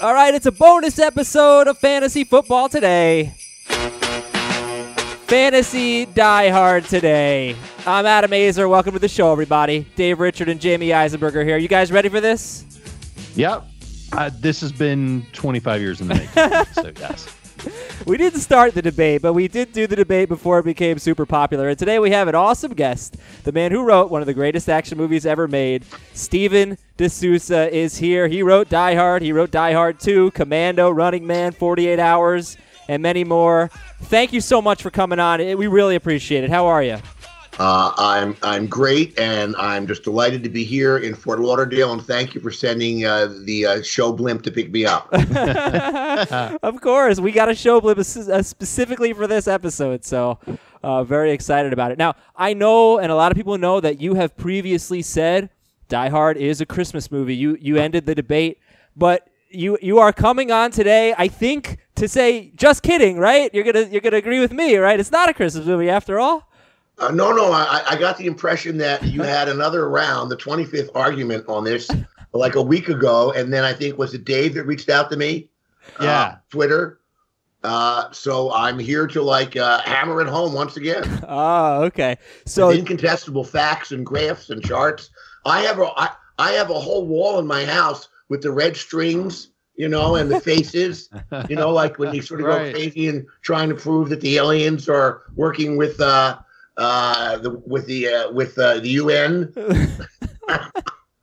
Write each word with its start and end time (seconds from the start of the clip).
All 0.00 0.14
right, 0.14 0.32
it's 0.32 0.46
a 0.46 0.52
bonus 0.52 1.00
episode 1.00 1.66
of 1.66 1.76
Fantasy 1.76 2.22
Football 2.22 2.68
today. 2.68 3.32
Fantasy 5.26 6.06
Die 6.06 6.48
Hard 6.50 6.84
today. 6.84 7.56
I'm 7.84 8.06
Adam 8.06 8.30
Aizer. 8.30 8.70
Welcome 8.70 8.92
to 8.92 9.00
the 9.00 9.08
show, 9.08 9.32
everybody. 9.32 9.88
Dave 9.96 10.20
Richard 10.20 10.48
and 10.50 10.60
Jamey 10.60 10.90
Eisenberger 10.90 11.44
here. 11.44 11.56
You 11.56 11.66
guys 11.66 11.90
ready 11.90 12.08
for 12.08 12.20
this? 12.20 12.64
Yep. 13.34 13.64
Uh, 14.12 14.30
this 14.38 14.60
has 14.60 14.70
been 14.70 15.26
25 15.32 15.80
years 15.80 16.00
in 16.00 16.06
the 16.06 16.14
making. 16.14 16.30
so, 16.74 16.92
yes. 17.00 17.34
We 18.08 18.16
didn't 18.16 18.40
start 18.40 18.72
the 18.72 18.80
debate, 18.80 19.20
but 19.20 19.34
we 19.34 19.48
did 19.48 19.72
do 19.72 19.86
the 19.86 19.94
debate 19.94 20.30
before 20.30 20.58
it 20.58 20.64
became 20.64 20.98
super 20.98 21.26
popular. 21.26 21.68
And 21.68 21.78
today 21.78 21.98
we 21.98 22.10
have 22.10 22.26
an 22.26 22.34
awesome 22.34 22.72
guest. 22.72 23.18
The 23.44 23.52
man 23.52 23.70
who 23.70 23.84
wrote 23.84 24.10
one 24.10 24.22
of 24.22 24.26
the 24.26 24.32
greatest 24.32 24.70
action 24.70 24.96
movies 24.96 25.26
ever 25.26 25.46
made, 25.46 25.84
Steven 26.14 26.78
de 26.96 27.10
Souza, 27.10 27.70
is 27.70 27.98
here. 27.98 28.26
He 28.26 28.42
wrote 28.42 28.70
Die 28.70 28.94
Hard. 28.94 29.20
He 29.20 29.30
wrote 29.30 29.50
Die 29.50 29.72
Hard 29.74 30.00
2, 30.00 30.30
Commando, 30.30 30.88
Running 30.88 31.26
Man, 31.26 31.52
48 31.52 31.98
Hours, 31.98 32.56
and 32.88 33.02
many 33.02 33.24
more. 33.24 33.70
Thank 34.04 34.32
you 34.32 34.40
so 34.40 34.62
much 34.62 34.82
for 34.82 34.90
coming 34.90 35.18
on. 35.18 35.40
We 35.58 35.66
really 35.66 35.94
appreciate 35.94 36.44
it. 36.44 36.48
How 36.48 36.64
are 36.64 36.82
you? 36.82 36.96
Uh, 37.58 37.92
I'm 37.98 38.36
I'm 38.42 38.66
great, 38.66 39.18
and 39.18 39.56
I'm 39.56 39.86
just 39.86 40.04
delighted 40.04 40.44
to 40.44 40.48
be 40.48 40.62
here 40.62 40.98
in 40.98 41.14
Fort 41.14 41.40
Lauderdale. 41.40 41.92
And 41.92 42.02
thank 42.02 42.34
you 42.34 42.40
for 42.40 42.52
sending 42.52 43.04
uh, 43.04 43.34
the 43.44 43.66
uh, 43.66 43.82
show 43.82 44.12
blimp 44.12 44.42
to 44.42 44.52
pick 44.52 44.70
me 44.70 44.86
up. 44.86 45.08
of 46.62 46.80
course, 46.80 47.18
we 47.18 47.32
got 47.32 47.48
a 47.48 47.54
show 47.54 47.80
blimp 47.80 47.98
uh, 47.98 48.42
specifically 48.42 49.12
for 49.12 49.26
this 49.26 49.48
episode, 49.48 50.04
so 50.04 50.38
uh, 50.82 51.02
very 51.02 51.32
excited 51.32 51.72
about 51.72 51.90
it. 51.90 51.98
Now, 51.98 52.14
I 52.36 52.54
know, 52.54 52.98
and 52.98 53.10
a 53.10 53.16
lot 53.16 53.32
of 53.32 53.36
people 53.36 53.58
know 53.58 53.80
that 53.80 54.00
you 54.00 54.14
have 54.14 54.36
previously 54.36 55.02
said 55.02 55.50
Die 55.88 56.08
Hard 56.10 56.36
is 56.36 56.60
a 56.60 56.66
Christmas 56.66 57.10
movie. 57.10 57.34
You 57.34 57.56
you 57.60 57.76
ended 57.76 58.06
the 58.06 58.14
debate, 58.14 58.60
but 58.96 59.28
you 59.50 59.78
you 59.82 59.98
are 59.98 60.12
coming 60.12 60.50
on 60.50 60.70
today. 60.70 61.14
I 61.16 61.28
think 61.28 61.78
to 61.96 62.06
say 62.06 62.52
just 62.54 62.82
kidding, 62.82 63.18
right? 63.18 63.52
You're 63.52 63.64
gonna 63.64 63.88
you're 63.90 64.00
gonna 64.00 64.16
agree 64.16 64.40
with 64.40 64.52
me, 64.52 64.76
right? 64.76 65.00
It's 65.00 65.10
not 65.10 65.28
a 65.28 65.34
Christmas 65.34 65.66
movie 65.66 65.90
after 65.90 66.20
all. 66.20 66.47
Uh, 66.98 67.10
no, 67.10 67.32
no, 67.32 67.52
I, 67.52 67.82
I 67.90 67.96
got 67.96 68.18
the 68.18 68.26
impression 68.26 68.76
that 68.78 69.04
you 69.04 69.22
had 69.22 69.48
another 69.48 69.88
round, 69.88 70.30
the 70.30 70.36
25th 70.36 70.90
argument 70.94 71.44
on 71.48 71.64
this, 71.64 71.88
like 72.32 72.56
a 72.56 72.62
week 72.62 72.88
ago, 72.88 73.32
and 73.32 73.52
then 73.52 73.64
I 73.64 73.72
think 73.72 73.98
was 73.98 74.14
it 74.14 74.24
Dave 74.24 74.54
that 74.54 74.64
reached 74.64 74.88
out 74.88 75.10
to 75.10 75.16
me? 75.16 75.48
Yeah, 76.00 76.20
uh, 76.20 76.36
Twitter. 76.50 77.00
Uh, 77.64 78.10
so 78.12 78.52
I'm 78.52 78.78
here 78.78 79.06
to 79.08 79.22
like 79.22 79.56
uh, 79.56 79.80
hammer 79.82 80.20
it 80.20 80.28
home 80.28 80.52
once 80.52 80.76
again. 80.76 81.02
Oh, 81.28 81.82
okay. 81.84 82.16
So 82.46 82.68
With 82.68 82.78
incontestable 82.78 83.44
facts 83.44 83.90
and 83.92 84.06
graphs 84.06 84.50
and 84.50 84.64
charts. 84.64 85.10
I 85.44 85.62
have 85.62 85.78
a 85.78 85.90
I, 85.96 86.10
I 86.38 86.52
have 86.52 86.70
a 86.70 86.78
whole 86.78 87.06
wall 87.06 87.38
in 87.38 87.46
my 87.46 87.64
house 87.64 88.08
with 88.28 88.42
the 88.42 88.52
red 88.52 88.76
strings, 88.76 89.48
you 89.74 89.88
know, 89.88 90.16
and 90.16 90.30
the 90.30 90.40
faces, 90.52 91.08
you 91.48 91.56
know, 91.56 91.70
like 91.70 91.98
when 91.98 92.14
you 92.14 92.22
sort 92.22 92.40
of 92.40 92.46
right. 92.46 92.66
go 92.66 92.72
crazy 92.72 93.08
and 93.08 93.26
trying 93.42 93.68
to 93.70 93.74
prove 93.74 94.08
that 94.10 94.20
the 94.20 94.36
aliens 94.36 94.88
are 94.88 95.22
working 95.34 95.76
with 95.76 96.00
uh 96.00 96.38
uh, 96.78 97.36
the, 97.38 97.50
with 97.66 97.86
the 97.86 98.08
uh, 98.08 98.32
with 98.32 98.56
uh, 98.58 98.78
the 98.78 98.88
UN. 98.90 99.52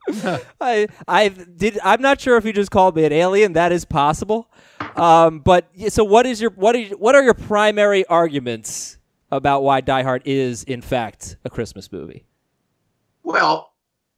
I 0.62 0.88
I 1.08 1.30
did. 1.30 1.80
I'm 1.84 2.02
not 2.02 2.22
sure 2.22 2.38
if 2.38 2.46
you 2.46 2.54
just 2.54 2.70
called 2.70 2.96
me 2.96 3.06
an 3.06 3.14
alien. 3.14 3.54
That 3.54 3.72
is 3.72 3.86
possible. 3.86 4.52
Um, 4.96 5.40
but 5.40 5.68
so 5.88 6.04
what 6.04 6.26
is 6.26 6.42
your 6.42 6.52
what 6.52 6.76
is 6.76 6.92
what 6.92 7.16
are 7.16 7.24
your 7.24 7.34
primary 7.34 8.06
arguments 8.06 9.00
about 9.32 9.64
why 9.64 9.82
Die 9.82 10.04
Hard 10.04 10.22
is 10.26 10.64
in 10.66 10.82
fact 10.82 11.38
a 11.46 11.50
Christmas 11.50 11.92
movie? 11.92 12.26
Well, 13.24 13.74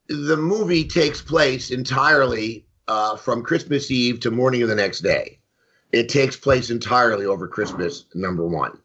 the 0.08 0.36
movie 0.36 0.84
takes 0.84 1.22
place 1.22 1.70
entirely 1.70 2.66
uh, 2.88 3.16
from 3.16 3.42
Christmas 3.42 3.90
Eve 3.90 4.20
to 4.20 4.30
morning 4.30 4.62
of 4.62 4.68
the 4.68 4.74
next 4.74 5.00
day. 5.00 5.38
It 5.92 6.08
takes 6.08 6.36
place 6.36 6.68
entirely 6.68 7.24
over 7.24 7.48
Christmas. 7.48 8.04
Number 8.14 8.46
one. 8.46 8.78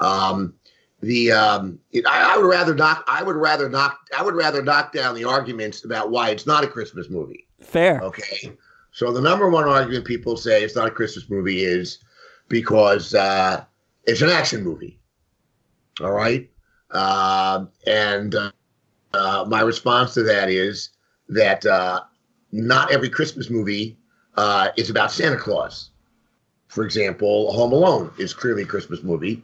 Um, 0.00 0.54
the 1.00 1.32
um, 1.32 1.78
it, 1.92 2.06
I, 2.06 2.34
I, 2.34 2.36
would 2.36 2.46
rather 2.46 2.74
knock 2.74 3.04
I 3.08 3.22
would 3.22 3.36
rather 3.36 3.68
knock 3.68 4.00
I 4.16 4.22
would 4.22 4.34
rather 4.34 4.62
knock 4.62 4.92
down 4.92 5.14
the 5.14 5.24
arguments 5.24 5.84
about 5.84 6.10
why 6.10 6.30
it's 6.30 6.46
not 6.46 6.64
a 6.64 6.66
Christmas 6.66 7.08
movie. 7.08 7.46
Fair. 7.60 8.00
Okay. 8.02 8.56
So 8.92 9.12
the 9.12 9.20
number 9.20 9.48
one 9.48 9.64
argument 9.64 10.04
people 10.04 10.36
say 10.36 10.62
it's 10.62 10.76
not 10.76 10.88
a 10.88 10.90
Christmas 10.90 11.30
movie 11.30 11.64
is 11.64 11.98
because 12.48 13.14
uh, 13.14 13.64
it's 14.04 14.20
an 14.20 14.30
action 14.30 14.62
movie. 14.62 14.98
All 16.00 16.12
right. 16.12 16.50
Uh, 16.90 17.66
and 17.86 18.34
uh, 18.34 18.50
uh 19.14 19.44
my 19.48 19.60
response 19.60 20.14
to 20.14 20.22
that 20.24 20.50
is 20.50 20.90
that 21.28 21.64
uh, 21.64 22.02
not 22.52 22.92
every 22.92 23.08
Christmas 23.08 23.48
movie 23.48 23.96
uh, 24.36 24.68
is 24.76 24.90
about 24.90 25.12
Santa 25.12 25.36
Claus. 25.36 25.90
For 26.68 26.84
example, 26.84 27.52
Home 27.52 27.72
Alone 27.72 28.12
is 28.18 28.34
clearly 28.34 28.62
a 28.62 28.66
Christmas 28.66 29.02
movie 29.02 29.42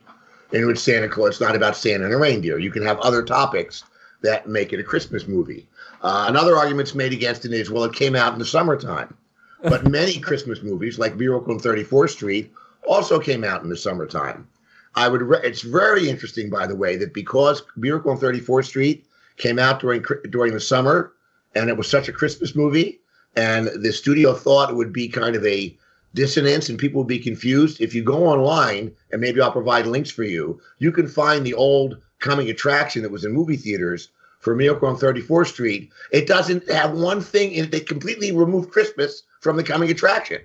in 0.52 0.66
which 0.66 0.78
Santa 0.78 1.08
Claus, 1.08 1.30
it's 1.30 1.40
not 1.40 1.56
about 1.56 1.76
Santa 1.76 2.04
and 2.04 2.14
a 2.14 2.16
reindeer. 2.16 2.58
You 2.58 2.70
can 2.70 2.82
have 2.84 2.98
other 3.00 3.22
topics 3.22 3.84
that 4.22 4.48
make 4.48 4.72
it 4.72 4.80
a 4.80 4.84
Christmas 4.84 5.26
movie. 5.26 5.66
Uh, 6.02 6.26
another 6.28 6.56
argument's 6.56 6.94
made 6.94 7.12
against 7.12 7.44
it 7.44 7.52
is, 7.52 7.70
well, 7.70 7.84
it 7.84 7.94
came 7.94 8.14
out 8.16 8.32
in 8.32 8.38
the 8.38 8.44
summertime. 8.44 9.16
But 9.62 9.88
many 9.90 10.18
Christmas 10.18 10.62
movies, 10.62 10.98
like 10.98 11.16
Miracle 11.16 11.52
on 11.52 11.60
34th 11.60 12.10
Street, 12.10 12.52
also 12.86 13.18
came 13.18 13.44
out 13.44 13.62
in 13.62 13.68
the 13.68 13.76
summertime. 13.76 14.46
I 14.94 15.08
would. 15.08 15.22
Re- 15.22 15.40
it's 15.42 15.62
very 15.62 16.08
interesting, 16.08 16.48
by 16.48 16.66
the 16.66 16.74
way, 16.74 16.96
that 16.96 17.12
because 17.12 17.62
Miracle 17.76 18.12
on 18.12 18.18
34th 18.18 18.64
Street 18.64 19.04
came 19.36 19.58
out 19.58 19.80
during 19.80 20.04
during 20.30 20.54
the 20.54 20.60
summer, 20.60 21.12
and 21.54 21.68
it 21.68 21.76
was 21.76 21.88
such 21.88 22.08
a 22.08 22.12
Christmas 22.12 22.54
movie, 22.54 23.00
and 23.34 23.68
the 23.82 23.92
studio 23.92 24.32
thought 24.34 24.70
it 24.70 24.76
would 24.76 24.92
be 24.92 25.08
kind 25.08 25.36
of 25.36 25.44
a 25.44 25.76
dissonance 26.16 26.68
and 26.68 26.78
people 26.78 26.98
will 26.98 27.06
be 27.06 27.18
confused. 27.20 27.80
If 27.80 27.94
you 27.94 28.02
go 28.02 28.26
online, 28.26 28.90
and 29.12 29.20
maybe 29.20 29.40
I'll 29.40 29.52
provide 29.52 29.86
links 29.86 30.10
for 30.10 30.24
you, 30.24 30.60
you 30.78 30.90
can 30.90 31.06
find 31.06 31.46
the 31.46 31.54
old 31.54 31.98
coming 32.18 32.50
attraction 32.50 33.02
that 33.02 33.12
was 33.12 33.24
in 33.24 33.32
movie 33.32 33.56
theaters 33.56 34.08
for 34.40 34.56
Miracle 34.56 34.88
on 34.88 34.96
34th 34.96 35.48
Street. 35.48 35.92
It 36.10 36.26
doesn't 36.26 36.68
have 36.70 36.92
one 36.92 37.20
thing 37.20 37.52
in 37.52 37.66
it. 37.66 37.70
They 37.70 37.80
completely 37.80 38.32
removed 38.32 38.72
Christmas 38.72 39.22
from 39.40 39.56
the 39.56 39.62
coming 39.62 39.90
attraction 39.90 40.40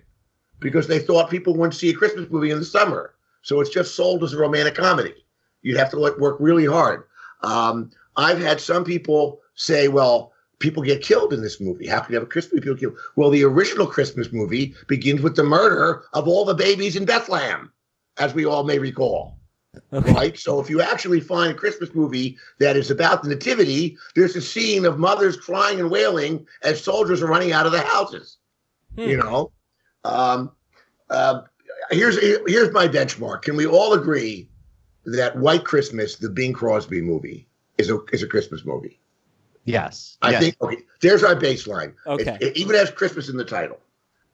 because 0.60 0.88
they 0.88 1.00
thought 1.00 1.32
people 1.32 1.56
wouldn't 1.56 1.76
see 1.76 1.90
a 1.90 1.96
Christmas 1.96 2.30
movie 2.30 2.52
in 2.52 2.60
the 2.60 2.66
summer. 2.66 3.16
So 3.42 3.60
it's 3.62 3.72
just 3.72 3.96
sold 3.96 4.24
as 4.24 4.34
a 4.34 4.38
romantic 4.38 4.76
comedy. 4.76 5.16
You'd 5.64 5.78
have 5.78 5.90
to 5.92 5.98
work 5.98 6.38
really 6.40 6.66
hard. 6.66 7.04
Um, 7.42 7.92
I've 8.18 8.40
had 8.40 8.60
some 8.60 8.84
people 8.84 9.40
say, 9.56 9.88
well, 9.88 10.31
people 10.62 10.84
get 10.84 11.02
killed 11.02 11.34
in 11.34 11.42
this 11.42 11.60
movie. 11.60 11.88
How 11.88 12.00
can 12.00 12.14
you 12.14 12.20
have 12.20 12.28
a 12.28 12.32
Christmas 12.32 12.54
movie 12.54 12.64
people 12.64 12.78
killed? 12.78 12.98
Well, 13.16 13.30
the 13.30 13.44
original 13.44 13.88
Christmas 13.88 14.32
movie 14.32 14.74
begins 14.88 15.22
with 15.22 15.36
the 15.36 15.44
murder 15.44 16.04
of 16.14 16.28
all 16.28 16.46
the 16.46 16.54
babies 16.54 16.96
in 16.96 17.06
Bethlehem, 17.06 17.72
as 18.18 18.34
we 18.34 18.46
all 18.46 18.64
may 18.64 18.80
recall. 18.80 19.38
Okay. 19.94 20.14
Right? 20.14 20.38
So 20.38 20.60
if 20.60 20.70
you 20.70 20.82
actually 20.82 21.22
find 21.22 21.52
a 21.52 21.56
Christmas 21.56 21.94
movie 21.96 22.38
that 22.60 22.76
is 22.76 22.92
about 22.92 23.24
the 23.24 23.30
nativity, 23.30 23.98
there's 24.16 24.36
a 24.36 24.42
scene 24.42 24.86
of 24.86 25.00
mothers 25.00 25.38
crying 25.38 25.80
and 25.80 25.90
wailing 25.90 26.46
as 26.64 26.84
soldiers 26.84 27.22
are 27.22 27.28
running 27.28 27.54
out 27.54 27.66
of 27.66 27.72
the 27.72 27.82
houses. 27.82 28.38
Hmm. 28.96 29.10
You 29.10 29.18
know? 29.18 29.52
Um, 30.04 30.52
uh, 31.10 31.42
here's 31.90 32.20
here's 32.20 32.72
my 32.72 32.88
benchmark. 32.88 33.44
Can 33.44 33.56
we 33.56 33.66
all 33.66 33.94
agree 33.94 34.50
that 35.06 35.38
White 35.38 35.64
Christmas, 35.64 36.16
the 36.16 36.30
Bing 36.30 36.54
Crosby 36.54 37.02
movie, 37.02 37.48
is 37.78 37.90
a 37.90 38.00
is 38.12 38.24
a 38.24 38.28
Christmas 38.28 38.66
movie? 38.66 39.01
Yes. 39.66 40.18
I 40.22 40.32
yes. 40.32 40.42
think 40.42 40.56
okay. 40.62 40.78
There's 41.02 41.24
our 41.24 41.36
baseline. 41.36 41.94
Okay. 42.08 42.38
It, 42.42 42.48
it, 42.48 42.58
even 42.58 42.76
has 42.76 42.90
Christmas 42.90 43.30
in 43.30 43.38
the 43.38 43.46
title. 43.46 43.80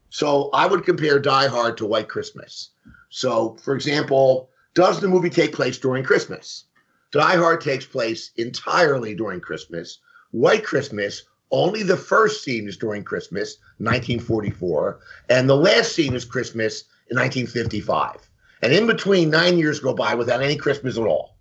So 0.09 0.49
I 0.53 0.65
would 0.65 0.85
compare 0.85 1.19
Die 1.19 1.47
Hard 1.47 1.77
to 1.77 1.85
White 1.85 2.07
Christmas. 2.07 2.69
So, 3.09 3.57
for 3.61 3.75
example, 3.75 4.49
does 4.73 4.99
the 4.99 5.07
movie 5.07 5.29
take 5.29 5.53
place 5.53 5.77
during 5.77 6.03
Christmas? 6.03 6.65
Die 7.11 7.35
Hard 7.35 7.61
takes 7.61 7.85
place 7.85 8.31
entirely 8.37 9.15
during 9.15 9.39
Christmas. 9.39 9.99
White 10.31 10.63
Christmas, 10.63 11.23
only 11.51 11.83
the 11.83 11.97
first 11.97 12.43
scene 12.43 12.67
is 12.67 12.77
during 12.77 13.03
Christmas, 13.03 13.57
1944, 13.77 14.99
and 15.29 15.49
the 15.49 15.55
last 15.55 15.93
scene 15.93 16.13
is 16.13 16.25
Christmas 16.25 16.83
in 17.09 17.17
1955. 17.17 18.29
And 18.61 18.73
in 18.73 18.87
between, 18.87 19.29
nine 19.29 19.57
years 19.57 19.79
go 19.79 19.93
by 19.93 20.15
without 20.15 20.41
any 20.41 20.57
Christmas 20.57 20.97
at 20.97 21.05
all, 21.05 21.37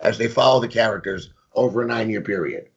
as 0.00 0.18
they 0.18 0.28
follow 0.28 0.60
the 0.60 0.68
characters 0.68 1.32
over 1.54 1.82
a 1.82 1.86
nine-year 1.86 2.20
period. 2.20 2.68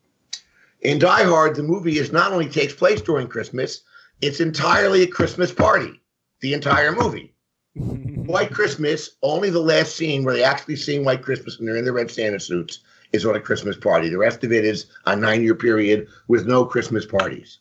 In 0.84 1.00
Die 1.00 1.24
Hard, 1.24 1.56
the 1.56 1.64
movie 1.64 1.98
is 1.98 2.12
not 2.12 2.34
only 2.34 2.50
takes 2.50 2.74
place 2.74 3.02
during 3.02 3.28
Christmas, 3.28 3.84
it's 4.22 4.42
entirely 4.42 5.04
a 5.04 5.08
Christmas 5.08 5.50
party. 5.50 6.02
The 6.42 6.54
entire 6.54 6.92
movie. 6.92 7.34
White 7.74 8.52
Christmas, 8.52 9.12
only 9.22 9.50
the 9.50 9.62
last 9.62 9.96
scene 9.96 10.26
where 10.26 10.34
they 10.34 10.44
actually 10.44 10.76
sing 10.76 11.06
White 11.06 11.22
Christmas 11.22 11.58
and 11.58 11.66
they're 11.66 11.78
in 11.78 11.86
their 11.86 11.94
red 11.94 12.12
Santa 12.12 12.38
suits 12.38 12.80
is 13.14 13.26
on 13.26 13.36
a 13.36 13.40
Christmas 13.40 13.78
party. 13.78 14.10
The 14.10 14.18
rest 14.18 14.44
of 14.44 14.52
it 14.52 14.66
is 14.66 14.88
a 15.06 15.16
nine 15.16 15.42
year 15.42 15.56
period 15.56 16.08
with 16.28 16.48
no 16.48 16.66
Christmas 16.66 17.06
parties. 17.06 17.60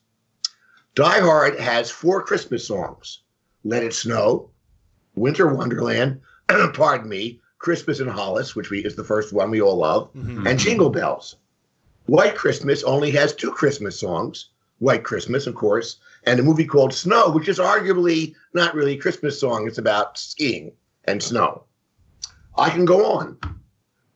Die 0.97 1.21
Hard 1.21 1.61
has 1.61 1.93
four 1.93 2.25
Christmas 2.25 2.67
songs 2.67 3.21
Let 3.63 3.85
It 3.85 3.95
Snow, 3.95 4.51
Winter 5.15 5.55
Wonderland, 5.55 6.21
pardon 6.75 7.09
me, 7.09 7.41
Christmas 7.59 8.01
in 8.01 8.09
Hollis, 8.09 8.57
which 8.57 8.71
we, 8.71 8.85
is 8.85 8.97
the 8.97 9.05
first 9.05 9.33
one 9.33 9.51
we 9.51 9.63
all 9.63 9.77
love, 9.77 10.13
mm-hmm. 10.13 10.45
and 10.45 10.59
Jingle 10.59 10.91
Bells. 10.91 11.37
White 12.07 12.35
Christmas 12.35 12.83
only 12.83 13.11
has 13.13 13.35
two 13.35 13.51
Christmas 13.51 13.99
songs 13.99 14.51
White 14.83 15.05
Christmas, 15.05 15.47
of 15.47 15.55
course, 15.55 15.99
and 16.25 16.41
a 16.41 16.43
movie 16.43 16.65
called 16.65 16.93
Snow, 16.93 17.31
which 17.31 17.49
is 17.49 17.61
arguably 17.61 18.35
not 18.53 18.75
really 18.75 18.95
a 18.95 18.99
Christmas 18.99 19.39
song. 19.39 19.69
It's 19.69 19.79
about 19.79 20.19
skiing 20.19 20.73
and 21.05 21.23
snow. 21.23 21.63
I 22.59 22.69
can 22.69 22.85
go 22.85 23.07
on. 23.07 23.39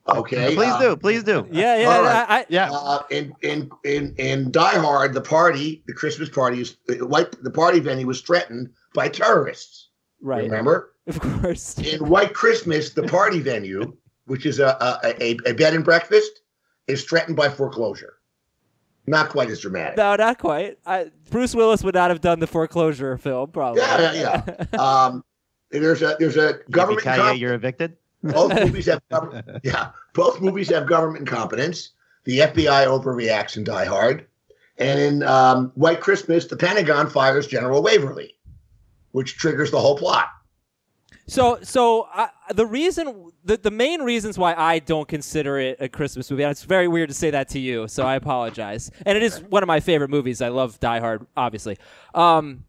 Okay. 0.09 0.57
Please 0.57 0.73
uh, 0.73 0.81
do. 0.81 0.97
Please 0.97 1.23
do. 1.23 1.47
Yeah, 1.53 1.77
yeah. 1.77 1.87
All 1.89 2.03
right. 2.03 2.27
I, 2.29 2.39
I, 2.39 2.47
Yeah. 2.49 2.71
Uh, 2.73 3.03
in 3.11 3.33
in 3.43 3.71
in 3.85 4.13
in 4.19 4.51
Die 4.51 4.79
Hard, 4.79 5.15
the 5.15 5.21
party, 5.21 5.85
the 5.87 5.93
Christmas 5.93 6.29
party, 6.29 6.61
is 6.63 6.77
uh, 6.91 7.07
white. 7.07 7.31
The 7.45 7.51
party 7.51 7.79
venue 7.79 8.09
was 8.09 8.21
threatened 8.21 8.71
by 8.93 9.09
terrorists. 9.09 9.91
right. 10.21 10.43
Remember, 10.45 10.95
Of 11.07 11.21
course. 11.21 11.79
in 11.79 12.09
White 12.09 12.35
Christmas, 12.35 12.91
the 12.91 13.05
party 13.05 13.39
venue, 13.39 13.97
which 14.27 14.47
is 14.47 14.59
a 14.59 14.77
a, 14.81 15.15
a 15.21 15.37
a 15.47 15.55
bed 15.55 15.75
and 15.75 15.85
breakfast, 15.85 16.41
is 16.87 17.05
threatened 17.05 17.37
by 17.37 17.49
foreclosure. 17.49 18.15
Not 19.07 19.29
quite 19.31 19.51
as 19.51 19.61
dramatic. 19.61 19.97
No, 19.97 20.17
not 20.17 20.39
quite. 20.39 20.79
I, 20.85 21.11
Bruce 21.31 21.55
Willis 21.55 21.85
would 21.85 21.95
not 21.95 22.11
have 22.11 22.21
done 22.21 22.41
the 22.41 22.47
foreclosure 22.47 23.17
film, 23.19 23.51
probably. 23.51 23.81
Yeah, 23.83 24.13
yeah, 24.13 24.65
Um, 24.79 25.25
there's 25.71 26.03
a 26.03 26.17
there's 26.19 26.37
a 26.37 26.61
government. 26.71 27.05
Yippee-ki-yay, 27.05 27.37
you're 27.37 27.55
evicted. 27.55 27.97
both 28.23 28.53
movies 28.55 28.87
have 28.87 29.01
government, 29.09 29.47
yeah, 29.63 29.91
both 30.15 30.41
movies 30.41 30.71
have 30.71 30.87
government 30.87 31.21
incompetence. 31.21 31.91
The 32.25 32.39
FBI 32.41 32.87
overreacts 32.87 33.57
in 33.57 33.63
Die 33.63 33.85
Hard, 33.85 34.27
and 34.79 34.99
in 34.99 35.23
um, 35.23 35.71
White 35.77 36.01
Christmas, 36.01 36.47
the 36.47 36.57
Pentagon 36.57 37.09
fires 37.09 37.47
General 37.47 37.83
Waverly, 37.85 38.35
which 39.13 39.37
triggers 39.37 39.71
the 39.71 39.79
whole 39.79 39.97
plot. 39.97 40.29
So, 41.29 41.59
so 41.63 42.09
the 42.55 42.67
reason, 42.67 43.33
the, 43.45 43.57
the 43.57 43.71
main 43.71 44.03
reasons 44.03 44.39
why 44.39 44.55
I 44.55 44.79
don't 44.79 45.09
consider 45.09 45.59
it 45.59 45.79
a 45.81 45.89
Christmas 45.89 46.31
movie, 46.31 46.45
and 46.45 46.51
it's 46.51 46.63
very 46.63 46.87
weird 46.87 47.09
to 47.09 47.15
say 47.15 47.31
that 47.31 47.49
to 47.51 47.59
you, 47.59 47.89
so 47.89 48.05
I 48.05 48.15
apologize. 48.15 48.91
And 49.05 49.17
it 49.17 49.23
is 49.25 49.43
one 49.43 49.63
of 49.63 49.67
my 49.67 49.81
favorite 49.81 50.11
movies. 50.11 50.41
I 50.41 50.49
love 50.49 50.79
Die 50.79 51.01
Hard, 51.01 51.27
obviously. 51.37 51.79
Um, 52.15 52.65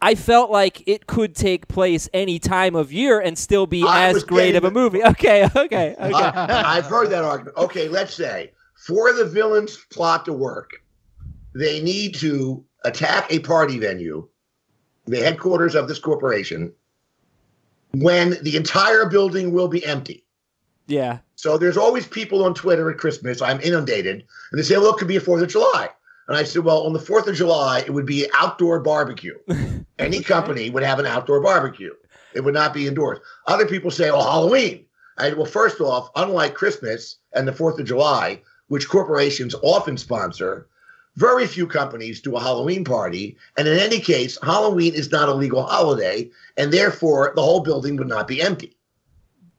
I 0.00 0.14
felt 0.14 0.50
like 0.50 0.86
it 0.86 1.06
could 1.06 1.34
take 1.34 1.68
place 1.68 2.08
any 2.14 2.38
time 2.38 2.76
of 2.76 2.92
year 2.92 3.20
and 3.20 3.36
still 3.36 3.66
be 3.66 3.82
I 3.82 4.06
as 4.08 4.22
great 4.24 4.54
of 4.54 4.64
a 4.64 4.70
movie. 4.70 5.02
Okay, 5.08 5.44
okay, 5.44 5.96
okay. 5.98 6.12
Uh, 6.12 6.62
I've 6.66 6.86
heard 6.86 7.10
that 7.10 7.24
argument. 7.24 7.56
Okay, 7.56 7.88
let's 7.88 8.14
say 8.14 8.52
for 8.74 9.12
the 9.12 9.24
villain's 9.24 9.76
plot 9.90 10.24
to 10.26 10.32
work, 10.32 10.82
they 11.54 11.82
need 11.82 12.14
to 12.16 12.64
attack 12.84 13.26
a 13.30 13.40
party 13.40 13.78
venue, 13.78 14.28
the 15.06 15.18
headquarters 15.18 15.74
of 15.74 15.88
this 15.88 15.98
corporation, 15.98 16.72
when 17.92 18.36
the 18.42 18.56
entire 18.56 19.06
building 19.06 19.52
will 19.52 19.68
be 19.68 19.84
empty. 19.84 20.24
yeah, 20.86 21.18
So 21.36 21.58
there's 21.58 21.76
always 21.76 22.06
people 22.06 22.44
on 22.44 22.54
Twitter 22.54 22.90
at 22.90 22.98
Christmas. 22.98 23.42
I'm 23.42 23.60
inundated, 23.60 24.24
and 24.50 24.58
they 24.58 24.62
say, 24.62 24.76
"Well, 24.76 24.94
it 24.94 24.98
could 24.98 25.08
be 25.08 25.16
a 25.16 25.20
Fourth 25.20 25.42
of 25.42 25.48
July." 25.48 25.88
And 26.28 26.36
I 26.36 26.44
said, 26.44 26.64
"Well, 26.64 26.84
on 26.86 26.92
the 26.92 26.98
Fourth 26.98 27.26
of 27.26 27.34
July, 27.36 27.80
it 27.80 27.90
would 27.90 28.06
be 28.06 28.28
outdoor 28.34 28.80
barbecue. 28.80 29.38
Any 29.98 30.22
company 30.22 30.70
would 30.70 30.82
have 30.82 30.98
an 30.98 31.06
outdoor 31.06 31.40
barbecue. 31.40 31.94
It 32.34 32.40
would 32.40 32.54
not 32.54 32.74
be 32.74 32.86
indoors." 32.86 33.18
Other 33.46 33.66
people 33.66 33.90
say, 33.90 34.10
"Oh, 34.10 34.22
Halloween." 34.22 34.84
I 35.18 35.32
well, 35.32 35.46
first 35.46 35.80
off, 35.80 36.10
unlike 36.16 36.54
Christmas 36.54 37.16
and 37.32 37.46
the 37.46 37.52
Fourth 37.52 37.78
of 37.78 37.86
July, 37.86 38.40
which 38.68 38.88
corporations 38.88 39.54
often 39.62 39.96
sponsor, 39.96 40.68
very 41.18 41.46
few 41.46 41.66
companies 41.66 42.20
do 42.20 42.36
a 42.36 42.40
Halloween 42.40 42.84
party. 42.84 43.36
And 43.56 43.66
in 43.66 43.76
any 43.78 43.98
case, 43.98 44.38
Halloween 44.42 44.94
is 44.94 45.10
not 45.10 45.28
a 45.28 45.34
legal 45.34 45.64
holiday, 45.64 46.30
and 46.56 46.72
therefore 46.72 47.32
the 47.34 47.42
whole 47.42 47.60
building 47.60 47.96
would 47.96 48.06
not 48.08 48.28
be 48.28 48.40
empty. 48.40 48.74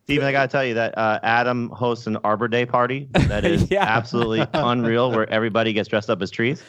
Steven, 0.06 0.26
I 0.26 0.32
gotta 0.32 0.48
tell 0.48 0.66
you 0.66 0.74
that 0.74 0.98
uh, 0.98 1.20
Adam 1.22 1.70
hosts 1.70 2.08
an 2.08 2.18
Arbor 2.24 2.48
Day 2.48 2.66
party 2.66 3.08
that 3.28 3.46
is 3.46 3.70
Yeah. 3.72 3.84
absolutely 3.84 4.48
unreal, 4.54 5.12
where 5.12 5.30
everybody 5.30 5.74
gets 5.74 5.88
dressed 5.90 6.10
up 6.10 6.22
as 6.22 6.32
trees. 6.32 6.64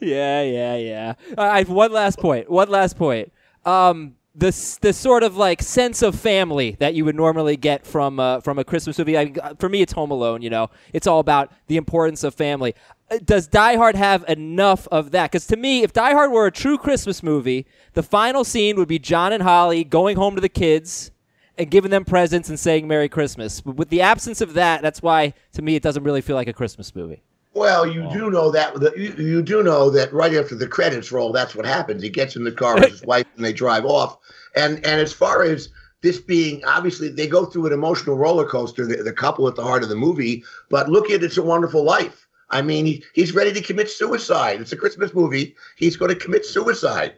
yeah, 0.00 0.42
yeah, 0.42 0.76
yeah. 0.76 1.14
Uh, 1.36 1.40
I 1.42 1.58
have 1.58 1.70
one 1.70 1.90
last 1.92 2.18
point. 2.18 2.48
One 2.50 2.68
last 2.68 2.96
point. 2.96 3.32
Um, 3.64 4.14
the 4.34 4.78
the 4.80 4.92
sort 4.92 5.22
of 5.22 5.36
like 5.36 5.62
sense 5.62 6.02
of 6.02 6.18
family 6.18 6.76
that 6.80 6.94
you 6.94 7.04
would 7.04 7.14
normally 7.14 7.56
get 7.56 7.86
from 7.86 8.18
uh, 8.18 8.40
from 8.40 8.58
a 8.58 8.64
Christmas 8.64 8.98
movie. 8.98 9.16
I, 9.16 9.32
for 9.58 9.68
me, 9.68 9.80
it's 9.80 9.92
Home 9.92 10.10
Alone. 10.10 10.42
You 10.42 10.50
know, 10.50 10.70
it's 10.92 11.06
all 11.06 11.20
about 11.20 11.52
the 11.68 11.76
importance 11.76 12.24
of 12.24 12.34
family. 12.34 12.74
Uh, 13.10 13.18
Does 13.24 13.46
Die 13.46 13.76
Hard 13.76 13.94
have 13.94 14.24
enough 14.28 14.88
of 14.88 15.12
that? 15.12 15.30
Because 15.30 15.46
to 15.48 15.56
me, 15.56 15.82
if 15.82 15.92
Die 15.92 16.12
Hard 16.12 16.32
were 16.32 16.46
a 16.46 16.52
true 16.52 16.76
Christmas 16.76 17.22
movie, 17.22 17.66
the 17.92 18.02
final 18.02 18.42
scene 18.42 18.76
would 18.76 18.88
be 18.88 18.98
John 18.98 19.32
and 19.32 19.42
Holly 19.42 19.84
going 19.84 20.16
home 20.16 20.34
to 20.34 20.40
the 20.40 20.48
kids 20.48 21.12
and 21.56 21.70
giving 21.70 21.92
them 21.92 22.04
presents 22.04 22.48
and 22.48 22.58
saying 22.58 22.88
Merry 22.88 23.08
Christmas. 23.08 23.60
But 23.60 23.76
with 23.76 23.88
the 23.88 24.00
absence 24.00 24.40
of 24.40 24.54
that, 24.54 24.82
that's 24.82 25.00
why 25.00 25.34
to 25.52 25.62
me 25.62 25.76
it 25.76 25.82
doesn't 25.82 26.02
really 26.02 26.20
feel 26.20 26.34
like 26.34 26.48
a 26.48 26.52
Christmas 26.52 26.94
movie. 26.96 27.22
Well, 27.54 27.86
you 27.86 28.04
oh. 28.04 28.12
do 28.12 28.30
know 28.30 28.50
that 28.50 28.74
that- 28.80 28.98
you, 28.98 29.12
you 29.12 29.42
do 29.42 29.62
know 29.62 29.88
that 29.90 30.12
right 30.12 30.34
after 30.34 30.54
the 30.54 30.66
credits 30.66 31.12
roll, 31.12 31.32
that's 31.32 31.54
what 31.54 31.64
happens. 31.64 32.02
He 32.02 32.10
gets 32.10 32.36
in 32.36 32.44
the 32.44 32.52
car 32.52 32.74
with 32.74 32.90
his 32.90 33.02
wife 33.06 33.26
and 33.36 33.44
they 33.44 33.52
drive 33.52 33.84
off. 33.84 34.18
And 34.56 34.76
and 34.84 35.00
as 35.00 35.12
far 35.12 35.42
as 35.42 35.68
this 36.02 36.20
being 36.20 36.64
obviously 36.64 37.08
they 37.08 37.26
go 37.26 37.46
through 37.46 37.66
an 37.66 37.72
emotional 37.72 38.16
roller 38.16 38.46
coaster, 38.46 38.86
the, 38.86 39.02
the 39.02 39.12
couple 39.12 39.48
at 39.48 39.54
the 39.54 39.62
heart 39.62 39.82
of 39.82 39.88
the 39.88 39.96
movie. 39.96 40.44
But 40.68 40.88
look 40.88 41.10
at 41.10 41.22
It's 41.22 41.38
a 41.38 41.42
Wonderful 41.42 41.84
Life. 41.84 42.26
I 42.50 42.60
mean, 42.62 42.86
he, 42.86 43.02
he's 43.14 43.34
ready 43.34 43.52
to 43.52 43.60
commit 43.60 43.90
suicide. 43.90 44.60
It's 44.60 44.72
a 44.72 44.76
Christmas 44.76 45.14
movie. 45.14 45.56
He's 45.76 45.96
going 45.96 46.10
to 46.10 46.14
commit 46.16 46.44
suicide. 46.44 47.14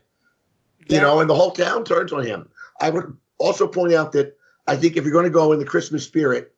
You 0.89 1.01
know, 1.01 1.19
and 1.19 1.29
the 1.29 1.35
whole 1.35 1.51
town 1.51 1.85
turns 1.85 2.13
on 2.13 2.25
him. 2.25 2.49
I 2.81 2.91
would 2.91 3.17
also 3.39 3.67
point 3.67 3.93
out 3.93 4.13
that 4.13 4.37
I 4.69 4.77
think 4.77 4.97
if 4.97 5.03
you're 5.03 5.13
going 5.13 5.25
to 5.25 5.31
go 5.31 5.53
in 5.53 5.59
the 5.59 5.65
Christmas 5.65 6.05
spirit, 6.05 6.55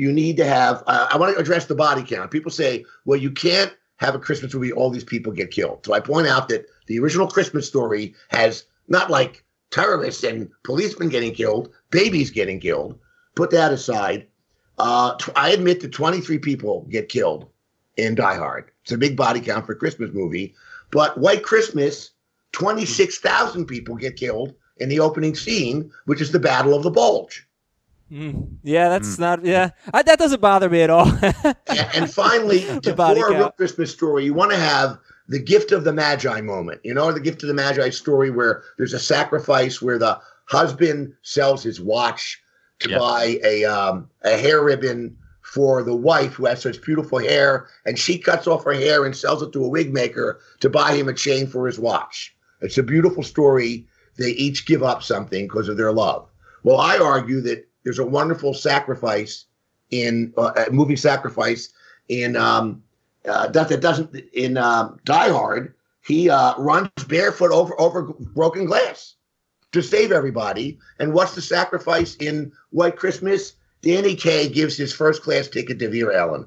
you 0.00 0.10
need 0.10 0.38
to 0.38 0.46
have. 0.46 0.82
Uh, 0.86 1.08
I 1.10 1.18
want 1.18 1.34
to 1.34 1.40
address 1.40 1.66
the 1.66 1.74
body 1.74 2.02
count. 2.02 2.30
People 2.30 2.50
say, 2.50 2.86
well, 3.04 3.18
you 3.20 3.30
can't 3.30 3.76
have 3.98 4.14
a 4.14 4.18
Christmas 4.18 4.54
movie, 4.54 4.72
all 4.72 4.88
these 4.88 5.04
people 5.04 5.30
get 5.30 5.50
killed. 5.50 5.84
So 5.84 5.92
I 5.92 6.00
point 6.00 6.26
out 6.26 6.48
that 6.48 6.64
the 6.86 6.98
original 6.98 7.28
Christmas 7.28 7.68
story 7.68 8.14
has 8.28 8.64
not 8.88 9.10
like 9.10 9.44
terrorists 9.70 10.24
and 10.24 10.48
policemen 10.64 11.10
getting 11.10 11.34
killed, 11.34 11.70
babies 11.90 12.30
getting 12.30 12.58
killed. 12.58 12.98
Put 13.34 13.50
that 13.50 13.74
aside. 13.74 14.26
Uh, 14.78 15.16
tw- 15.16 15.36
I 15.36 15.50
admit 15.50 15.80
that 15.80 15.92
23 15.92 16.38
people 16.38 16.86
get 16.88 17.10
killed 17.10 17.50
in 17.98 18.14
Die 18.14 18.34
Hard. 18.36 18.70
It's 18.82 18.92
a 18.92 18.96
big 18.96 19.18
body 19.18 19.40
count 19.40 19.66
for 19.66 19.72
a 19.72 19.76
Christmas 19.76 20.12
movie. 20.14 20.54
But 20.90 21.18
White 21.18 21.42
Christmas, 21.42 22.12
26,000 22.52 23.66
people 23.66 23.96
get 23.96 24.16
killed 24.16 24.54
in 24.78 24.88
the 24.88 25.00
opening 25.00 25.34
scene, 25.34 25.92
which 26.06 26.22
is 26.22 26.32
the 26.32 26.40
Battle 26.40 26.72
of 26.72 26.84
the 26.84 26.90
Bulge. 26.90 27.46
Mm. 28.10 28.56
Yeah, 28.62 28.88
that's 28.88 29.18
not. 29.18 29.44
Yeah, 29.44 29.70
I, 29.94 30.02
that 30.02 30.18
doesn't 30.18 30.40
bother 30.40 30.68
me 30.68 30.82
at 30.82 30.90
all. 30.90 31.06
and, 31.22 31.56
and 31.94 32.10
finally, 32.12 32.58
The 32.64 32.80
to 32.80 32.94
body 32.94 33.20
for 33.20 33.28
a 33.28 33.34
real. 33.34 33.50
Christmas 33.52 33.92
story, 33.92 34.24
you 34.24 34.34
want 34.34 34.50
to 34.50 34.56
have 34.58 34.98
the 35.28 35.38
gift 35.38 35.70
of 35.70 35.84
the 35.84 35.92
Magi 35.92 36.40
moment. 36.40 36.80
You 36.82 36.92
know, 36.94 37.12
the 37.12 37.20
gift 37.20 37.42
of 37.44 37.48
the 37.48 37.54
Magi 37.54 37.90
story 37.90 38.30
where 38.30 38.62
there's 38.78 38.92
a 38.94 38.98
sacrifice 38.98 39.80
where 39.80 39.98
the 39.98 40.18
husband 40.46 41.14
sells 41.22 41.62
his 41.62 41.80
watch 41.80 42.42
to 42.80 42.90
Yeah. 42.90 42.98
buy 42.98 43.38
a 43.44 43.64
um, 43.64 44.10
a 44.22 44.36
hair 44.36 44.64
ribbon 44.64 45.16
for 45.42 45.82
the 45.84 45.94
wife 45.94 46.34
who 46.34 46.46
has 46.46 46.62
such 46.62 46.82
beautiful 46.82 47.18
hair, 47.20 47.68
and 47.86 47.98
she 47.98 48.18
cuts 48.18 48.46
off 48.48 48.64
her 48.64 48.72
hair 48.72 49.04
and 49.04 49.16
sells 49.16 49.42
it 49.42 49.52
to 49.52 49.64
a 49.64 49.68
wig 49.68 49.92
maker 49.92 50.40
to 50.60 50.68
buy 50.68 50.94
him 50.94 51.08
a 51.08 51.14
chain 51.14 51.46
for 51.46 51.66
his 51.66 51.78
watch. 51.78 52.34
It's 52.60 52.78
a 52.78 52.82
beautiful 52.82 53.22
story. 53.22 53.86
They 54.16 54.30
each 54.30 54.66
give 54.66 54.82
up 54.82 55.02
something 55.04 55.46
because 55.46 55.68
of 55.68 55.76
their 55.76 55.92
love. 55.92 56.28
Well, 56.62 56.78
I 56.78 56.98
argue 56.98 57.40
that 57.42 57.66
there's 57.84 57.98
a 57.98 58.04
wonderful 58.04 58.54
sacrifice 58.54 59.46
in 59.90 60.32
uh, 60.36 60.52
a 60.68 60.70
movie 60.70 60.96
sacrifice 60.96 61.72
in 62.08 62.36
um, 62.36 62.82
uh, 63.28 63.48
that 63.48 63.68
that 63.68 63.80
doesn't 63.80 64.14
in 64.32 64.56
um, 64.56 64.98
Die 65.04 65.30
Hard. 65.30 65.74
He 66.06 66.30
uh, 66.30 66.56
runs 66.58 66.90
barefoot 67.08 67.50
over 67.50 67.78
over 67.80 68.02
broken 68.02 68.66
glass 68.66 69.16
to 69.72 69.82
save 69.82 70.12
everybody. 70.12 70.78
And 70.98 71.12
what's 71.12 71.34
the 71.34 71.42
sacrifice 71.42 72.16
in 72.16 72.52
White 72.70 72.96
Christmas? 72.96 73.54
Danny 73.82 74.14
Kaye 74.14 74.48
gives 74.48 74.76
his 74.76 74.92
first 74.92 75.22
class 75.22 75.48
ticket 75.48 75.78
to 75.78 75.88
Vera 75.88 76.16
Ellen. 76.16 76.46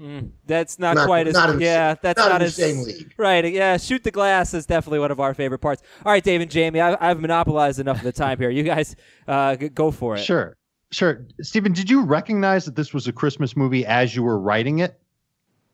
Mm, 0.00 0.30
that's 0.46 0.78
not, 0.78 0.94
Not- 0.96 1.06
quite 1.06 1.26
as. 1.26 1.34
not 1.34 1.50
in 1.50 1.60
yeah, 1.60 1.94
that's 2.00 2.16
not 2.16 2.30
not, 2.30 2.34
in 2.36 2.38
the 2.40 2.44
as 2.46 2.56
same 2.56 2.82
league. 2.84 3.12
Right. 3.18 3.44
Yeah. 3.52 3.76
Shoot 3.76 4.02
the 4.02 4.10
glass 4.10 4.54
is 4.54 4.64
definitely 4.64 4.98
one 5.00 5.10
of 5.10 5.20
our 5.20 5.34
favorite 5.34 5.58
parts. 5.58 5.82
All 6.06 6.12
right, 6.12 6.24
Dave 6.24 6.40
and 6.40 6.50
Jamey, 6.50 6.80
I, 6.80 6.96
I've 7.10 7.20
monopolized 7.20 7.78
enough 7.80 7.98
of 7.98 8.04
the 8.04 8.12
time 8.12 8.38
here. 8.38 8.48
You 8.48 8.62
guys, 8.62 8.96
uh, 9.28 9.56
go 9.56 9.90
for 9.90 10.14
it. 10.16 10.20
Sure. 10.20 10.56
Sure. 10.90 11.24
Stephen, 11.42 11.72
did 11.72 11.90
you 11.90 12.02
recognize 12.02 12.64
that 12.64 12.76
this 12.76 12.94
was 12.94 13.06
a 13.06 13.12
Christmas 13.12 13.56
movie 13.56 13.84
as 13.86 14.16
you 14.16 14.22
were 14.22 14.38
writing 14.38 14.78
it? 14.78 14.98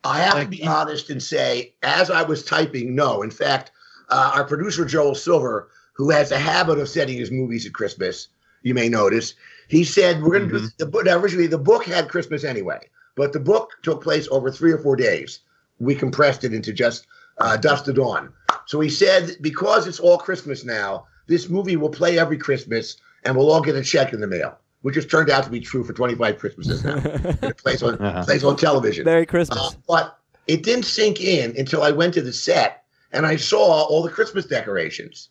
I 0.04 0.18
have 0.18 0.34
Like, 0.34 0.44
to 0.44 0.50
be 0.50 0.56
you- 0.58 0.68
honest 0.68 1.08
and 1.08 1.22
say, 1.22 1.74
as 1.84 2.10
I 2.10 2.22
was 2.22 2.44
typing, 2.44 2.94
no. 2.96 3.22
In 3.22 3.30
fact, 3.30 3.70
uh, 4.08 4.32
our 4.34 4.44
producer 4.44 4.84
Joel 4.84 5.14
Silver, 5.14 5.68
who 5.94 6.10
has 6.10 6.32
a 6.32 6.38
habit 6.38 6.78
of 6.78 6.88
setting 6.88 7.16
his 7.16 7.30
movies 7.30 7.64
at 7.64 7.72
Christmas, 7.72 8.28
you 8.62 8.74
may 8.74 8.88
notice, 8.88 9.34
he 9.68 9.84
said 9.84 10.20
we're 10.22 10.38
going 10.38 10.48
to 10.50 10.58
do 10.60 10.68
the 10.78 10.86
book. 10.86 11.06
Originally, 11.06 11.46
the 11.46 11.58
book 11.58 11.84
had 11.84 12.08
Christmas 12.08 12.44
anyway, 12.44 12.80
but 13.16 13.32
the 13.32 13.40
book 13.40 13.70
took 13.82 14.02
place 14.02 14.28
over 14.30 14.50
three 14.50 14.70
or 14.72 14.78
four 14.78 14.94
days. 14.94 15.40
We 15.80 15.94
compressed 15.94 16.44
it 16.44 16.54
into 16.54 16.72
just 16.72 17.06
uh, 17.38 17.56
dusk 17.56 17.84
to 17.86 17.92
dawn. 17.92 18.32
So 18.66 18.80
he 18.80 18.88
said, 18.88 19.36
because 19.40 19.86
it's 19.86 19.98
all 20.00 20.18
Christmas 20.18 20.64
now, 20.64 21.06
this 21.26 21.48
movie 21.48 21.76
will 21.76 21.90
play 21.90 22.18
every 22.18 22.38
Christmas, 22.38 22.96
and 23.24 23.36
we'll 23.36 23.50
all 23.50 23.60
get 23.60 23.74
a 23.74 23.82
check 23.82 24.12
in 24.12 24.20
the 24.20 24.26
mail, 24.26 24.56
which 24.82 24.94
has 24.94 25.06
turned 25.06 25.30
out 25.30 25.44
to 25.44 25.50
be 25.50 25.60
true 25.60 25.82
for 25.84 25.92
25 25.92 26.38
Christmases 26.38 26.84
now. 26.84 26.96
it 27.42 27.58
plays 27.58 27.82
on 27.82 27.96
Uh-huh. 27.96 28.24
plays 28.24 28.44
on 28.44 28.56
television. 28.56 29.04
Merry 29.04 29.26
Christmas. 29.26 29.58
Uh, 29.58 29.70
but 29.88 30.18
it 30.46 30.62
didn't 30.62 30.84
sink 30.84 31.20
in 31.20 31.54
until 31.58 31.82
I 31.82 31.90
went 31.90 32.14
to 32.14 32.22
the 32.22 32.32
set 32.32 32.84
and 33.12 33.26
I 33.26 33.36
saw 33.36 33.82
all 33.84 34.02
the 34.02 34.10
Christmas 34.10 34.46
decorations. 34.46 35.30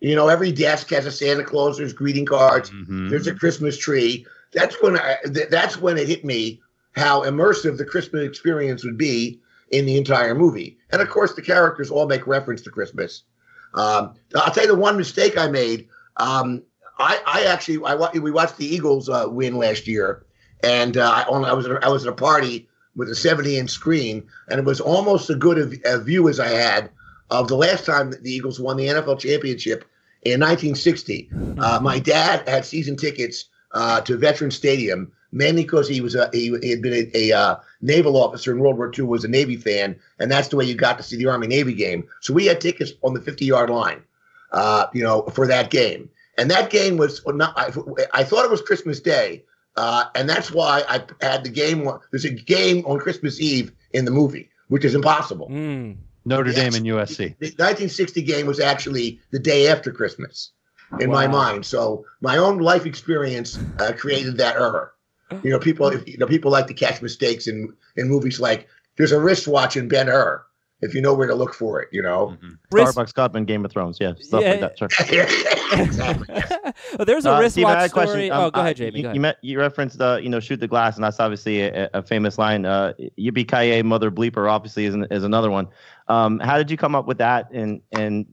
You 0.00 0.14
know, 0.14 0.28
every 0.28 0.52
desk 0.52 0.90
has 0.90 1.06
a 1.06 1.10
Santa 1.12 1.42
Claus. 1.44 1.78
There's 1.78 1.92
greeting 1.94 2.26
cards. 2.26 2.70
Mhm. 2.70 3.08
There's 3.10 3.26
a 3.26 3.34
Christmas 3.34 3.76
tree. 3.78 4.26
That's 4.52 4.76
when 4.82 4.96
I. 4.98 5.16
Th- 5.24 5.48
that's 5.48 5.78
when 5.80 5.96
it 5.98 6.06
hit 6.08 6.24
me 6.24 6.60
how 6.96 7.22
immersive 7.22 7.76
the 7.76 7.84
Christmas 7.84 8.26
experience 8.26 8.84
would 8.84 8.96
be 8.96 9.40
in 9.70 9.84
the 9.84 9.98
entire 9.98 10.34
movie. 10.34 10.78
And 10.90 11.02
of 11.02 11.08
course, 11.08 11.34
the 11.34 11.42
characters 11.42 11.90
all 11.90 12.06
make 12.06 12.26
reference 12.26 12.62
to 12.62 12.70
Christmas. 12.70 13.22
Um, 13.74 14.14
I'll 14.34 14.52
tell 14.52 14.64
you 14.64 14.74
the 14.74 14.78
one 14.78 14.96
mistake 14.96 15.36
I 15.36 15.48
made. 15.48 15.88
Um, 16.16 16.62
I, 16.98 17.20
I 17.26 17.44
actually 17.44 17.84
I 17.84 17.94
we 18.18 18.30
watched 18.30 18.56
the 18.56 18.66
Eagles 18.66 19.08
uh, 19.08 19.26
win 19.28 19.58
last 19.58 19.86
year, 19.86 20.24
and 20.62 20.96
uh, 20.96 21.10
I, 21.10 21.22
I 21.22 21.52
was 21.52 21.66
at 21.66 21.72
a, 21.72 21.84
I 21.84 21.88
was 21.88 22.06
at 22.06 22.12
a 22.12 22.16
party 22.16 22.66
with 22.94 23.10
a 23.10 23.14
70 23.14 23.58
inch 23.58 23.70
screen, 23.70 24.26
and 24.48 24.58
it 24.58 24.64
was 24.64 24.80
almost 24.80 25.28
as 25.28 25.36
good 25.36 25.58
a, 25.58 25.94
a 25.96 25.98
view 25.98 26.28
as 26.30 26.40
I 26.40 26.48
had 26.48 26.90
of 27.30 27.48
the 27.48 27.56
last 27.56 27.84
time 27.84 28.10
the 28.22 28.30
Eagles 28.30 28.58
won 28.58 28.78
the 28.78 28.86
NFL 28.86 29.18
championship 29.18 29.84
in 30.22 30.40
1960. 30.40 31.28
Uh, 31.58 31.80
my 31.82 31.98
dad 31.98 32.48
had 32.48 32.64
season 32.64 32.96
tickets 32.96 33.46
uh, 33.72 34.00
to 34.02 34.16
Veteran 34.16 34.50
Stadium 34.50 35.12
mainly 35.36 35.62
because 35.62 35.88
he 35.88 36.00
was 36.00 36.14
a 36.14 36.30
he, 36.32 36.56
he 36.62 36.70
had 36.70 36.82
been 36.82 37.10
a, 37.14 37.30
a 37.30 37.36
uh, 37.36 37.56
naval 37.80 38.16
officer 38.16 38.52
in 38.52 38.58
World 38.58 38.78
War 38.78 38.92
II, 38.96 39.04
was 39.04 39.24
a 39.24 39.28
Navy 39.28 39.56
fan, 39.56 39.96
and 40.18 40.30
that's 40.30 40.48
the 40.48 40.56
way 40.56 40.64
you 40.64 40.74
got 40.74 40.96
to 40.96 41.02
see 41.02 41.16
the 41.16 41.26
Army 41.26 41.46
Navy 41.46 41.74
game. 41.74 42.08
So 42.20 42.32
we 42.32 42.46
had 42.46 42.60
tickets 42.60 42.92
on 43.02 43.14
the 43.14 43.20
50 43.20 43.44
yard 43.44 43.70
line, 43.70 44.02
uh, 44.52 44.86
you 44.92 45.02
know, 45.02 45.22
for 45.34 45.46
that 45.46 45.70
game. 45.70 46.08
And 46.38 46.50
that 46.50 46.70
game 46.70 46.96
was 46.96 47.22
not. 47.26 47.56
I, 47.56 47.70
I 48.12 48.24
thought 48.24 48.44
it 48.44 48.50
was 48.50 48.62
Christmas 48.62 49.00
Day, 49.00 49.44
uh, 49.76 50.04
and 50.14 50.28
that's 50.28 50.50
why 50.50 50.82
I 50.88 51.02
had 51.24 51.44
the 51.44 51.50
game. 51.50 51.88
There's 52.10 52.24
a 52.24 52.30
game 52.30 52.84
on 52.86 52.98
Christmas 52.98 53.40
Eve 53.40 53.72
in 53.92 54.04
the 54.04 54.10
movie, 54.10 54.48
which 54.68 54.84
is 54.84 54.94
impossible. 54.94 55.48
Mm. 55.48 55.96
Notre 56.24 56.50
Yes. 56.50 56.56
Dame 56.56 56.74
and 56.74 56.86
USC. 56.86 57.16
The 57.38 57.46
1960 57.46 58.22
game 58.22 58.46
was 58.46 58.58
actually 58.58 59.20
the 59.30 59.38
day 59.38 59.68
after 59.68 59.92
Christmas 59.92 60.50
in 61.00 61.10
my 61.10 61.26
mind. 61.26 61.64
So 61.64 62.04
my 62.20 62.36
own 62.36 62.58
life 62.58 62.84
experience 62.84 63.58
uh, 63.78 63.92
created 63.96 64.36
that 64.38 64.56
error. 64.56 64.92
You 65.42 65.50
know, 65.50 65.58
people 65.58 65.88
if, 65.88 66.06
you 66.08 66.18
know 66.18 66.26
people 66.26 66.50
like 66.50 66.66
to 66.68 66.74
catch 66.74 67.02
mistakes 67.02 67.46
in 67.48 67.72
in 67.96 68.08
movies 68.08 68.38
like 68.40 68.68
there's 68.96 69.12
a 69.12 69.20
wristwatch 69.20 69.76
in 69.76 69.88
Ben 69.88 70.06
Hur 70.06 70.42
if 70.82 70.94
you 70.94 71.00
know 71.00 71.14
where 71.14 71.26
to 71.26 71.34
look 71.34 71.54
for 71.54 71.80
it. 71.80 71.88
You 71.90 72.02
know, 72.02 72.36
Wrist- 72.70 72.96
Starbucks 72.96 73.14
Cup 73.14 73.34
and 73.34 73.46
Game 73.46 73.64
of 73.64 73.72
Thrones. 73.72 73.98
Yeah, 74.00 74.12
stuff 74.20 74.42
Yeah. 74.42 74.50
like 74.50 74.60
that. 74.60 74.78
Sure. 74.78 74.88
exactly. 75.72 76.26
well, 76.98 77.04
there's 77.06 77.24
a 77.26 77.32
Uh, 77.32 77.40
wristwatch 77.40 77.52
Steve, 77.52 77.64
I 77.66 77.70
had 77.70 77.84
a 77.84 77.88
story. 77.88 78.06
question. 78.06 78.30
oh, 78.32 78.44
Um, 78.44 78.50
go 78.50 78.60
ahead, 78.60 78.76
Jamey. 78.76 78.96
You, 78.96 79.02
go 79.02 79.08
ahead. 79.08 79.14
you, 79.16 79.20
met, 79.20 79.36
you 79.42 79.58
referenced, 79.58 80.00
uh, 80.00 80.18
you 80.22 80.28
know, 80.28 80.38
shoot 80.40 80.60
the 80.60 80.68
glass, 80.68 80.96
and 80.96 81.04
that's 81.04 81.18
obviously 81.18 81.62
a, 81.62 81.88
a 81.94 82.02
famous 82.02 82.38
line. 82.38 82.64
Uh, 82.66 82.92
Yippee 83.18 83.48
ki 83.48 83.82
mother 83.82 84.10
bleeper, 84.10 84.50
obviously, 84.50 84.84
is, 84.84 84.94
an, 84.94 85.06
is 85.10 85.24
another 85.24 85.50
one. 85.50 85.66
Um, 86.08 86.38
how 86.40 86.56
did 86.58 86.70
you 86.70 86.76
come 86.76 86.94
up 86.94 87.06
with 87.06 87.18
that? 87.18 87.50
And 87.52 87.80
and 87.92 88.26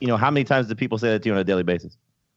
you 0.00 0.06
know, 0.06 0.16
how 0.16 0.30
many 0.30 0.44
times 0.44 0.68
do 0.68 0.74
people 0.74 0.98
say 0.98 1.08
that 1.10 1.22
to 1.22 1.28
you 1.28 1.32
on 1.32 1.40
a 1.40 1.44
daily 1.44 1.62
basis? 1.62 1.96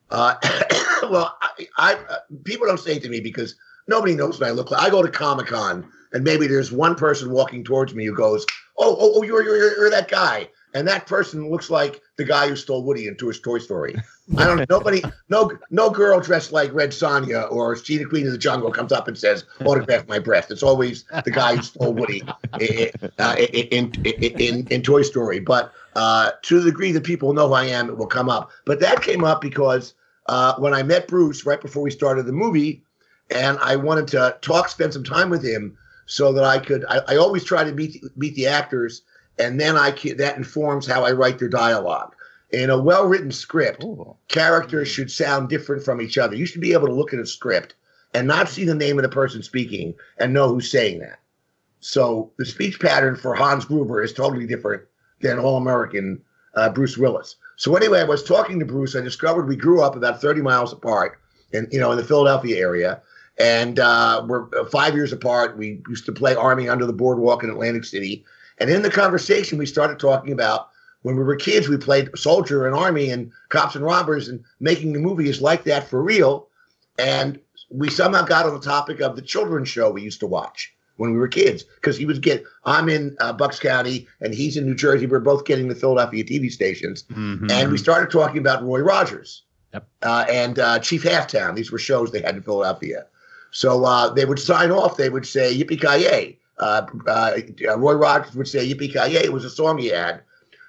Uh, 0.10 0.36
well, 1.04 1.38
I, 1.42 1.68
I 1.78 1.94
uh, 1.96 2.18
people 2.46 2.66
don't 2.66 2.80
say 2.80 2.96
it 2.96 3.04
to 3.04 3.10
me 3.10 3.20
because 3.20 3.56
nobody 3.90 4.16
knows 4.16 4.40
what 4.40 4.48
I 4.48 4.52
look 4.52 4.72
like. 4.72 4.82
I 4.82 4.90
go 4.90 5.02
to 5.02 5.10
Comic 5.10 5.48
Con 5.48 5.92
and 6.14 6.24
maybe 6.24 6.48
there's 6.48 6.72
one 6.72 6.96
person 6.96 7.32
walking 7.32 7.64
towards 7.64 7.94
me 7.94 8.06
who 8.06 8.16
goes, 8.16 8.46
"Oh, 8.78 8.96
oh, 9.00 9.14
oh 9.16 9.24
you're, 9.24 9.44
you're 9.44 9.78
you're 9.78 9.90
that 9.90 10.08
guy," 10.08 10.50
and 10.74 10.88
that 10.88 11.08
person 11.08 11.50
looks 11.50 11.70
like 11.70 12.02
the 12.18 12.24
guy 12.24 12.48
who 12.48 12.56
stole 12.56 12.84
Woody 12.84 13.08
into 13.08 13.28
his 13.28 13.40
Toy 13.40 13.60
Story. 13.60 13.96
I 14.38 14.46
don't. 14.46 14.70
nobody, 14.70 15.04
no, 15.30 15.52
no 15.70 15.90
girl 15.90 16.20
dressed 16.20 16.52
like 16.52 16.74
Red 16.74 16.92
Sonja 16.92 17.52
or 17.52 17.76
Sheena 17.76 18.08
Queen 18.08 18.26
of 18.26 18.32
the 18.32 18.38
Jungle 18.38 18.72
comes 18.72 18.92
up 18.92 19.08
and 19.08 19.18
says, 19.18 19.46
"Autograph 19.66 20.08
my 20.08 20.20
breast." 20.20 20.52
It's 20.52 20.64
always 20.64 21.04
the 21.24 21.32
guy 21.32 21.56
who 21.56 21.62
stole 21.62 21.94
Woody 21.94 22.24
in 22.60 22.92
uh, 23.18 23.36
in, 23.38 23.92
in, 24.04 24.04
in 24.04 24.68
in 24.68 24.82
Toy 24.82 25.04
Story. 25.04 25.40
But 25.40 25.74
uh, 25.96 26.32
to 26.44 26.60
the 26.60 26.72
degree 26.72 26.92
that 26.94 27.04
people 27.04 27.34
know 27.34 27.48
who 27.48 27.54
I 27.54 27.66
am, 27.66 27.90
it 27.90 27.98
will 27.98 28.08
come 28.08 28.30
up. 28.30 28.52
But 28.66 28.80
that 28.80 29.02
came 29.02 29.24
up 29.24 29.42
because 29.42 29.94
uh, 30.28 30.56
when 30.56 30.74
I 30.74 30.84
met 30.84 31.08
Bruce 31.08 31.46
right 31.46 31.62
before 31.62 31.84
we 31.84 31.92
started 31.92 32.26
the 32.26 32.32
movie, 32.32 32.84
and 33.32 33.58
I 33.60 33.76
wanted 33.76 34.08
to 34.10 34.38
talk, 34.42 34.70
spend 34.70 34.94
some 34.94 35.04
time 35.04 35.30
with 35.30 35.44
him, 35.44 35.78
so 36.06 36.34
that 36.34 36.44
I 36.44 36.60
could. 36.60 36.86
I, 36.86 37.02
I 37.08 37.16
always 37.18 37.44
try 37.44 37.64
to 37.64 37.72
meet 37.72 38.04
meet 38.18 38.36
the 38.36 38.48
actors, 38.48 39.04
and 39.38 39.60
then 39.60 39.78
I 39.78 39.92
can, 39.92 40.18
that 40.18 40.38
informs 40.38 40.88
how 40.88 41.06
I 41.06 41.12
write 41.12 41.40
their 41.40 41.50
dialogue. 41.50 42.16
In 42.52 42.70
a 42.70 42.82
well 42.82 43.06
written 43.06 43.32
script, 43.32 43.86
characters 44.28 44.88
should 44.88 45.12
sound 45.12 45.50
different 45.50 45.84
from 45.84 46.02
each 46.02 46.18
other. 46.18 46.36
You 46.36 46.46
should 46.46 46.62
be 46.62 46.74
able 46.74 46.88
to 46.88 46.94
look 46.94 47.14
at 47.14 47.20
a 47.20 47.26
script 47.26 47.76
and 48.14 48.28
not 48.28 48.50
see 48.50 48.66
the 48.66 48.74
name 48.74 48.98
of 48.98 49.04
the 49.04 49.10
person 49.10 49.44
speaking 49.44 49.94
and 50.18 50.34
know 50.34 50.50
who's 50.50 50.72
saying 50.72 51.00
that. 51.00 51.20
So 51.80 52.32
the 52.38 52.46
speech 52.46 52.80
pattern 52.80 53.16
for 53.16 53.36
Hans 53.36 53.66
Gruber 53.66 54.02
is 54.02 54.14
totally 54.14 54.48
different 54.48 54.84
than 55.22 55.40
All 55.40 55.58
American 55.58 56.22
uh, 56.56 56.70
Bruce 56.70 56.98
Willis. 56.98 57.36
So 57.56 57.76
anyway, 57.76 58.00
I 58.00 58.06
was 58.06 58.24
talking 58.24 58.60
to 58.60 58.66
Bruce. 58.66 58.96
I 58.96 59.02
discovered 59.02 59.48
we 59.48 59.56
grew 59.56 59.82
up 59.82 59.96
about 59.96 60.22
30 60.22 60.42
miles 60.42 60.74
apart, 60.74 61.20
in 61.52 61.68
you 61.72 61.80
know 61.80 61.92
in 61.92 61.98
the 61.98 62.04
Philadelphia 62.04 62.58
area, 62.58 63.02
and 63.40 63.80
uh, 63.80 64.24
we're 64.28 64.48
uh, 64.60 64.66
five 64.66 64.94
years 64.96 65.12
apart. 65.14 65.58
We 65.58 65.82
used 65.90 66.06
to 66.06 66.12
play 66.12 66.36
Army 66.36 66.68
under 66.70 66.86
the 66.86 66.94
boardwalk 66.94 67.44
in 67.44 67.50
Atlantic 67.50 67.86
City, 67.86 68.26
and 68.60 68.70
in 68.70 68.82
the 68.82 68.92
conversation 68.92 69.58
we 69.58 69.66
started 69.66 70.00
talking 70.00 70.34
about 70.34 70.70
when 71.02 71.16
we 71.16 71.24
were 71.24 71.36
kids. 71.36 71.70
We 71.70 71.78
played 71.78 72.10
soldier 72.18 72.68
and 72.68 72.76
army 72.76 73.10
and 73.10 73.32
cops 73.50 73.76
and 73.76 73.84
robbers, 73.86 74.28
and 74.28 74.44
making 74.60 74.94
the 74.94 75.00
movie 75.00 75.30
is 75.30 75.42
like 75.42 75.64
that 75.64 75.90
for 75.90 76.04
real. 76.04 76.48
And 76.98 77.40
we 77.72 77.90
somehow 77.90 78.24
got 78.26 78.46
on 78.46 78.54
the 78.54 78.60
topic 78.60 79.00
of 79.00 79.16
the 79.16 79.22
children's 79.22 79.70
show 79.70 79.90
we 79.90 80.02
used 80.02 80.20
to 80.20 80.28
watch 80.28 80.74
when 80.98 81.14
we 81.14 81.18
were 81.18 81.28
kids 81.30 81.64
because 81.64 81.96
he 81.98 82.06
was 82.06 82.20
get 82.20 82.44
I'm 82.66 82.90
in 82.90 83.16
uh, 83.22 83.32
Bucks 83.32 83.58
County 83.60 84.06
and 84.20 84.34
he's 84.34 84.58
in 84.58 84.66
New 84.66 84.76
Jersey. 84.76 85.06
We're 85.08 85.20
both 85.20 85.46
getting 85.46 85.70
the 85.70 85.76
Philadelphia 85.76 86.24
TV 86.26 86.52
stations, 86.52 87.04
Mhm. 87.04 87.50
and 87.50 87.72
we 87.72 87.78
started 87.78 88.12
talking 88.12 88.40
about 88.40 88.64
Roy 88.64 88.80
Rogers 88.82 89.44
Yep. 89.74 89.88
uh, 90.02 90.26
and 90.28 90.60
uh, 90.60 90.80
Chief 90.80 91.04
Halftown. 91.04 91.56
These 91.56 91.72
were 91.72 91.78
shows 91.78 92.12
they 92.12 92.22
had 92.22 92.36
in 92.36 92.42
Philadelphia. 92.42 93.06
So 93.52 93.86
uh, 93.86 94.10
they 94.10 94.26
would 94.26 94.40
sign 94.40 94.72
off. 94.72 94.98
They 94.98 95.10
would 95.10 95.26
say 95.26 95.58
"Yippee 95.58 95.82
ki 95.82 96.04
yay." 96.04 96.38
Uh, 96.58 96.86
uh, 97.08 97.38
Roy 97.78 97.94
Rogers 97.94 98.36
would 98.36 98.48
say 98.48 98.68
"Yippee 98.68 98.92
ki 98.92 99.14
yay." 99.14 99.24
It 99.24 99.34
was 99.34 99.46
a 99.46 99.50
song 99.50 99.78
he 99.78 99.88
had. 99.88 100.22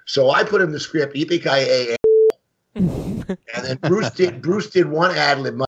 So 0.05 0.31
I 0.31 0.43
put 0.43 0.61
in 0.61 0.71
the 0.71 0.79
script 0.79 1.15
"Yippee 1.15 1.41
ki 1.41 1.49
yay," 1.49 1.95
and 2.75 3.27
then 3.63 3.77
Bruce 3.83 4.11
did. 4.11 4.41
Bruce 4.41 4.69
did 4.69 4.89
one 4.89 5.15
ad 5.15 5.39
lib 5.39 5.61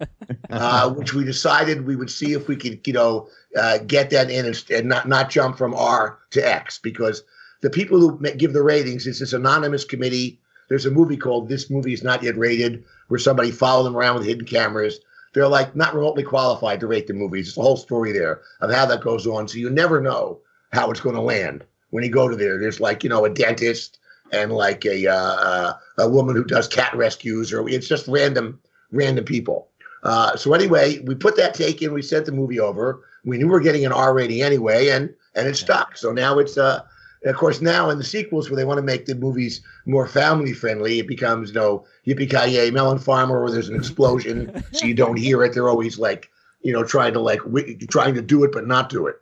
uh, 0.50 0.90
which 0.90 1.14
we 1.14 1.24
decided 1.24 1.86
we 1.86 1.96
would 1.96 2.10
see 2.10 2.32
if 2.32 2.48
we 2.48 2.56
could, 2.56 2.86
you 2.86 2.92
know, 2.92 3.28
uh, 3.56 3.78
get 3.78 4.10
that 4.10 4.30
in 4.30 4.46
and, 4.46 4.64
and 4.70 4.88
not 4.88 5.08
not 5.08 5.30
jump 5.30 5.56
from 5.58 5.74
R 5.74 6.18
to 6.30 6.40
X 6.40 6.78
because 6.78 7.22
the 7.60 7.70
people 7.70 7.98
who 7.98 8.18
give 8.32 8.52
the 8.52 8.62
ratings 8.62 9.06
is 9.06 9.20
this 9.20 9.32
anonymous 9.32 9.84
committee. 9.84 10.40
There's 10.68 10.86
a 10.86 10.90
movie 10.90 11.16
called 11.16 11.48
"This 11.48 11.70
Movie 11.70 11.92
Is 11.92 12.02
Not 12.02 12.22
Yet 12.22 12.36
Rated," 12.36 12.84
where 13.08 13.18
somebody 13.18 13.50
followed 13.50 13.84
them 13.84 13.96
around 13.96 14.16
with 14.16 14.26
hidden 14.26 14.46
cameras. 14.46 15.00
They're 15.32 15.48
like 15.48 15.76
not 15.76 15.94
remotely 15.94 16.22
qualified 16.22 16.80
to 16.80 16.86
rate 16.86 17.06
the 17.06 17.14
movies. 17.14 17.48
It's 17.48 17.56
a 17.56 17.62
whole 17.62 17.76
story 17.76 18.12
there 18.12 18.40
of 18.60 18.72
how 18.72 18.86
that 18.86 19.00
goes 19.02 19.26
on. 19.26 19.46
So 19.48 19.58
you 19.58 19.70
never 19.70 20.00
know 20.00 20.40
how 20.72 20.90
it's 20.90 21.00
going 21.00 21.14
to 21.14 21.22
land 21.22 21.64
when 21.90 22.04
you 22.04 22.10
go 22.10 22.28
to 22.28 22.36
there. 22.36 22.58
There's 22.58 22.80
like 22.80 23.04
you 23.04 23.10
know 23.10 23.24
a 23.24 23.30
dentist 23.30 23.98
and 24.32 24.52
like 24.52 24.84
a 24.84 25.08
uh, 25.08 25.74
a 25.98 26.08
woman 26.08 26.36
who 26.36 26.44
does 26.44 26.68
cat 26.68 26.94
rescues, 26.94 27.52
or 27.52 27.68
it's 27.68 27.88
just 27.88 28.08
random 28.08 28.60
random 28.90 29.24
people. 29.24 29.68
Uh, 30.02 30.34
so 30.36 30.54
anyway, 30.54 30.98
we 31.00 31.14
put 31.14 31.36
that 31.36 31.54
take 31.54 31.82
in. 31.82 31.92
We 31.92 32.02
sent 32.02 32.26
the 32.26 32.32
movie 32.32 32.58
over. 32.58 33.04
We 33.24 33.36
knew 33.36 33.46
we 33.46 33.52
were 33.52 33.60
getting 33.60 33.84
an 33.84 33.92
R 33.92 34.14
rating 34.14 34.42
anyway, 34.42 34.88
and 34.88 35.14
and 35.34 35.46
it 35.46 35.56
stuck. 35.56 35.96
So 35.96 36.12
now 36.12 36.38
it's 36.38 36.58
uh, 36.58 36.82
of 37.24 37.36
course 37.36 37.60
now 37.60 37.90
in 37.90 37.98
the 37.98 38.04
sequels 38.04 38.48
where 38.50 38.56
they 38.56 38.64
want 38.64 38.78
to 38.78 38.82
make 38.82 39.06
the 39.06 39.14
movies 39.14 39.60
more 39.86 40.06
family 40.06 40.52
friendly, 40.52 40.98
it 40.98 41.06
becomes 41.06 41.50
you 41.50 41.54
know 41.56 41.84
yippee 42.06 42.30
ki 42.30 42.52
yay 42.54 42.70
melon 42.70 42.98
farmer 42.98 43.42
where 43.42 43.50
there's 43.50 43.68
an 43.68 43.76
explosion, 43.76 44.52
so 44.72 44.86
you 44.86 44.94
don't 44.94 45.18
hear 45.18 45.42
it. 45.44 45.52
They're 45.54 45.68
always 45.68 45.98
like 45.98 46.30
you 46.62 46.72
know 46.72 46.84
trying 46.84 47.12
to 47.14 47.20
like 47.20 47.40
wi- 47.40 47.76
trying 47.88 48.14
to 48.14 48.22
do 48.22 48.44
it 48.44 48.52
but 48.52 48.66
not 48.66 48.88
do 48.88 49.06
it. 49.06 49.16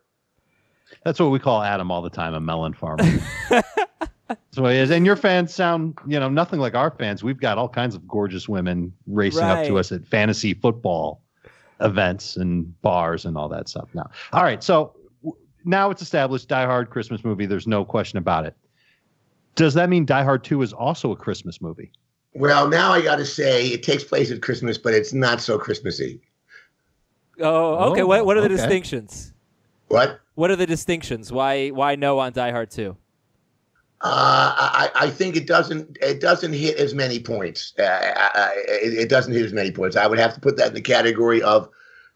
That's 1.05 1.21
what 1.21 1.31
we 1.31 1.39
call 1.39 1.63
Adam 1.63 1.91
all 1.91 2.03
the 2.03 2.11
time, 2.11 2.35
a 2.35 2.41
melon 2.41 2.75
farmer. 2.75 3.05
That's 3.49 4.57
what 4.57 4.73
he 4.73 4.79
is. 4.79 4.91
And 4.91 5.07
your 5.07 5.17
fans 5.17 5.55
sound, 5.55 5.97
you 6.07 6.21
know, 6.21 6.29
nothing 6.29 6.61
like 6.61 6.75
our 6.75 6.91
fans. 6.91 7.25
We've 7.25 7.41
got 7.41 7.57
all 7.57 7.69
kinds 7.69 7.95
of 7.95 8.07
gorgeous 8.07 8.49
women 8.49 8.93
racing 9.07 9.45
up 9.45 9.65
to 9.69 9.79
us 9.79 9.91
at 9.93 10.07
fantasy 10.07 10.53
football 10.55 11.23
events 11.81 12.37
and 12.37 12.79
bars 12.83 13.25
and 13.25 13.39
all 13.39 13.49
that 13.49 13.69
stuff. 13.69 13.89
Now, 13.95 14.11
all 14.33 14.43
right. 14.43 14.63
So 14.63 14.93
w- 14.95 15.08
now 15.69 15.91
it's 15.91 16.03
established 16.03 16.49
Die 16.49 16.65
Hard 16.65 16.91
Christmas 16.91 17.25
movie. 17.25 17.47
There's 17.47 17.67
no 17.67 17.85
question 17.85 18.19
about 18.19 18.47
it. 18.47 18.57
Does 19.55 19.75
that 19.75 19.89
mean 19.89 20.05
Die 20.07 20.23
Hard 20.23 20.45
2 20.45 20.63
is 20.63 20.73
also 20.73 21.13
a 21.13 21.17
Christmas 21.17 21.61
movie? 21.61 21.93
Well, 22.35 22.69
now 22.69 22.93
I 22.93 23.03
got 23.03 23.17
to 23.17 23.27
say 23.27 23.69
it 23.69 23.83
takes 23.83 24.05
place 24.05 24.31
at 24.31 24.43
Christmas, 24.43 24.79
but 24.79 24.95
it's 24.95 25.13
not 25.13 25.41
so 25.41 25.59
Christmassy. 25.59 26.21
oh, 27.41 27.91
okay. 27.91 28.03
Oh, 28.03 28.07
what 28.07 28.25
what 28.25 28.37
are 28.37 28.41
the 28.41 28.47
okay. 28.47 28.57
distinctions? 28.57 29.33
What? 29.89 30.21
What 30.35 30.51
are 30.51 30.57
the 30.57 30.67
distinctions? 30.67 31.33
Why 31.33 31.69
why 31.69 31.97
no 31.97 32.19
on 32.19 32.33
Die 32.33 32.51
Hard 32.51 32.71
2? 32.71 32.97
Uh, 34.01 34.55
I, 34.57 34.91
I 34.95 35.11
think 35.11 35.35
it 35.35 35.47
doesn't 35.47 35.99
it 36.01 36.21
doesn't 36.21 36.53
hit 36.53 36.77
as 36.79 36.95
many 36.95 37.19
points. 37.19 37.73
Uh, 37.79 37.83
I, 37.83 38.31
I, 38.35 38.53
it, 38.69 38.95
it 38.95 39.09
doesn't 39.09 39.33
hit 39.33 39.45
as 39.45 39.53
many 39.53 39.73
points. 39.73 39.97
I 39.97 40.07
would 40.07 40.21
have 40.21 40.35
to 40.35 40.41
put 40.41 40.57
that 40.59 40.69
in 40.69 40.75
the 40.75 40.81
category 40.81 41.43
of 41.43 41.69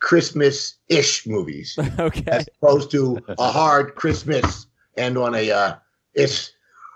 Christmas-ish 0.03 1.27
movies, 1.29 1.79
okay. 1.99 2.25
as 2.27 2.47
opposed 2.57 2.91
to 2.91 3.19
a 3.39 3.51
hard 3.51 3.95
Christmas 3.95 4.67
and 4.97 5.17
on 5.17 5.35
a 5.35 5.51
uh, 5.51 5.77
ish 6.15 6.51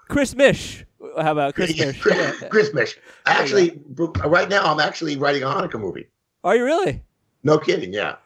Christmas. 0.09 0.83
How 1.17 1.33
about 1.33 1.55
Christmas? 1.55 1.87
Mish? 1.87 2.01
Chris, 2.01 2.45
Chris 2.51 2.97
Actually, 3.25 3.81
right 4.25 4.49
now 4.49 4.65
I'm 4.65 4.81
actually 4.81 5.17
writing 5.17 5.45
a 5.45 5.47
Hanukkah 5.47 5.81
movie. 5.81 6.09
Are 6.43 6.57
you 6.57 6.65
really? 6.65 7.03
No 7.45 7.59
kidding. 7.59 7.93
Yeah. 7.93 8.17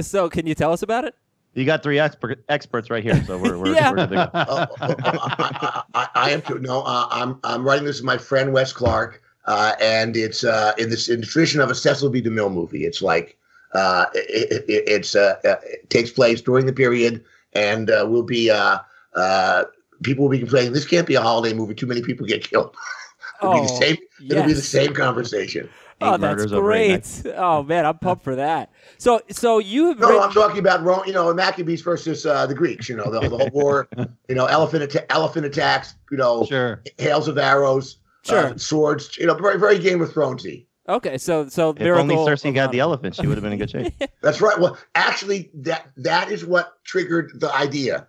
So, 0.00 0.30
can 0.30 0.46
you 0.46 0.54
tell 0.54 0.72
us 0.72 0.82
about 0.82 1.04
it? 1.04 1.14
You 1.52 1.66
got 1.66 1.82
three 1.82 1.98
expert, 1.98 2.42
experts 2.48 2.90
right 2.90 3.02
here, 3.02 3.22
so 3.24 3.36
we're, 3.38 3.58
we're, 3.58 3.74
Yeah. 3.74 3.90
we're 3.90 4.06
to. 4.06 4.30
Oh, 4.48 4.66
oh, 4.70 4.76
oh, 4.80 4.94
I, 5.04 5.82
I, 5.94 6.00
I, 6.00 6.08
I 6.14 6.30
am 6.30 6.40
too. 6.42 6.58
No, 6.60 6.80
uh, 6.82 7.06
I'm 7.10 7.38
I'm 7.44 7.62
writing 7.62 7.84
this 7.84 7.98
with 7.98 8.06
my 8.06 8.18
friend 8.18 8.52
Wes 8.54 8.72
Clark, 8.72 9.22
uh, 9.44 9.74
and 9.80 10.16
it's 10.16 10.44
uh, 10.44 10.72
in 10.78 10.88
this 10.88 11.10
in 11.10 11.20
the 11.20 11.26
tradition 11.26 11.60
of 11.60 11.70
a 11.70 11.74
Cecil 11.74 12.08
B. 12.08 12.22
DeMille 12.22 12.52
movie. 12.52 12.84
It's 12.84 13.02
like 13.02 13.38
uh, 13.74 14.06
it, 14.14 14.64
it, 14.68 14.84
it's 14.86 15.14
uh, 15.16 15.36
uh, 15.44 15.56
it 15.64 15.88
takes 15.90 16.10
place 16.10 16.40
during 16.40 16.66
the 16.66 16.72
period, 16.72 17.24
and 17.52 17.90
uh, 17.90 18.06
will 18.08 18.22
be 18.22 18.50
uh, 18.50 18.78
uh, 19.14 19.64
people 20.02 20.24
will 20.24 20.30
be 20.30 20.38
complaining 20.38 20.72
this 20.72 20.86
can't 20.86 21.06
be 21.06 21.14
a 21.14 21.20
holiday 21.20 21.54
movie. 21.54 21.74
Too 21.74 21.86
many 21.86 22.02
people 22.02 22.26
get 22.26 22.48
killed. 22.48 22.74
It'll 23.42 23.54
be 23.54 23.60
the 23.66 23.72
Oh, 23.72 23.80
same. 23.80 23.96
It'll 24.30 24.44
be 24.46 24.52
the 24.52 24.62
same 24.62 24.94
conversation. 24.94 25.68
Oh, 26.00 26.14
Eight 26.14 26.20
that's 26.20 26.38
murders 26.38 26.52
over 26.52 26.72
eight 26.72 27.20
great. 27.24 27.34
Oh 27.36 27.62
man, 27.62 27.86
I'm 27.86 27.98
pumped 27.98 28.24
for 28.24 28.34
that. 28.36 28.70
So, 28.98 29.20
so 29.30 29.58
you 29.58 29.88
have 29.88 29.98
No, 30.00 30.08
written- 30.08 30.22
I'm 30.24 30.32
talking 30.32 30.58
about 30.58 30.82
Rome. 30.82 31.02
You 31.06 31.12
know, 31.12 31.32
Maccabees 31.34 31.82
versus 31.82 32.26
uh, 32.26 32.46
the 32.46 32.54
Greeks. 32.54 32.88
You 32.88 32.96
know, 32.96 33.10
the, 33.10 33.20
the 33.28 33.36
whole 33.38 33.50
war. 33.52 33.88
You 34.28 34.34
know, 34.34 34.46
elephant 34.46 34.82
atta- 34.82 35.10
elephant 35.12 35.46
attacks. 35.46 35.94
You 36.10 36.16
know, 36.16 36.44
Sure. 36.46 36.82
hails 36.98 37.28
of 37.28 37.38
arrows, 37.38 37.98
Sure. 38.22 38.46
uh, 38.48 38.56
swords. 38.56 39.16
You 39.18 39.26
know, 39.26 39.34
very 39.34 39.58
very 39.58 39.78
Game 39.78 40.00
of 40.02 40.10
Thronesy. 40.12 40.66
Okay. 40.88 41.18
So, 41.18 41.48
so 41.48 41.70
If 41.70 41.80
only 41.86 42.16
Cersei 42.16 42.50
of 42.50 42.54
had 42.56 42.70
the 42.72 42.78
Hanukkah. 42.78 42.80
elephant, 42.80 43.14
she 43.16 43.26
would 43.26 43.36
have 43.36 43.42
been 43.42 43.52
in 43.52 43.58
good 43.58 43.70
shape. 43.70 43.94
That's 44.22 44.40
right. 44.40 44.58
Well, 44.58 44.76
actually, 44.94 45.50
that 45.54 45.88
that 45.96 46.30
is 46.30 46.44
what 46.44 46.82
triggered 46.84 47.32
the 47.40 47.54
idea. 47.54 48.06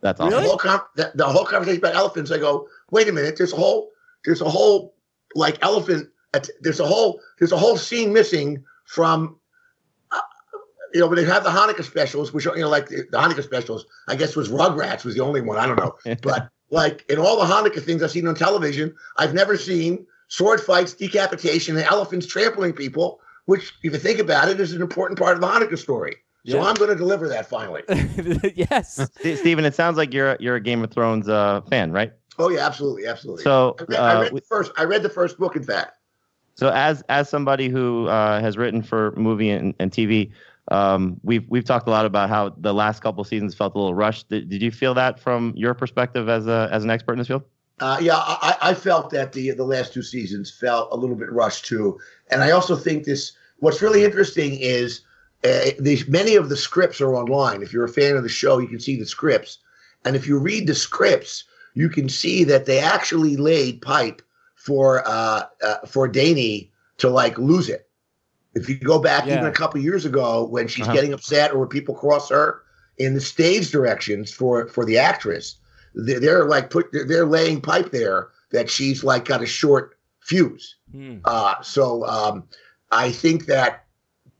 That's 0.00 0.18
The 0.18 0.24
awesome. 0.26 0.36
Really? 0.38 0.48
whole 0.48 0.58
con- 0.58 0.80
the, 0.96 1.12
the 1.14 1.24
whole 1.26 1.44
conversation 1.44 1.78
about 1.80 1.94
elephants. 1.94 2.30
I 2.30 2.38
go, 2.38 2.68
wait 2.90 3.08
a 3.08 3.12
minute. 3.12 3.36
There's 3.36 3.52
a 3.52 3.56
whole 3.56 3.90
there's 4.24 4.40
a 4.40 4.48
whole 4.48 4.94
like 5.34 5.58
elephant. 5.62 6.08
att- 6.34 6.50
There's 6.60 6.80
a 6.80 6.86
whole 6.86 7.20
there's 7.38 7.52
a 7.52 7.56
whole 7.58 7.76
scene 7.76 8.12
missing 8.12 8.62
from. 8.86 9.36
uh, 10.12 10.20
You 10.94 11.00
know, 11.00 11.06
when 11.08 11.16
they 11.16 11.24
have 11.24 11.44
the 11.44 11.50
Hanukkah 11.50 11.84
specials, 11.84 12.32
which 12.32 12.46
are 12.46 12.56
you 12.56 12.62
know 12.62 12.68
like 12.68 12.88
the, 12.88 13.06
the 13.10 13.18
Hanukkah 13.18 13.42
specials, 13.42 13.86
I 14.08 14.14
guess 14.16 14.36
was 14.36 14.48
Rugrats 14.48 15.04
was 15.04 15.14
the 15.14 15.22
only 15.22 15.40
one. 15.40 15.58
I 15.58 15.66
don't 15.66 15.76
know, 15.76 15.94
but 16.22 16.48
like 16.70 17.04
in 17.08 17.18
all 17.18 17.36
the 17.38 17.52
Hanukkah 17.52 17.82
things 17.82 18.02
I've 18.02 18.10
seen 18.10 18.26
on 18.28 18.34
television, 18.34 18.94
I've 19.16 19.34
never 19.34 19.56
seen 19.56 20.06
sword 20.28 20.60
fights, 20.60 20.94
decapitation, 20.94 21.76
and 21.76 21.84
elephants 21.84 22.26
trampling 22.26 22.72
people. 22.72 23.20
Which, 23.46 23.72
if 23.82 23.92
you 23.92 23.98
think 23.98 24.18
about 24.18 24.50
it, 24.50 24.60
is 24.60 24.74
an 24.74 24.82
important 24.82 25.18
part 25.18 25.34
of 25.34 25.40
the 25.40 25.46
Hanukkah 25.46 25.78
story. 25.78 26.16
So 26.46 26.58
Yeah. 26.58 26.64
I'm 26.64 26.74
going 26.74 26.90
to 26.90 26.96
deliver 26.96 27.28
that 27.28 27.48
finally. 27.48 27.82
yes. 28.54 29.00
Stephen. 29.20 29.64
It 29.64 29.74
sounds 29.74 29.96
like 29.96 30.12
you're 30.12 30.36
you're 30.38 30.56
a 30.56 30.60
Game 30.60 30.84
of 30.84 30.90
Thrones 30.90 31.28
uh, 31.28 31.62
fan, 31.62 31.90
right? 31.90 32.12
Oh 32.38 32.50
yeah, 32.50 32.64
absolutely, 32.64 33.06
absolutely. 33.06 33.42
So, 33.42 33.74
I 33.80 33.82
read, 33.82 33.98
I 33.98 34.14
uh, 34.14 34.22
read 34.22 34.34
the 34.34 34.40
first. 34.42 34.72
I 34.76 34.84
read 34.84 35.02
the 35.02 35.08
first 35.08 35.38
book. 35.38 35.56
In 35.56 35.62
fact, 35.64 35.96
So 36.54 36.70
as 36.70 37.02
as 37.08 37.28
somebody 37.28 37.68
who 37.68 38.06
uh, 38.06 38.40
has 38.40 38.56
written 38.56 38.82
for 38.82 39.12
movie 39.16 39.50
and, 39.50 39.74
and 39.80 39.90
TV, 39.90 40.30
um, 40.70 41.18
we've 41.22 41.44
we've 41.48 41.64
talked 41.64 41.88
a 41.88 41.90
lot 41.90 42.06
about 42.06 42.28
how 42.28 42.50
the 42.50 42.72
last 42.72 43.02
couple 43.02 43.24
seasons 43.24 43.54
felt 43.54 43.74
a 43.74 43.78
little 43.78 43.94
rushed. 43.94 44.28
Did, 44.28 44.48
did 44.48 44.62
you 44.62 44.70
feel 44.70 44.94
that 44.94 45.18
from 45.18 45.52
your 45.56 45.74
perspective 45.74 46.28
as 46.28 46.46
a 46.46 46.68
as 46.70 46.84
an 46.84 46.90
expert 46.90 47.14
in 47.14 47.18
this 47.18 47.28
field? 47.28 47.42
Uh, 47.80 47.98
yeah, 48.00 48.16
I, 48.16 48.56
I 48.60 48.74
felt 48.74 49.10
that 49.10 49.32
the 49.32 49.52
the 49.52 49.64
last 49.64 49.92
two 49.92 50.02
seasons 50.02 50.50
felt 50.50 50.88
a 50.92 50.96
little 50.96 51.16
bit 51.16 51.30
rushed 51.30 51.66
too, 51.66 51.98
and 52.30 52.42
I 52.42 52.50
also 52.50 52.76
think 52.76 53.04
this. 53.04 53.32
What's 53.60 53.82
really 53.82 54.04
interesting 54.04 54.56
is 54.60 55.00
uh, 55.44 55.70
these 55.80 56.06
many 56.08 56.36
of 56.36 56.48
the 56.48 56.56
scripts 56.56 57.00
are 57.00 57.14
online. 57.14 57.62
If 57.62 57.72
you're 57.72 57.84
a 57.84 57.88
fan 57.88 58.16
of 58.16 58.22
the 58.22 58.28
show, 58.28 58.58
you 58.58 58.68
can 58.68 58.80
see 58.80 58.96
the 58.98 59.06
scripts, 59.06 59.58
and 60.04 60.16
if 60.16 60.26
you 60.26 60.38
read 60.38 60.66
the 60.66 60.74
scripts, 60.74 61.44
you 61.74 61.88
can 61.88 62.08
see 62.08 62.44
that 62.44 62.66
they 62.66 62.78
actually 62.80 63.36
laid 63.36 63.82
pipe 63.82 64.22
for 64.56 65.02
uh, 65.06 65.44
uh 65.62 65.78
for 65.86 66.08
Dany 66.08 66.70
to 66.98 67.08
like 67.08 67.38
lose 67.38 67.68
it. 67.68 67.88
If 68.54 68.68
you 68.68 68.76
go 68.76 68.98
back 68.98 69.26
Yeah. 69.26 69.36
even 69.36 69.46
a 69.46 69.52
couple 69.52 69.80
years 69.80 70.04
ago 70.04 70.44
when 70.44 70.66
she's 70.66 70.84
Uh-huh. 70.86 70.94
getting 70.94 71.12
upset 71.12 71.52
or 71.52 71.58
when 71.58 71.68
people 71.68 71.94
cross 71.94 72.30
her 72.30 72.62
in 72.96 73.14
the 73.14 73.20
stage 73.20 73.70
directions 73.70 74.32
for 74.32 74.66
for 74.68 74.84
the 74.84 74.98
actress, 74.98 75.57
they're, 75.94 76.20
they're 76.20 76.44
like 76.44 76.70
put 76.70 76.90
they're, 76.92 77.26
laying 77.26 77.60
pipe 77.60 77.90
there 77.90 78.28
that 78.50 78.70
she's 78.70 79.04
like 79.04 79.24
got 79.24 79.42
a 79.42 79.46
short 79.46 79.98
fuse. 80.20 80.76
Hmm. 80.92 81.18
Uh, 81.24 81.60
so 81.62 82.06
um, 82.06 82.44
I 82.90 83.10
think 83.10 83.46
that 83.46 83.84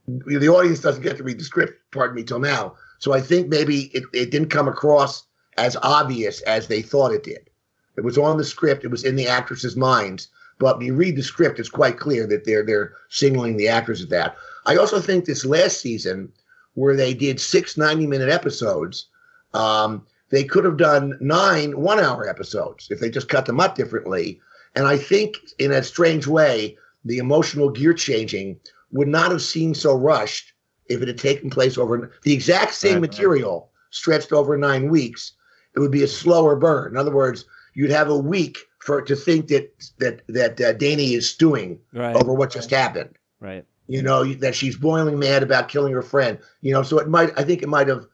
the 0.07 0.49
audience 0.49 0.79
doesn't 0.79 1.03
get 1.03 1.17
to 1.17 1.23
read 1.23 1.39
the 1.39 1.43
script, 1.43 1.73
pardon 1.91 2.15
me, 2.15 2.23
till 2.23 2.39
now. 2.39 2.75
So 2.99 3.13
I 3.13 3.21
think 3.21 3.47
maybe 3.47 3.91
it, 3.93 4.03
it 4.13 4.31
didn't 4.31 4.49
come 4.49 4.67
across 4.67 5.25
as 5.57 5.77
obvious 5.83 6.41
as 6.41 6.67
they 6.67 6.81
thought 6.81 7.13
it 7.13 7.23
did. 7.23 7.49
It 7.97 8.03
was 8.03 8.17
on 8.17 8.37
the 8.37 8.45
script, 8.45 8.85
it 8.85 8.91
was 8.91 9.03
in 9.03 9.15
the 9.15 9.27
actresses' 9.27 9.75
minds. 9.75 10.29
But 10.57 10.77
when 10.77 10.87
you 10.87 10.95
read 10.95 11.15
the 11.15 11.23
script, 11.23 11.59
it's 11.59 11.69
quite 11.69 11.97
clear 11.97 12.27
that 12.27 12.45
they're 12.45 12.65
they're 12.65 12.93
signaling 13.09 13.57
the 13.57 13.69
actors 13.69 14.01
at 14.01 14.09
that. 14.09 14.35
I 14.65 14.75
also 14.75 14.99
think 14.99 15.25
this 15.25 15.45
last 15.45 15.79
season, 15.79 16.31
where 16.73 16.95
they 16.95 17.13
did 17.13 17.39
six 17.39 17.77
90 17.77 18.07
minute 18.07 18.29
episodes, 18.29 19.07
um, 19.53 20.05
they 20.29 20.43
could 20.43 20.63
have 20.65 20.77
done 20.77 21.17
nine 21.21 21.79
one 21.79 21.99
hour 21.99 22.27
episodes 22.27 22.87
if 22.89 22.99
they 22.99 23.09
just 23.09 23.29
cut 23.29 23.45
them 23.45 23.59
up 23.59 23.75
differently. 23.75 24.39
And 24.75 24.87
I 24.87 24.97
think, 24.97 25.35
in 25.57 25.71
a 25.71 25.81
strange 25.83 26.27
way, 26.27 26.77
the 27.03 27.17
emotional 27.17 27.69
gear 27.69 27.93
changing 27.93 28.59
would 28.91 29.07
not 29.07 29.31
have 29.31 29.41
seemed 29.41 29.77
so 29.77 29.95
rushed 29.95 30.53
if 30.87 31.01
it 31.01 31.07
had 31.07 31.17
taken 31.17 31.49
place 31.49 31.77
over 31.77 32.11
the 32.23 32.33
exact 32.33 32.73
same 32.73 32.93
Right, 32.95 33.01
right. 33.01 33.09
material 33.11 33.69
stretched 33.91 34.31
over 34.31 34.57
nine 34.57 34.89
weeks. 34.89 35.31
It 35.75 35.79
would 35.79 35.91
be 35.91 36.03
a 36.03 36.07
slower 36.07 36.55
burn. 36.55 36.91
In 36.91 36.97
other 36.97 37.13
words, 37.13 37.45
you'd 37.73 37.91
have 37.91 38.09
a 38.09 38.17
week 38.17 38.57
for 38.79 39.01
to 39.01 39.15
think 39.15 39.47
that 39.47 39.71
that 39.99 40.21
that 40.27 40.59
uh, 40.61 40.73
Dany 40.73 41.11
is 41.11 41.29
stewing 41.29 41.79
Right. 41.93 42.15
over 42.15 42.33
what 42.33 42.51
just 42.51 42.69
happened 42.71 43.17
Right. 43.39 43.65
you 43.87 44.01
know 44.01 44.23
that 44.35 44.55
she's 44.55 44.75
boiling 44.77 45.19
mad 45.19 45.43
about 45.43 45.67
killing 45.69 45.93
her 45.93 46.01
friend 46.01 46.37
you 46.61 46.71
know 46.73 46.81
so 46.83 46.97
it 46.99 47.07
might 47.09 47.31
i 47.37 47.43
think 47.43 47.61
it 47.61 47.69
might 47.69 47.87
have 47.87 48.05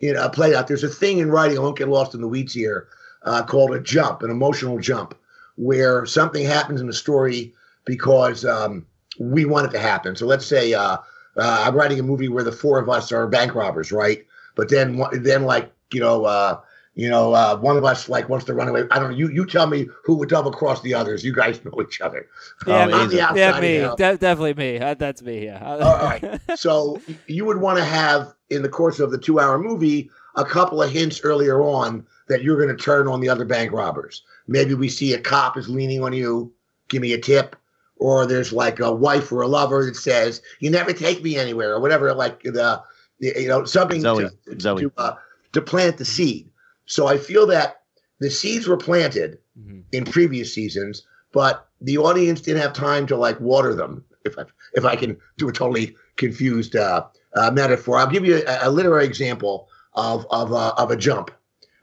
you 0.00 0.12
know 0.12 0.28
played 0.28 0.54
out. 0.54 0.66
There's 0.66 0.84
a 0.84 0.88
thing 0.88 1.18
in 1.18 1.30
writing 1.30 1.58
i 1.58 1.60
won't 1.60 1.78
get 1.78 1.88
lost 1.88 2.14
in 2.14 2.20
the 2.20 2.28
weeds 2.28 2.52
here 2.52 2.88
uh, 3.22 3.42
called 3.42 3.74
a 3.74 3.80
jump 3.80 4.22
an 4.22 4.30
emotional 4.30 4.78
jump 4.78 5.14
where 5.56 6.06
something 6.06 6.44
happens 6.44 6.80
in 6.80 6.86
the 6.86 6.92
story 6.92 7.52
because 7.84 8.44
um, 8.44 8.86
we 9.18 9.44
want 9.44 9.66
it 9.66 9.70
to 9.72 9.78
happen. 9.78 10.16
So 10.16 10.26
let's 10.26 10.46
say 10.46 10.72
uh, 10.74 10.98
uh, 11.36 11.64
i'm 11.66 11.74
writing 11.74 12.00
a 12.00 12.02
movie 12.02 12.28
where 12.28 12.44
the 12.44 12.52
four 12.52 12.78
of 12.78 12.88
us 12.88 13.12
are 13.12 13.26
bank 13.28 13.54
robbers 13.54 13.92
right? 13.92 14.26
But 14.56 14.68
then 14.68 15.02
then 15.12 15.44
like 15.44 15.72
you 15.92 16.00
know 16.00 16.24
uh, 16.24 16.60
you 17.00 17.08
know, 17.08 17.32
uh, 17.32 17.56
one 17.56 17.78
of 17.78 17.84
us 17.86 18.10
like 18.10 18.28
wants 18.28 18.44
to 18.44 18.52
run 18.52 18.68
away. 18.68 18.82
I 18.90 18.98
don't 18.98 19.12
know. 19.12 19.16
You 19.16 19.30
you 19.30 19.46
tell 19.46 19.66
me 19.66 19.88
who 20.04 20.16
would 20.16 20.28
double 20.28 20.52
cross 20.52 20.82
the 20.82 20.92
others. 20.92 21.24
You 21.24 21.32
guys 21.32 21.64
know 21.64 21.72
each 21.80 21.98
other. 22.02 22.28
Yeah, 22.66 22.82
I'm 22.82 22.88
me. 22.88 22.94
on 22.94 23.10
Yeah, 23.10 23.58
me. 23.58 23.78
De- 23.96 24.18
definitely 24.18 24.52
me. 24.52 24.78
Uh, 24.78 24.92
that's 24.92 25.22
me. 25.22 25.46
Yeah. 25.46 25.64
All 25.64 25.78
right. 25.78 26.38
So 26.56 27.00
you 27.26 27.46
would 27.46 27.56
want 27.56 27.78
to 27.78 27.84
have 27.84 28.34
in 28.50 28.60
the 28.60 28.68
course 28.68 29.00
of 29.00 29.12
the 29.12 29.16
two-hour 29.16 29.58
movie 29.58 30.10
a 30.36 30.44
couple 30.44 30.82
of 30.82 30.90
hints 30.90 31.22
earlier 31.24 31.62
on 31.62 32.06
that 32.28 32.42
you're 32.42 32.58
going 32.62 32.76
to 32.76 32.82
turn 32.82 33.08
on 33.08 33.20
the 33.20 33.30
other 33.30 33.46
bank 33.46 33.72
robbers. 33.72 34.22
Maybe 34.46 34.74
we 34.74 34.90
see 34.90 35.14
a 35.14 35.20
cop 35.20 35.56
is 35.56 35.70
leaning 35.70 36.02
on 36.02 36.12
you, 36.12 36.52
give 36.88 37.00
me 37.00 37.14
a 37.14 37.18
tip, 37.18 37.56
or 37.96 38.26
there's 38.26 38.52
like 38.52 38.78
a 38.78 38.92
wife 38.92 39.32
or 39.32 39.40
a 39.40 39.48
lover 39.48 39.86
that 39.86 39.96
says 39.96 40.42
you 40.58 40.68
never 40.68 40.92
take 40.92 41.22
me 41.22 41.38
anywhere 41.38 41.72
or 41.72 41.80
whatever. 41.80 42.12
Like 42.12 42.42
the, 42.42 42.82
the 43.20 43.40
you 43.40 43.48
know 43.48 43.64
something 43.64 44.02
Zoe. 44.02 44.28
to, 44.44 44.60
Zoe. 44.60 44.82
to, 44.82 44.92
uh, 44.98 45.14
to 45.54 45.62
plant 45.62 45.96
the 45.96 46.04
seed. 46.04 46.49
So 46.90 47.06
I 47.06 47.18
feel 47.18 47.46
that 47.46 47.82
the 48.18 48.30
seeds 48.30 48.66
were 48.66 48.76
planted 48.76 49.38
Mhm. 49.58 49.84
in 49.92 50.04
previous 50.04 50.52
seasons, 50.52 51.04
but 51.32 51.68
the 51.80 51.98
audience 51.98 52.40
didn't 52.40 52.62
have 52.62 52.72
time 52.72 53.06
to 53.06 53.16
like 53.16 53.40
water 53.40 53.74
them. 53.74 54.04
If 54.24 54.36
I 54.36 54.44
if 54.74 54.84
I 54.84 54.96
can 54.96 55.16
do 55.38 55.48
a 55.48 55.52
totally 55.52 55.96
confused 56.16 56.74
uh, 56.76 57.04
uh, 57.36 57.50
metaphor, 57.52 57.96
I'll 57.96 58.10
give 58.10 58.26
you 58.26 58.42
a, 58.46 58.68
a 58.68 58.70
literary 58.70 59.06
example 59.06 59.68
of 59.94 60.26
of 60.30 60.52
uh, 60.52 60.72
of 60.76 60.90
a 60.90 60.96
jump, 60.96 61.30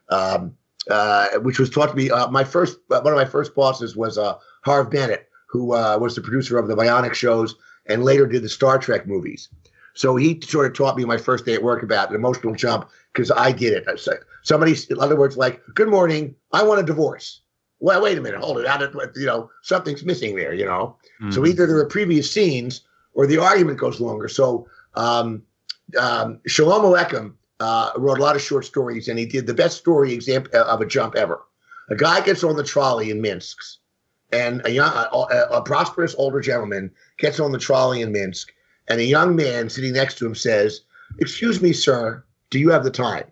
um, 0.10 0.54
uh, 0.90 1.40
which 1.40 1.58
was 1.58 1.70
taught 1.70 1.90
to 1.92 1.96
me. 1.96 2.12
Uh, 2.12 2.28
my 2.30 2.44
first 2.44 2.78
uh, 2.92 3.00
one 3.00 3.14
of 3.14 3.18
my 3.18 3.26
first 3.26 3.56
bosses 3.56 3.96
was 3.96 4.18
uh, 4.18 4.36
Harve 4.66 4.92
Bennett, 4.92 5.30
who 5.50 5.74
uh, 5.74 5.98
was 6.00 6.16
the 6.16 6.22
producer 6.22 6.58
of 6.58 6.68
the 6.68 6.76
Bionic 6.76 7.14
shows 7.14 7.56
and 7.86 8.04
later 8.04 8.28
did 8.28 8.44
the 8.44 8.50
Star 8.50 8.78
Trek 8.78 9.08
movies. 9.08 9.48
So 9.94 10.16
he 10.16 10.40
sort 10.42 10.68
of 10.68 10.74
taught 10.78 10.98
me 10.98 11.06
my 11.06 11.18
first 11.18 11.46
day 11.46 11.54
at 11.56 11.64
work 11.64 11.82
about 11.82 12.10
an 12.10 12.16
emotional 12.16 12.54
jump 12.54 12.90
because 13.18 13.32
I 13.32 13.52
did 13.52 13.74
it. 13.74 13.86
I 13.88 13.96
said, 13.96 14.20
somebody, 14.44 14.76
in 14.90 15.00
other 15.00 15.16
words, 15.16 15.36
like, 15.38 15.62
"Good 15.74 15.90
morning, 15.90 16.36
I 16.54 16.64
want 16.64 16.80
a 16.80 16.84
divorce." 16.84 17.42
Well, 17.80 18.02
wait 18.02 18.18
a 18.18 18.22
minute, 18.22 18.40
hold 18.40 18.60
it. 18.60 18.68
How 18.68 18.78
did 18.78 18.94
you 19.16 19.26
know 19.26 19.50
something's 19.64 20.06
missing 20.06 20.36
there? 20.36 20.54
You 20.54 20.66
know. 20.66 20.98
So 21.32 21.42
Mhm. 21.42 21.48
either 21.50 21.68
there 21.68 21.78
are 21.78 21.86
previous 21.86 22.32
scenes 22.32 22.82
or 23.14 23.26
the 23.26 23.40
argument 23.40 23.80
goes 23.80 24.00
longer. 24.00 24.28
So 24.28 24.68
um, 24.96 25.44
um, 25.98 26.40
Shalom 26.48 26.84
Aleichem 26.84 27.34
uh, 27.60 27.92
wrote 27.98 28.20
a 28.20 28.22
lot 28.22 28.36
of 28.36 28.42
short 28.42 28.66
stories, 28.66 29.08
and 29.08 29.18
he 29.18 29.26
did 29.26 29.48
the 29.48 29.54
best 29.54 29.78
story 29.78 30.14
example 30.14 30.60
of 30.60 30.82
a 30.82 30.86
jump 30.86 31.16
ever. 31.16 31.42
A 31.90 31.96
guy 31.96 32.22
gets 32.22 32.44
on 32.44 32.56
the 32.56 32.64
trolley 32.64 33.10
in 33.10 33.22
Minsk, 33.22 33.58
and 34.32 34.62
a 34.66 34.72
young, 34.72 34.92
a, 34.94 35.58
a 35.58 35.62
prosperous 35.62 36.14
older 36.18 36.42
gentleman 36.42 36.92
gets 37.18 37.40
on 37.40 37.52
the 37.52 37.60
trolley 37.60 38.02
in 38.02 38.12
Minsk, 38.12 38.54
and 38.90 39.00
a 39.00 39.04
young 39.04 39.36
man 39.36 39.70
sitting 39.70 39.94
next 39.94 40.18
to 40.18 40.26
him 40.26 40.36
says, 40.36 40.82
"Excuse 41.20 41.62
me, 41.62 41.74
sir, 41.74 42.24
do 42.50 42.60
you 42.60 42.70
have 42.70 42.84
the 42.84 42.92
time?" 42.92 43.26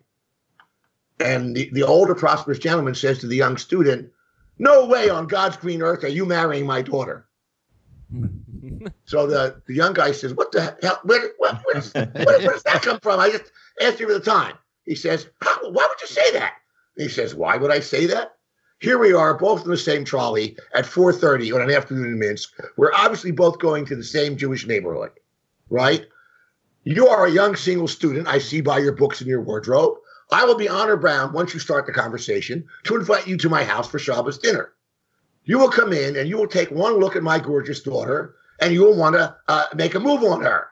And 1.20 1.56
the, 1.56 1.70
the 1.72 1.82
older 1.82 2.14
prosperous 2.14 2.58
gentleman 2.58 2.94
says 2.94 3.18
to 3.20 3.26
the 3.26 3.36
young 3.36 3.56
student, 3.56 4.10
No 4.58 4.86
way 4.86 5.08
on 5.08 5.26
God's 5.26 5.56
green 5.56 5.82
earth 5.82 6.04
are 6.04 6.08
you 6.08 6.26
marrying 6.26 6.66
my 6.66 6.82
daughter. 6.82 7.26
so 9.04 9.26
the, 9.26 9.60
the 9.66 9.74
young 9.74 9.94
guy 9.94 10.12
says, 10.12 10.34
What 10.34 10.52
the 10.52 10.76
hell? 10.82 11.00
Where, 11.04 11.32
where, 11.38 11.58
does, 11.72 11.94
where, 11.94 12.10
where 12.14 12.52
does 12.52 12.62
that 12.64 12.82
come 12.82 13.00
from? 13.00 13.20
I 13.20 13.30
just 13.30 13.50
asked 13.80 14.00
you 14.00 14.06
for 14.06 14.14
the 14.14 14.20
time. 14.20 14.54
He 14.84 14.94
says, 14.94 15.28
Why 15.42 15.86
would 15.88 16.00
you 16.00 16.06
say 16.06 16.32
that? 16.32 16.54
And 16.96 17.04
he 17.04 17.08
says, 17.08 17.34
Why 17.34 17.56
would 17.56 17.70
I 17.70 17.80
say 17.80 18.06
that? 18.06 18.32
Here 18.78 18.98
we 18.98 19.14
are, 19.14 19.32
both 19.32 19.64
in 19.64 19.70
the 19.70 19.78
same 19.78 20.04
trolley 20.04 20.58
at 20.74 20.84
4:30 20.84 21.54
on 21.54 21.62
an 21.62 21.70
afternoon 21.70 22.12
in 22.12 22.18
Minsk. 22.18 22.52
We're 22.76 22.92
obviously 22.92 23.30
both 23.30 23.58
going 23.58 23.86
to 23.86 23.96
the 23.96 24.04
same 24.04 24.36
Jewish 24.36 24.66
neighborhood, 24.66 25.12
right? 25.70 26.06
You 26.88 27.08
are 27.08 27.26
a 27.26 27.30
young 27.32 27.56
single 27.56 27.88
student. 27.88 28.28
I 28.28 28.38
see 28.38 28.60
by 28.60 28.78
your 28.78 28.92
books 28.92 29.20
and 29.20 29.28
your 29.28 29.40
wardrobe. 29.40 29.98
I 30.30 30.44
will 30.44 30.54
be 30.54 30.68
honor 30.68 30.96
bound 30.96 31.34
once 31.34 31.52
you 31.52 31.58
start 31.58 31.84
the 31.84 31.92
conversation 31.92 32.64
to 32.84 32.94
invite 32.94 33.26
you 33.26 33.36
to 33.38 33.48
my 33.48 33.64
house 33.64 33.90
for 33.90 33.98
Shabbos 33.98 34.38
dinner. 34.38 34.72
You 35.42 35.58
will 35.58 35.68
come 35.68 35.92
in 35.92 36.14
and 36.14 36.28
you 36.28 36.36
will 36.36 36.46
take 36.46 36.70
one 36.70 37.00
look 37.00 37.16
at 37.16 37.24
my 37.24 37.40
gorgeous 37.40 37.82
daughter 37.82 38.36
and 38.60 38.72
you 38.72 38.84
will 38.84 38.96
want 38.96 39.16
to 39.16 39.34
uh, 39.48 39.64
make 39.74 39.96
a 39.96 40.00
move 40.00 40.22
on 40.22 40.42
her. 40.42 40.68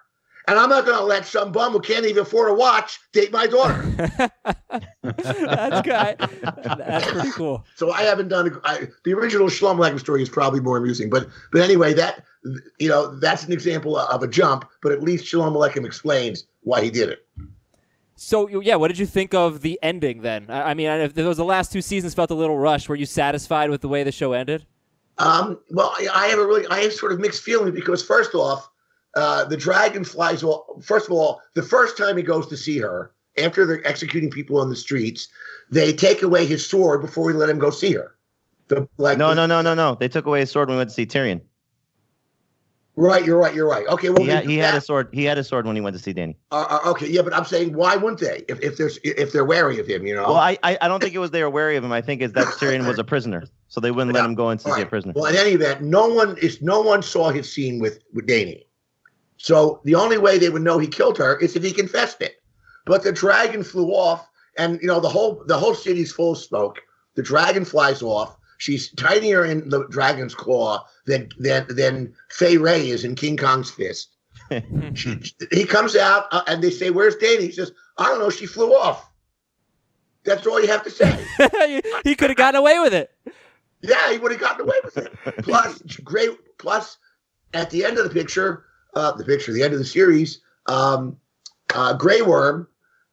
And 0.47 0.59
I'm 0.59 0.69
not 0.69 0.85
going 0.85 0.99
to 0.99 1.05
let 1.05 1.25
some 1.25 1.53
bum 1.53 1.73
who 1.73 1.81
can't 1.81 2.05
even 2.05 2.23
afford 2.23 2.51
a 2.51 2.55
watch 2.55 3.01
date 3.13 3.33
my 3.33 3.47
daughter. 3.47 3.83
that's 5.03 5.83
good. 5.83 6.17
That's 6.79 7.11
pretty 7.11 7.31
cool. 7.31 7.65
So 7.77 7.93
I 7.93 8.03
haven't 8.03 8.29
done 8.29 8.61
I, 8.65 8.89
the 9.05 9.15
original 9.15 9.49
Shalom 9.49 9.79
Aleichem 9.79 10.01
story 10.01 10.23
is 10.23 10.29
probably 10.29 10.61
more 10.61 10.77
amusing, 10.77 11.09
but 11.09 11.29
but 11.53 11.63
anyway, 11.63 11.95
that 11.95 12.25
you 12.79 12.89
know 12.89 13.19
that's 13.19 13.45
an 13.45 13.53
example 13.53 13.97
of 13.97 14.23
a 14.23 14.29
jump. 14.29 14.69
But 14.83 14.93
at 14.93 15.03
least 15.03 15.27
Shalom 15.27 15.55
Aleichem 15.55 15.87
explains 15.87 16.45
why 16.63 16.83
he 16.83 16.91
did 16.91 17.09
it. 17.09 17.27
So 18.17 18.49
yeah, 18.49 18.77
what 18.77 18.89
did 18.89 18.99
you 18.99 19.07
think 19.07 19.35
of 19.35 19.63
the 19.63 19.79
ending 19.83 20.23
then? 20.23 20.47
I, 20.49 20.71
I 20.71 20.75
mean, 20.75 20.89
if 20.89 21.15
those 21.15 21.37
the 21.37 21.45
last 21.45 21.73
two 21.73 21.83
seasons 21.83 22.15
felt 22.15 22.31
a 22.31 22.35
little 22.35 22.59
rushed, 22.59 22.89
were 22.89 22.97
you 22.97 23.07
satisfied 23.07 23.71
with 23.71 23.81
the 23.81 23.89
way 23.89 24.03
the 24.03 24.13
show 24.13 24.33
ended? 24.33 24.67
Um, 25.19 25.61
well, 25.71 25.95
I 26.13 26.27
have 26.27 26.39
a 26.39 26.47
really, 26.47 26.67
I 26.67 26.81
have 26.83 26.93
sort 26.93 27.13
of 27.13 27.21
mixed 27.21 27.43
feelings 27.43 27.75
because 27.75 28.05
first 28.05 28.35
off, 28.35 28.69
uh, 29.17 29.45
the 29.45 29.57
dragon 29.57 30.05
flies. 30.05 30.45
Well, 30.45 30.81
first 30.83 31.07
of 31.07 31.13
all, 31.13 31.41
the 31.55 31.63
first 31.63 31.97
time 31.97 32.17
he 32.17 32.23
goes 32.23 32.47
to 32.49 32.57
see 32.57 32.79
her, 32.79 33.13
after 33.39 33.67
they're 33.67 33.87
executing 33.87 34.31
people 34.31 34.61
on 34.61 34.69
the 34.71 34.77
streets, 34.77 35.29
they 35.71 35.93
take 35.93 36.23
away 36.23 36.47
his 36.47 36.67
sword 36.67 37.01
before 37.01 37.25
we 37.25 37.33
let 37.33 37.49
him 37.49 37.59
go 37.59 37.71
see 37.71 37.93
her. 37.93 38.15
The, 38.69 38.89
like 38.97 39.19
no, 39.19 39.35
no, 39.35 39.47
no, 39.47 39.61
no, 39.61 39.75
no. 39.75 39.97
They 39.97 40.09
took 40.09 40.27
away 40.27 40.41
his 40.41 40.51
sword 40.51 40.69
when 40.69 40.77
we 40.77 40.81
went 40.81 40.91
to 40.91 40.95
see 40.95 41.07
Tyrion. 41.07 41.41
Right, 42.97 43.25
you're 43.25 43.39
right, 43.39 43.53
you're 43.53 43.69
right. 43.69 43.85
Okay, 43.89 44.11
well, 44.11 44.23
he, 44.23 44.29
had, 44.29 44.45
he 44.47 44.57
had, 44.57 44.77
a 44.77 44.81
sword. 44.81 45.09
He 45.13 45.25
had 45.25 45.37
a 45.37 45.43
sword 45.43 45.67
when 45.67 45.75
he 45.75 45.83
went 45.83 45.97
to 45.97 46.03
see 46.03 46.15
Dany. 46.15 46.37
Uh, 46.53 46.79
uh, 46.85 46.91
okay, 46.91 47.09
yeah, 47.09 47.23
but 47.23 47.35
I'm 47.35 47.45
saying, 47.45 47.75
why 47.75 47.97
wouldn't 47.97 48.21
they? 48.21 48.45
If, 48.49 48.61
if 48.61 48.77
there's 48.77 49.01
if 49.03 49.33
they're 49.33 49.45
wary 49.45 49.81
of 49.81 49.87
him, 49.89 50.07
you 50.07 50.15
know. 50.15 50.23
Well, 50.23 50.37
I 50.37 50.57
I, 50.63 50.79
I 50.81 50.87
don't 50.87 51.03
think 51.03 51.13
it 51.13 51.19
was 51.19 51.33
they 51.33 51.43
were 51.43 51.51
wary 51.51 51.77
of 51.77 51.83
him. 51.83 51.91
I 51.91 52.01
think 52.01 52.23
it's 52.23 52.33
that 52.35 52.47
Tyrion 52.47 52.87
was 52.87 53.01
a 53.01 53.05
prisoner, 53.05 53.45
so 53.67 53.81
they 53.81 53.91
wouldn't 53.91 54.15
yeah. 54.15 54.21
let 54.21 54.29
him 54.29 54.37
go 54.37 54.49
and 54.49 54.61
see 54.61 54.71
right. 54.71 54.85
a 54.85 54.87
prisoner. 54.87 55.13
Well, 55.17 55.25
in 55.25 55.35
any 55.35 55.51
event, 55.51 55.83
no 55.83 56.07
one 56.07 56.39
is 56.39 56.63
no 56.63 56.83
one 56.83 57.03
saw 57.03 57.31
his 57.31 57.53
scene 57.53 57.81
with 57.81 57.99
with 58.13 58.29
Dany. 58.29 58.63
So 59.37 59.81
the 59.85 59.95
only 59.95 60.19
way 60.19 60.39
they 60.39 60.49
would 60.49 60.63
know 60.63 60.79
he 60.79 60.87
killed 60.87 61.19
her 61.19 61.39
is 61.39 61.57
if 61.57 61.63
he 61.63 61.73
confessed 61.73 62.21
it. 62.21 62.37
But 62.87 63.03
the 63.03 63.13
dragon 63.13 63.63
flew 63.63 63.89
off, 63.89 64.29
and 64.59 64.81
you 64.81 64.89
know 64.89 65.01
the 65.01 65.09
whole 65.09 65.43
the 65.47 65.59
whole 65.59 65.75
city's 65.75 66.13
full 66.13 66.33
of 66.33 66.39
smoke. 66.39 66.81
The 67.15 67.23
dragon 67.23 67.65
flies 67.65 68.03
off. 68.03 68.37
She's 68.59 68.91
tinier 68.93 69.45
in 69.45 69.69
the 69.69 69.87
dragon's 69.89 70.35
claw 70.35 70.85
than 71.07 71.29
than 71.39 71.67
than 71.69 72.15
Fay 72.31 72.57
Wray 72.57 72.91
is 72.91 73.05
in 73.05 73.15
King 73.15 73.37
Kong's 73.37 73.71
fist. 73.71 74.11
she, 74.95 75.23
he 75.51 75.65
comes 75.65 75.97
out, 75.97 76.27
uh, 76.31 76.43
and 76.47 76.63
they 76.63 76.71
say, 76.71 76.91
"Where's 76.91 77.17
Dany?" 77.17 77.41
He 77.41 77.53
says, 77.53 77.73
"I 77.99 78.05
don't 78.05 78.19
know. 78.19 78.31
She 78.31 78.47
flew 78.47 78.75
off." 78.75 79.11
That's 80.25 80.47
all 80.47 80.61
you 80.61 80.69
have 80.69 80.85
to 80.85 80.91
say. 80.91 81.25
he 82.05 82.15
could 82.15 82.31
have 82.31 82.37
gotten 82.37 82.59
away 82.59 82.79
with 82.79 82.95
it. 82.95 83.11
Yeah, 83.83 84.13
he 84.13 84.19
would 84.19 84.33
have 84.33 84.41
gotten 84.41 84.63
away 84.63 84.77
with 84.83 84.97
it. 84.97 85.13
Plus, 85.43 85.79
great. 86.05 86.31
Plus, 86.59 86.97
at 87.53 87.71
the 87.71 87.85
end 87.85 87.99
of 87.99 88.05
the 88.05 88.11
picture, 88.11 88.65
uh, 88.95 89.13
the 89.13 89.25
picture, 89.25 89.53
the 89.53 89.63
end 89.63 89.73
of 89.73 89.79
the 89.79 89.85
series, 89.85 90.41
um, 90.67 91.17
uh, 91.75 91.95
Grey 91.95 92.23
Worm 92.23 92.69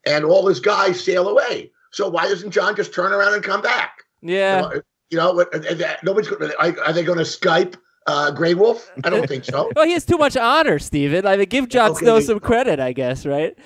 and 0.06 0.26
all 0.26 0.48
his 0.48 0.60
guys 0.60 1.04
sail 1.04 1.28
away. 1.28 1.72
So 1.92 2.10
why 2.10 2.28
doesn't 2.28 2.52
Jon 2.52 2.76
just 2.76 2.94
turn 2.94 3.14
around 3.14 3.34
and 3.34 3.44
come 3.44 3.62
back? 3.62 4.04
Yeah. 4.22 4.72
You 5.12 5.18
know, 5.18 5.36
you 5.36 5.76
know 5.76 5.94
nobody's 6.04 6.30
going. 6.30 6.52
Are 6.60 6.94
they 6.94 7.04
going 7.04 7.18
to 7.18 7.26
Skype 7.26 7.76
uh, 8.08 8.32
Grey 8.32 8.54
Wolf? 8.54 8.90
I 9.04 9.10
don't 9.10 9.28
think 9.28 9.44
so. 9.44 9.70
well, 9.76 9.86
he 9.86 9.92
has 9.94 10.06
too 10.06 10.18
much 10.18 10.38
honor, 10.38 10.80
Steven. 10.80 11.26
I 11.26 11.36
mean, 11.36 11.50
give 11.50 11.68
Jon 11.68 11.92
okay, 11.92 12.06
Snow 12.06 12.20
some 12.22 12.40
credit, 12.40 12.80
I 12.80 12.94
guess, 12.94 13.26
right? 13.26 13.58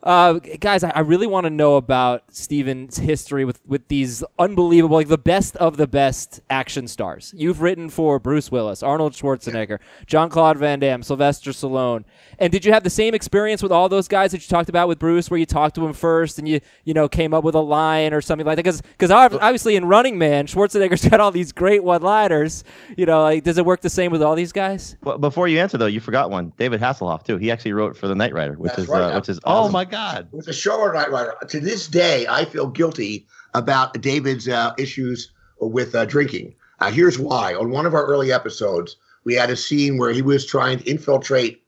Uh, 0.00 0.34
guys, 0.60 0.84
I, 0.84 0.90
I 0.90 1.00
really 1.00 1.26
want 1.26 1.44
to 1.44 1.50
know 1.50 1.74
about 1.74 2.22
Steven's 2.32 2.98
history 2.98 3.44
with, 3.44 3.60
with 3.66 3.88
these 3.88 4.22
unbelievable, 4.38 4.96
like 4.96 5.08
the 5.08 5.18
best 5.18 5.56
of 5.56 5.76
the 5.76 5.88
best 5.88 6.40
action 6.48 6.86
stars. 6.86 7.34
You've 7.36 7.60
written 7.60 7.90
for 7.90 8.20
Bruce 8.20 8.52
Willis, 8.52 8.84
Arnold 8.84 9.12
Schwarzenegger, 9.14 9.80
Jean-Claude 10.06 10.56
Van 10.56 10.78
Damme, 10.78 11.02
Sylvester 11.02 11.50
Stallone. 11.50 12.04
And 12.38 12.52
did 12.52 12.64
you 12.64 12.72
have 12.72 12.84
the 12.84 12.90
same 12.90 13.12
experience 13.12 13.60
with 13.60 13.72
all 13.72 13.88
those 13.88 14.06
guys 14.06 14.30
that 14.30 14.40
you 14.40 14.46
talked 14.46 14.68
about 14.68 14.86
with 14.86 15.00
Bruce, 15.00 15.30
where 15.30 15.38
you 15.38 15.46
talked 15.46 15.74
to 15.74 15.84
him 15.84 15.92
first 15.92 16.38
and 16.38 16.46
you 16.48 16.60
you 16.84 16.94
know 16.94 17.08
came 17.08 17.34
up 17.34 17.42
with 17.42 17.56
a 17.56 17.60
line 17.60 18.14
or 18.14 18.20
something 18.20 18.46
like 18.46 18.54
that? 18.54 18.62
Because 18.62 18.80
because 18.82 19.10
obviously 19.10 19.74
in 19.74 19.84
Running 19.86 20.16
Man, 20.16 20.46
Schwarzenegger's 20.46 21.04
got 21.08 21.18
all 21.18 21.32
these 21.32 21.50
great 21.50 21.82
one-liners. 21.82 22.62
You 22.96 23.06
know, 23.06 23.22
like 23.24 23.42
does 23.42 23.58
it 23.58 23.66
work 23.66 23.80
the 23.80 23.90
same 23.90 24.12
with 24.12 24.22
all 24.22 24.36
these 24.36 24.52
guys? 24.52 24.96
Well, 25.02 25.18
before 25.18 25.48
you 25.48 25.58
answer 25.58 25.76
though, 25.76 25.86
you 25.86 25.98
forgot 25.98 26.30
one. 26.30 26.52
David 26.56 26.80
Hasselhoff 26.80 27.24
too. 27.24 27.36
He 27.36 27.50
actually 27.50 27.72
wrote 27.72 27.96
for 27.96 28.06
the 28.06 28.14
Knight 28.14 28.32
Rider, 28.32 28.54
which 28.54 28.70
That's 28.70 28.82
is 28.82 28.88
right. 28.88 29.02
uh, 29.02 29.16
which 29.16 29.28
is 29.28 29.40
oh 29.42 29.50
awesome. 29.50 29.70
oh 29.70 29.72
my 29.72 29.84
God. 29.90 30.28
With 30.32 30.46
the 30.46 30.52
show 30.52 30.90
Knight 30.92 31.48
To 31.48 31.60
this 31.60 31.86
day, 31.86 32.26
I 32.28 32.44
feel 32.44 32.68
guilty 32.68 33.26
about 33.54 34.00
David's 34.00 34.48
uh, 34.48 34.72
issues 34.78 35.32
with 35.60 35.94
uh, 35.94 36.04
drinking. 36.04 36.54
Uh, 36.80 36.90
here's 36.90 37.18
why. 37.18 37.54
On 37.54 37.70
one 37.70 37.86
of 37.86 37.94
our 37.94 38.06
early 38.06 38.32
episodes, 38.32 38.96
we 39.24 39.34
had 39.34 39.50
a 39.50 39.56
scene 39.56 39.98
where 39.98 40.12
he 40.12 40.22
was 40.22 40.46
trying 40.46 40.78
to 40.78 40.88
infiltrate 40.88 41.62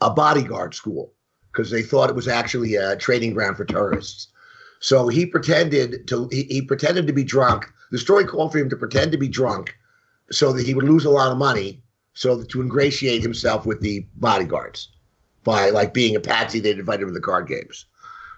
a 0.00 0.10
bodyguard 0.10 0.74
school 0.74 1.12
because 1.52 1.70
they 1.70 1.82
thought 1.82 2.10
it 2.10 2.16
was 2.16 2.28
actually 2.28 2.76
a 2.76 2.96
training 2.96 3.34
ground 3.34 3.56
for 3.56 3.64
terrorists. 3.64 4.28
So 4.80 5.08
he 5.08 5.26
pretended 5.26 6.06
to 6.08 6.28
he, 6.30 6.44
he 6.44 6.62
pretended 6.62 7.06
to 7.08 7.12
be 7.12 7.24
drunk. 7.24 7.66
The 7.90 7.98
story 7.98 8.24
called 8.24 8.52
for 8.52 8.58
him 8.58 8.70
to 8.70 8.76
pretend 8.76 9.12
to 9.12 9.18
be 9.18 9.28
drunk 9.28 9.76
so 10.30 10.52
that 10.52 10.66
he 10.66 10.74
would 10.74 10.84
lose 10.84 11.04
a 11.04 11.10
lot 11.10 11.32
of 11.32 11.38
money 11.38 11.82
so 12.14 12.36
that, 12.36 12.48
to 12.50 12.60
ingratiate 12.60 13.22
himself 13.22 13.66
with 13.66 13.80
the 13.80 14.06
bodyguards 14.16 14.90
by 15.48 15.70
like 15.70 15.94
being 15.94 16.14
a 16.14 16.20
patsy 16.20 16.60
they'd 16.60 16.78
invite 16.78 17.00
him 17.00 17.08
to 17.08 17.14
the 17.14 17.20
card 17.20 17.48
games. 17.48 17.86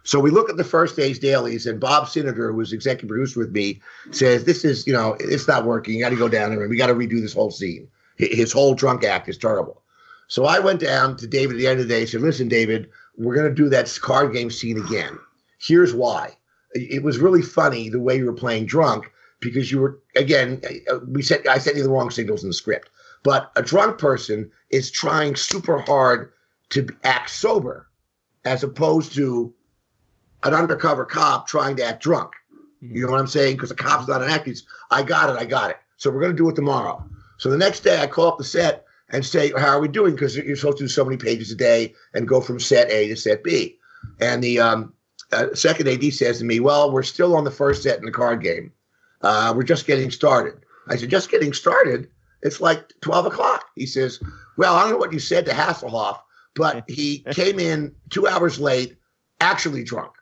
So 0.05 0.21
we 0.21 0.31
look 0.31 0.49
at 0.49 0.57
the 0.57 0.65
first 0.65 0.95
day's 0.95 1.19
dailies, 1.19 1.67
and 1.67 1.81
Bob 1.81 2.09
Senator, 2.09 2.53
who 2.53 2.57
was 2.57 2.73
executive 2.73 3.09
producer 3.09 3.41
with 3.41 3.51
me, 3.51 3.81
says, 4.13 4.45
This 4.45 4.65
is, 4.65 4.87
you 4.87 4.93
know, 4.93 5.17
it's 5.19 5.49
not 5.49 5.65
working. 5.65 5.95
You 5.95 6.01
got 6.01 6.11
to 6.11 6.17
go 6.17 6.29
down 6.29 6.51
there 6.51 6.61
and 6.61 6.71
we 6.71 6.77
got 6.77 6.87
to 6.87 6.95
redo 6.95 7.21
this 7.21 7.35
whole 7.35 7.51
scene. 7.51 7.89
His 8.17 8.53
whole 8.53 8.75
drunk 8.75 9.03
act 9.03 9.29
is 9.29 9.37
terrible. 9.37 9.83
So 10.29 10.45
I 10.45 10.61
went 10.61 10.79
down 10.79 11.17
to 11.17 11.27
David 11.27 11.57
at 11.57 11.59
the 11.59 11.67
end 11.67 11.81
of 11.81 11.89
the 11.89 11.93
day 11.93 12.03
and 12.03 12.09
said, 12.09 12.21
Listen, 12.21 12.47
David, 12.47 12.89
we're 13.17 13.35
going 13.35 13.49
to 13.49 13.63
do 13.63 13.69
that 13.71 13.99
card 14.01 14.33
game 14.33 14.51
scene 14.51 14.79
again. 14.79 15.19
Here's 15.59 15.93
why. 15.93 16.37
It 16.75 17.03
was 17.03 17.19
really 17.19 17.43
funny 17.43 17.89
the 17.89 17.99
way 17.99 18.17
you 18.17 18.27
were 18.27 18.33
playing 18.33 18.67
drunk 18.67 19.11
because 19.41 19.73
you 19.73 19.81
were, 19.81 19.99
again, 20.15 20.63
uh, 20.65 20.95
uh, 20.95 21.01
we 21.09 21.23
said, 21.23 21.45
I 21.49 21.59
sent 21.59 21.77
you 21.77 21.83
the 21.83 21.91
wrong 21.91 22.11
signals 22.11 22.45
in 22.45 22.51
the 22.51 22.55
script. 22.55 22.89
But 23.25 23.51
a 23.57 23.63
drunk 23.63 23.99
person 23.99 24.51
is 24.71 24.91
trying 24.91 25.35
super 25.35 25.81
hard 25.81 26.33
to 26.71 26.89
act 27.05 27.31
sober 27.31 27.89
as 28.45 28.63
opposed 28.63 29.15
to 29.15 29.53
an 30.43 30.55
undercover 30.55 31.05
cop 31.05 31.47
trying 31.47 31.77
to 31.77 31.85
act 31.85 32.03
drunk. 32.03 32.33
Mm-hmm. 32.83 32.97
You 32.97 33.07
know 33.07 33.13
what 33.13 33.21
I'm 33.21 33.27
saying? 33.27 33.57
Because 33.57 33.71
a 33.71 33.75
cop's 33.77 34.09
not 34.09 34.23
an 34.23 34.31
actor. 34.31 34.55
I 34.91 35.03
got 35.03 35.31
it. 35.31 35.37
I 35.41 35.45
got 35.45 35.71
it. 35.71 35.77
So 35.97 36.11
we're 36.11 36.21
going 36.21 36.33
to 36.33 36.37
do 36.37 36.49
it 36.49 36.57
tomorrow. 36.57 37.05
So 37.37 37.51
the 37.51 37.59
next 37.59 37.81
day 37.81 38.01
I 38.01 38.07
call 38.07 38.29
up 38.29 38.39
the 38.39 38.45
set 38.45 38.85
and 39.11 39.25
say, 39.25 39.51
how 39.51 39.69
are 39.69 39.81
we 39.81 39.89
doing? 39.89 40.15
Because 40.15 40.37
you're 40.37 40.57
supposed 40.57 40.79
to 40.79 40.85
do 40.85 40.89
so 40.89 41.05
many 41.05 41.17
pages 41.17 41.51
a 41.51 41.57
day 41.57 41.95
and 42.15 42.29
go 42.29 42.41
from 42.41 42.61
set 42.61 42.91
A 42.91 43.09
to 43.09 43.17
set 43.17 43.43
B. 43.45 43.79
And 44.21 44.43
the 44.43 44.61
um, 44.61 44.95
uh, 45.33 45.55
second 45.55 45.89
AD 45.89 46.13
says 46.13 46.39
to 46.39 46.45
me, 46.45 46.61
well, 46.61 46.93
we're 46.93 47.03
still 47.03 47.37
on 47.37 47.45
the 47.45 47.51
first 47.51 47.83
set 47.83 47.99
in 47.99 48.05
the 48.05 48.13
card 48.13 48.43
game. 48.43 48.73
Uh, 49.23 49.53
we're 49.55 49.63
just 49.63 49.87
getting 49.87 50.11
started. 50.11 50.65
I 50.89 50.97
said, 50.97 51.11
just 51.11 51.31
getting 51.31 51.53
started? 51.53 52.09
It's 52.43 52.61
like 52.61 52.93
12 53.03 53.27
o'clock. 53.27 53.67
He 53.75 53.85
says, 53.85 54.21
well, 54.57 54.75
I 54.75 54.83
don't 54.83 54.93
know 54.93 54.97
what 54.97 55.13
you 55.13 55.19
said 55.19 55.45
to 55.47 55.53
Hasselhoff, 55.53 56.19
but 56.55 56.85
he 56.89 57.25
came 57.33 57.59
in 57.59 57.95
two 58.11 58.27
hours 58.27 58.59
late, 58.59 58.97
actually 59.41 59.85
drunk. 59.85 60.13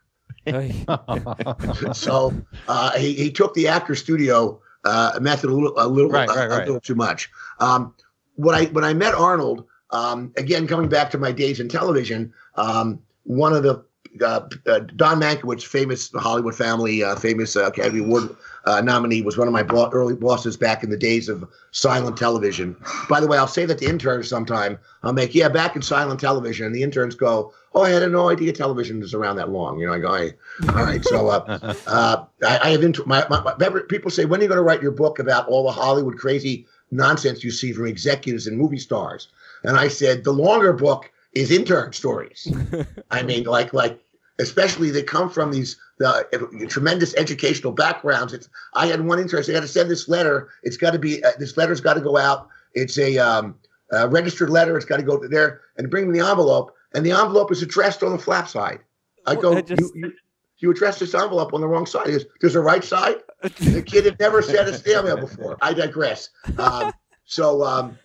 so 1.93 2.33
uh, 2.67 2.97
he, 2.97 3.13
he 3.13 3.31
took 3.31 3.53
the 3.53 3.67
actor 3.67 3.93
studio 3.95 4.59
uh, 4.85 5.19
method 5.21 5.49
a 5.49 5.53
little 5.53 5.73
a 5.77 5.87
little 5.87 6.09
right, 6.09 6.27
right, 6.29 6.49
right. 6.49 6.51
a 6.51 6.65
little 6.65 6.79
too 6.79 6.95
much. 6.95 7.29
Um, 7.59 7.93
when 8.35 8.55
I 8.55 8.65
when 8.67 8.83
I 8.83 8.93
met 8.93 9.13
Arnold, 9.13 9.65
um, 9.91 10.31
again 10.37 10.65
coming 10.65 10.89
back 10.89 11.11
to 11.11 11.17
my 11.17 11.31
days 11.31 11.59
in 11.59 11.67
television, 11.67 12.33
um, 12.55 12.99
one 13.23 13.53
of 13.53 13.63
the 13.63 13.83
uh, 14.21 14.47
uh, 14.65 14.79
Don 14.95 15.19
Mankiewicz, 15.19 15.63
famous 15.63 16.11
Hollywood 16.15 16.55
family, 16.55 17.03
uh, 17.03 17.15
famous 17.15 17.55
uh, 17.55 17.67
Academy 17.67 17.99
Award 17.99 18.35
uh, 18.65 18.81
nominee, 18.81 19.21
was 19.21 19.37
one 19.37 19.47
of 19.47 19.53
my 19.53 19.63
bo- 19.63 19.89
early 19.91 20.15
bosses 20.15 20.57
back 20.57 20.83
in 20.83 20.89
the 20.89 20.97
days 20.97 21.29
of 21.29 21.49
silent 21.71 22.17
television. 22.17 22.75
By 23.09 23.19
the 23.19 23.27
way, 23.27 23.37
I'll 23.37 23.47
say 23.47 23.65
that 23.65 23.77
to 23.79 23.85
interns 23.85 24.29
sometime. 24.29 24.77
I'll 25.03 25.13
make, 25.13 25.33
yeah, 25.33 25.49
back 25.49 25.75
in 25.75 25.81
silent 25.81 26.19
television. 26.19 26.65
And 26.65 26.75
the 26.75 26.83
interns 26.83 27.15
go, 27.15 27.53
Oh, 27.73 27.83
I 27.83 27.89
had 27.89 28.11
no 28.11 28.29
idea 28.29 28.51
television 28.51 29.01
is 29.03 29.13
around 29.13 29.35
that 29.35 29.49
long. 29.49 29.79
You 29.79 29.87
know, 29.87 29.93
I 29.93 29.99
go, 29.99 30.13
hey, 30.15 30.33
all 30.69 30.83
right. 30.83 31.05
So 31.05 31.27
uh, 31.27 31.75
uh, 31.87 32.25
I, 32.43 32.59
I 32.63 32.69
have 32.69 32.83
into 32.83 33.05
my, 33.05 33.25
my, 33.29 33.41
my 33.41 33.79
people 33.87 34.09
say, 34.09 34.25
when 34.25 34.39
are 34.39 34.43
you 34.43 34.49
going 34.49 34.57
to 34.57 34.63
write 34.63 34.81
your 34.81 34.91
book 34.91 35.19
about 35.19 35.47
all 35.47 35.63
the 35.63 35.71
Hollywood 35.71 36.17
crazy 36.17 36.65
nonsense 36.91 37.43
you 37.43 37.51
see 37.51 37.71
from 37.71 37.85
executives 37.85 38.47
and 38.47 38.57
movie 38.57 38.79
stars? 38.79 39.27
And 39.63 39.77
I 39.77 39.87
said, 39.87 40.23
the 40.23 40.31
longer 40.31 40.73
book 40.73 41.11
is 41.33 41.51
intern 41.51 41.93
stories. 41.93 42.47
I 43.11 43.21
mean, 43.21 43.43
like 43.43 43.71
like 43.73 44.03
especially 44.39 44.89
they 44.89 45.03
come 45.03 45.29
from 45.29 45.51
these 45.51 45.77
uh, 46.03 46.23
tremendous 46.67 47.13
educational 47.15 47.73
backgrounds. 47.73 48.33
It's 48.33 48.49
I 48.73 48.87
had 48.87 49.05
one 49.05 49.19
interest. 49.19 49.49
I 49.49 49.53
got 49.53 49.61
to 49.61 49.67
send 49.67 49.91
this 49.91 50.07
letter. 50.07 50.49
It's 50.63 50.77
got 50.77 50.91
to 50.91 50.99
be 50.99 51.23
uh, 51.23 51.31
this 51.37 51.57
letter's 51.57 51.81
got 51.81 51.95
to 51.95 52.01
go 52.01 52.17
out. 52.17 52.47
It's 52.73 52.97
a, 52.97 53.17
um, 53.17 53.55
a 53.91 54.07
registered 54.07 54.49
letter. 54.49 54.77
It's 54.77 54.85
got 54.85 54.97
to 54.97 55.03
go 55.03 55.25
there 55.27 55.61
and 55.77 55.89
bring 55.89 56.11
me 56.11 56.19
the 56.19 56.27
envelope. 56.27 56.73
And 56.95 57.05
the 57.05 57.11
envelope 57.11 57.51
is 57.51 57.61
addressed 57.61 58.01
on 58.01 58.11
the 58.11 58.17
flap 58.17 58.47
side. 58.47 58.79
I 59.25 59.35
go, 59.35 59.57
I 59.57 59.61
just... 59.61 59.79
you, 59.81 59.91
you, 59.95 60.13
you 60.57 60.71
addressed 60.71 60.99
this 60.99 61.13
envelope 61.13 61.53
on 61.53 61.61
the 61.61 61.67
wrong 61.67 61.85
side. 61.85 62.07
There's, 62.07 62.25
there's 62.41 62.55
a 62.55 62.61
right 62.61 62.83
side. 62.83 63.17
the 63.41 63.83
kid 63.85 64.05
had 64.05 64.19
never 64.19 64.41
said 64.41 64.67
a 64.67 64.77
snail 64.77 65.03
mail 65.03 65.17
before. 65.17 65.57
I 65.61 65.73
digress. 65.73 66.29
Um, 66.57 66.91
so 67.25 67.63
um, 67.63 67.97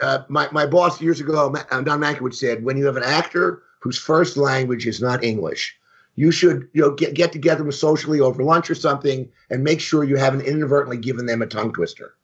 uh, 0.00 0.22
my, 0.28 0.48
my 0.52 0.66
boss 0.66 1.00
years 1.00 1.20
ago, 1.20 1.54
uh, 1.70 1.80
Don 1.82 2.00
Mankiewicz 2.00 2.34
said, 2.34 2.64
when 2.64 2.76
you 2.76 2.84
have 2.86 2.96
an 2.96 3.02
actor 3.02 3.62
whose 3.86 3.98
first 3.98 4.36
language 4.36 4.84
is 4.84 5.00
not 5.00 5.22
English, 5.22 5.78
you 6.16 6.32
should 6.32 6.68
you 6.72 6.82
know 6.82 6.90
get, 6.90 7.14
get 7.14 7.30
together 7.30 7.62
with 7.62 7.76
socially 7.76 8.18
over 8.18 8.42
lunch 8.42 8.68
or 8.68 8.74
something 8.74 9.28
and 9.48 9.62
make 9.62 9.80
sure 9.80 10.02
you 10.02 10.16
haven't 10.16 10.40
inadvertently 10.40 10.96
given 10.96 11.26
them 11.26 11.40
a 11.40 11.46
tongue 11.46 11.72
twister. 11.72 12.16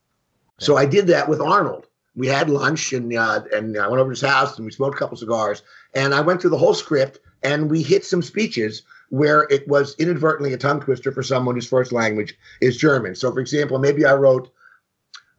So 0.59 0.77
I 0.77 0.87
did 0.87 1.07
that 1.07 1.29
with 1.29 1.41
Arnold. 1.41 1.87
We 2.17 2.27
had 2.27 2.51
lunch 2.51 2.93
and 2.93 3.15
uh, 3.17 3.43
and 3.53 3.79
I 3.79 3.87
went 3.87 4.01
over 4.01 4.13
to 4.13 4.21
his 4.21 4.29
house 4.29 4.57
and 4.57 4.67
we 4.67 4.73
smoked 4.73 4.97
a 4.97 4.99
couple 4.99 5.17
cigars 5.17 5.63
and 5.95 6.13
I 6.13 6.21
went 6.21 6.41
through 6.41 6.51
the 6.51 6.59
whole 6.59 6.75
script 6.75 7.21
and 7.45 7.71
we 7.71 7.81
hit 7.81 8.05
some 8.05 8.23
speeches 8.23 8.83
where 9.11 9.47
it 9.49 9.69
was 9.69 9.95
inadvertently 10.01 10.53
a 10.55 10.59
tongue 10.59 10.81
twister 10.81 11.13
for 11.13 11.23
someone 11.23 11.55
whose 11.55 11.69
first 11.69 11.93
language 11.93 12.37
is 12.61 12.77
German. 12.77 13.15
So 13.15 13.31
for 13.31 13.39
example, 13.39 13.79
maybe 13.79 14.05
I 14.05 14.15
wrote 14.15 14.51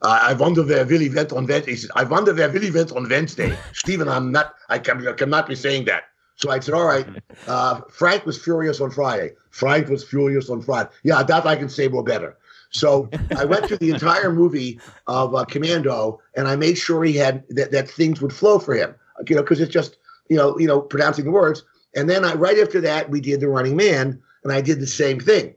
uh, 0.04 0.20
I 0.22 0.34
wonder 0.34 0.64
where 0.64 0.86
Willy 0.86 1.10
went 1.10 1.34
on 1.34 1.48
Wednesday. 1.48 1.72
He 1.72 1.78
said, 1.78 1.92
I 1.96 2.04
wonder 2.04 2.34
where 2.34 2.50
Willy 2.50 2.72
went 2.72 2.92
on 2.92 3.10
Wednesday. 3.10 3.58
Stephen, 3.74 4.10
I'm 4.10 4.32
not, 4.32 4.56
I, 4.70 4.78
can, 4.80 5.06
I 5.08 5.14
cannot 5.14 5.48
be 5.48 5.56
saying 5.56 5.86
that. 5.86 6.04
So 6.36 6.50
I 6.50 6.60
said, 6.60 6.74
all 6.74 6.86
right, 6.86 7.08
uh, 7.48 7.82
Frank 7.90 8.26
was 8.26 8.42
furious 8.42 8.82
on 8.82 8.92
Friday. 8.92 9.32
Frank 9.52 9.88
was 9.88 10.04
furious 10.04 10.50
on 10.50 10.62
Friday. 10.62 10.90
Yeah, 11.04 11.24
that 11.24 11.46
I 11.46 11.56
can 11.56 11.70
say 11.70 11.88
more 11.88 12.04
better. 12.04 12.38
So 12.72 13.10
I 13.38 13.46
went 13.46 13.66
through 13.66 13.78
the 13.78 13.92
entire 13.92 14.32
movie 14.32 14.80
of 15.08 15.36
uh, 15.36 15.46
Commando, 15.46 16.20
and 16.36 16.48
I 16.48 16.56
made 16.56 16.78
sure 16.78 17.04
he 17.04 17.16
had 17.16 17.44
that, 17.50 17.72
that 17.72 17.90
things 17.90 18.22
would 18.22 18.34
flow 18.34 18.60
for 18.60 18.76
him. 18.76 18.96
You 19.28 19.36
know, 19.36 19.44
because 19.44 19.62
it's 19.62 19.72
just 19.72 19.98
you 20.30 20.38
know 20.38 20.58
you 20.60 20.68
know 20.68 20.82
pronouncing 20.82 21.26
the 21.26 21.32
words. 21.32 21.64
And 21.96 22.10
then 22.10 22.26
I 22.26 22.34
right 22.34 22.58
after 22.58 22.82
that 22.82 23.10
we 23.10 23.22
did 23.22 23.40
The 23.40 23.48
Running 23.48 23.76
Man, 23.76 24.22
and 24.44 24.52
I 24.52 24.62
did 24.62 24.80
the 24.80 24.88
same 24.88 25.20
thing. 25.20 25.54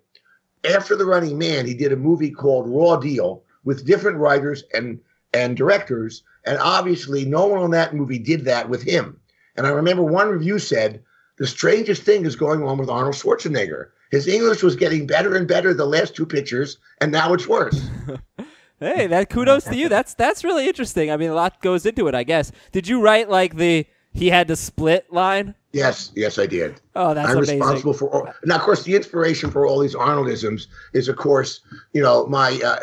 After 0.70 0.96
The 0.96 1.06
Running 1.06 1.38
Man, 1.38 1.66
he 1.66 1.74
did 1.74 1.92
a 1.92 1.96
movie 1.96 2.30
called 2.30 2.68
Raw 2.68 2.96
Deal, 2.96 3.42
with 3.64 3.86
different 3.86 4.18
writers 4.18 4.64
and 4.74 5.00
and 5.32 5.56
directors, 5.56 6.22
and 6.44 6.58
obviously 6.58 7.24
no 7.24 7.46
one 7.46 7.62
on 7.62 7.70
that 7.72 7.94
movie 7.94 8.18
did 8.18 8.44
that 8.44 8.68
with 8.68 8.82
him. 8.82 9.20
And 9.56 9.66
I 9.66 9.70
remember 9.70 10.02
one 10.02 10.28
review 10.28 10.58
said 10.58 11.02
the 11.38 11.46
strangest 11.46 12.02
thing 12.02 12.24
is 12.24 12.36
going 12.36 12.62
on 12.62 12.78
with 12.78 12.88
Arnold 12.88 13.14
Schwarzenegger. 13.14 13.88
His 14.10 14.28
English 14.28 14.62
was 14.62 14.76
getting 14.76 15.06
better 15.06 15.34
and 15.34 15.48
better 15.48 15.74
the 15.74 15.86
last 15.86 16.14
two 16.14 16.26
pictures, 16.26 16.78
and 17.00 17.10
now 17.10 17.32
it's 17.34 17.48
worse. 17.48 17.88
hey, 18.80 19.06
that 19.08 19.30
kudos 19.30 19.64
to 19.64 19.76
you. 19.76 19.88
That's 19.88 20.14
that's 20.14 20.44
really 20.44 20.68
interesting. 20.68 21.10
I 21.10 21.16
mean, 21.16 21.30
a 21.30 21.34
lot 21.34 21.60
goes 21.60 21.84
into 21.84 22.06
it, 22.06 22.14
I 22.14 22.22
guess. 22.22 22.52
Did 22.72 22.86
you 22.86 23.00
write 23.00 23.28
like 23.28 23.56
the 23.56 23.86
he 24.12 24.30
had 24.30 24.48
to 24.48 24.56
split 24.56 25.12
line? 25.12 25.54
Yes, 25.72 26.12
yes, 26.14 26.38
I 26.38 26.46
did. 26.46 26.80
Oh, 26.94 27.12
that's 27.12 27.28
I'm 27.28 27.36
amazing. 27.36 27.58
responsible 27.58 27.92
for. 27.92 28.10
All, 28.10 28.32
now, 28.44 28.56
of 28.56 28.62
course, 28.62 28.84
the 28.84 28.94
inspiration 28.94 29.50
for 29.50 29.66
all 29.66 29.80
these 29.80 29.94
Arnoldisms 29.94 30.68
is, 30.94 31.08
of 31.08 31.16
course, 31.16 31.60
you 31.92 32.02
know, 32.02 32.26
my 32.26 32.58
uh, 32.64 32.78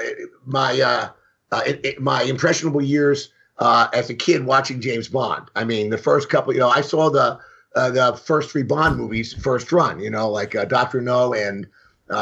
my 0.45 0.79
uh, 0.79 1.09
uh, 1.51 1.61
it, 1.65 1.79
it, 1.83 2.01
my 2.01 2.23
impressionable 2.23 2.83
years 2.83 3.29
uh, 3.63 3.87
as 3.93 4.09
a 4.09 4.13
kid 4.13 4.45
watching 4.45 4.81
James 4.81 5.07
Bond. 5.07 5.47
I 5.55 5.63
mean, 5.63 5.89
the 5.89 5.97
first 5.97 6.29
couple, 6.29 6.53
you 6.53 6.59
know, 6.59 6.69
I 6.69 6.81
saw 6.81 7.09
the 7.09 7.39
uh, 7.75 7.89
the 7.89 8.15
first 8.17 8.51
three 8.51 8.63
Bond 8.63 8.97
movies 8.97 9.33
first 9.33 9.71
run. 9.71 9.99
You 9.99 10.09
know, 10.09 10.29
like 10.29 10.53
uh, 10.55 10.65
Doctor 10.65 11.01
No 11.01 11.33
and 11.33 11.67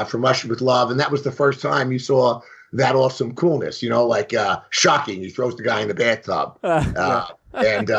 From 0.08 0.22
Russia 0.22 0.48
with 0.48 0.62
Love, 0.62 0.92
and 0.92 1.00
that 1.00 1.12
was 1.12 1.24
the 1.24 1.32
first 1.32 1.62
time 1.62 1.92
you 1.92 2.00
saw 2.00 2.42
that 2.74 2.96
awesome 2.96 3.36
coolness. 3.36 3.82
You 3.84 3.90
know, 3.90 4.06
like 4.06 4.34
shocking. 4.70 5.22
He 5.22 5.30
throws 5.30 5.56
the 5.56 5.64
guy 5.64 5.82
in 5.82 5.88
the 5.88 5.94
bathtub, 5.94 6.58
yeah. 6.64 7.26
and 7.54 7.92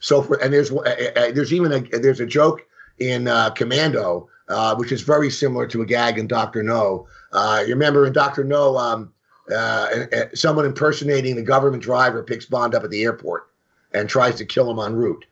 so 0.00 0.22
forth. 0.22 0.42
and 0.42 0.52
there's 0.52 0.70
uh, 0.70 1.10
uh, 1.16 1.32
there's 1.32 1.52
even 1.52 1.72
a 1.72 1.98
there's 1.98 2.20
a 2.20 2.26
joke 2.26 2.62
in 2.98 3.28
uh, 3.28 3.50
Commando, 3.50 4.28
uh, 4.48 4.74
which 4.76 4.92
is 4.92 5.02
very 5.02 5.30
similar 5.30 5.66
to 5.66 5.82
a 5.82 5.86
gag 5.86 6.18
in 6.18 6.26
Doctor 6.26 6.62
No. 6.62 7.06
Uh, 7.32 7.62
you 7.66 7.74
remember 7.74 8.06
in 8.06 8.12
Doctor 8.12 8.44
No, 8.44 8.76
um, 8.76 9.12
uh, 9.54 10.06
someone 10.34 10.64
impersonating 10.64 11.36
the 11.36 11.42
government 11.42 11.82
driver 11.82 12.22
picks 12.22 12.46
Bond 12.46 12.74
up 12.74 12.84
at 12.84 12.90
the 12.90 13.02
airport 13.02 13.48
and 13.92 14.08
tries 14.08 14.36
to 14.36 14.44
kill 14.44 14.70
him 14.70 14.78
en 14.78 14.94
route. 14.94 15.24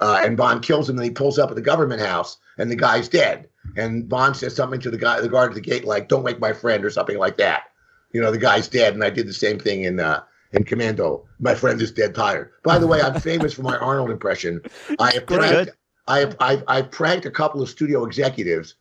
and 0.00 0.36
Bond 0.36 0.62
kills 0.62 0.88
him, 0.88 0.96
and 0.98 1.04
he 1.04 1.10
pulls 1.10 1.38
up 1.38 1.50
at 1.50 1.56
the 1.56 1.62
government 1.62 2.00
house, 2.00 2.38
and 2.58 2.70
the 2.70 2.76
guy's 2.76 3.08
dead. 3.08 3.48
And 3.76 4.08
Bond 4.08 4.36
says 4.36 4.54
something 4.54 4.80
to 4.80 4.90
the 4.90 4.98
guy, 4.98 5.20
the 5.20 5.28
guard 5.28 5.50
at 5.50 5.54
the 5.54 5.60
gate, 5.60 5.84
like 5.84 6.08
"Don't 6.08 6.24
wake 6.24 6.40
my 6.40 6.52
friend" 6.52 6.84
or 6.84 6.90
something 6.90 7.18
like 7.18 7.36
that. 7.38 7.64
You 8.12 8.20
know, 8.20 8.30
the 8.30 8.38
guy's 8.38 8.68
dead, 8.68 8.94
and 8.94 9.04
I 9.04 9.10
did 9.10 9.28
the 9.28 9.32
same 9.32 9.58
thing 9.58 9.84
in 9.84 10.00
in 10.52 10.64
Commando. 10.64 11.26
My 11.40 11.54
friend 11.54 11.80
is 11.80 11.90
dead 11.90 12.14
tired. 12.14 12.50
By 12.62 12.78
the 12.78 12.86
way, 12.86 13.00
I'm 13.00 13.20
famous 13.20 13.54
for 13.54 13.62
my 13.62 13.76
Arnold 13.78 14.10
impression. 14.10 14.60
I 14.98 15.12
have 15.12 15.26
pranked, 15.26 15.72
I 16.06 16.18
have, 16.18 16.36
I, 16.40 16.62
I 16.68 16.82
pranked 16.82 17.26
a 17.26 17.30
couple 17.30 17.62
of 17.62 17.68
studio 17.68 18.04
executives. 18.04 18.74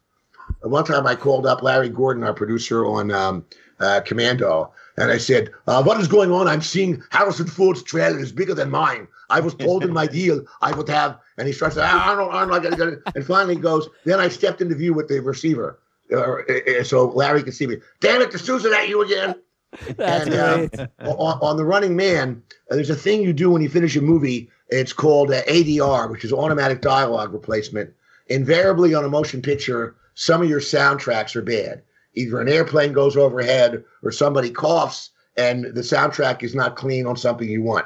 One 0.62 0.84
time 0.84 1.08
I 1.08 1.16
called 1.16 1.46
up 1.46 1.62
Larry 1.62 1.90
Gordon, 1.90 2.24
our 2.24 2.34
producer 2.34 2.86
on 2.86 3.12
um, 3.12 3.46
uh, 3.80 4.02
Commando, 4.02 4.74
and 5.02 5.12
I 5.12 5.18
said, 5.18 5.52
uh, 5.66 5.82
"What 5.82 6.00
is 6.00 6.08
going 6.08 6.32
on? 6.32 6.48
I'm 6.48 6.62
seeing 6.62 7.02
Harrison 7.10 7.48
Ford's 7.48 7.82
trailer 7.82 8.20
is 8.20 8.32
bigger 8.32 8.54
than 8.54 8.70
mine. 8.70 9.08
I 9.32 9.40
was 9.40 9.56
told 9.66 9.84
in 9.84 9.92
my 9.92 10.06
deal 10.06 10.46
I 10.62 10.74
would 10.74 10.88
have." 10.90 11.18
And 11.38 11.48
he 11.48 11.54
starts 11.54 11.76
saying, 11.76 11.90
"Arnold, 11.90 12.30
Arnold, 12.32 12.66
I 12.66 12.70
to 12.76 13.02
And 13.16 13.26
finally 13.26 13.56
goes. 13.56 13.90
Then 14.06 14.20
I 14.20 14.30
stepped 14.30 14.62
into 14.62 14.76
view 14.76 14.94
with 14.94 15.08
the 15.08 15.20
receiver, 15.20 15.80
uh, 16.14 16.20
uh 16.20 16.84
so 16.84 17.08
Larry 17.10 17.42
could 17.42 17.56
see 17.56 17.66
me. 17.66 17.78
Damn 18.00 18.22
it, 18.22 18.32
de 18.32 18.38
Souza 18.38 18.70
at 18.70 18.88
you 18.88 19.02
again. 19.02 19.36
That's 19.98 20.28
and, 20.28 20.72
great. 20.72 20.88
Uh, 21.00 21.14
on, 21.14 21.40
on, 21.42 21.58
the 21.58 21.66
Running 21.66 21.96
Man, 21.96 22.44
uh, 22.70 22.76
there's 22.76 22.92
a 22.92 22.96
thing 22.96 23.24
you 23.24 23.34
do 23.34 23.50
when 23.50 23.62
you 23.62 23.70
finish 23.70 23.96
a 23.96 24.02
movie. 24.02 24.50
It's 24.70 24.94
called 24.94 25.32
uh, 25.32 25.42
ADR, 25.44 26.12
which 26.12 26.24
is 26.24 26.32
automatic 26.32 26.82
dialogue 26.82 27.34
replacement. 27.34 27.92
Invariably, 28.28 28.94
on 28.94 29.04
a 29.04 29.10
motion 29.10 29.42
picture, 29.42 29.96
some 30.14 30.44
of 30.44 30.50
your 30.50 30.60
soundtracks 30.60 31.36
are 31.36 31.42
bad. 31.42 31.82
Either 32.14 32.42
an 32.42 32.50
airplane 32.50 32.94
goes 32.94 33.16
overhead 33.16 33.84
or 34.04 34.12
somebody 34.12 34.50
coughs, 34.50 35.12
and 35.38 35.66
the 35.66 35.82
soundtrack 35.82 36.44
is 36.44 36.54
not 36.54 36.76
clean 36.76 37.06
on 37.06 37.16
something 37.16 37.50
you 37.50 37.62
want. 37.62 37.86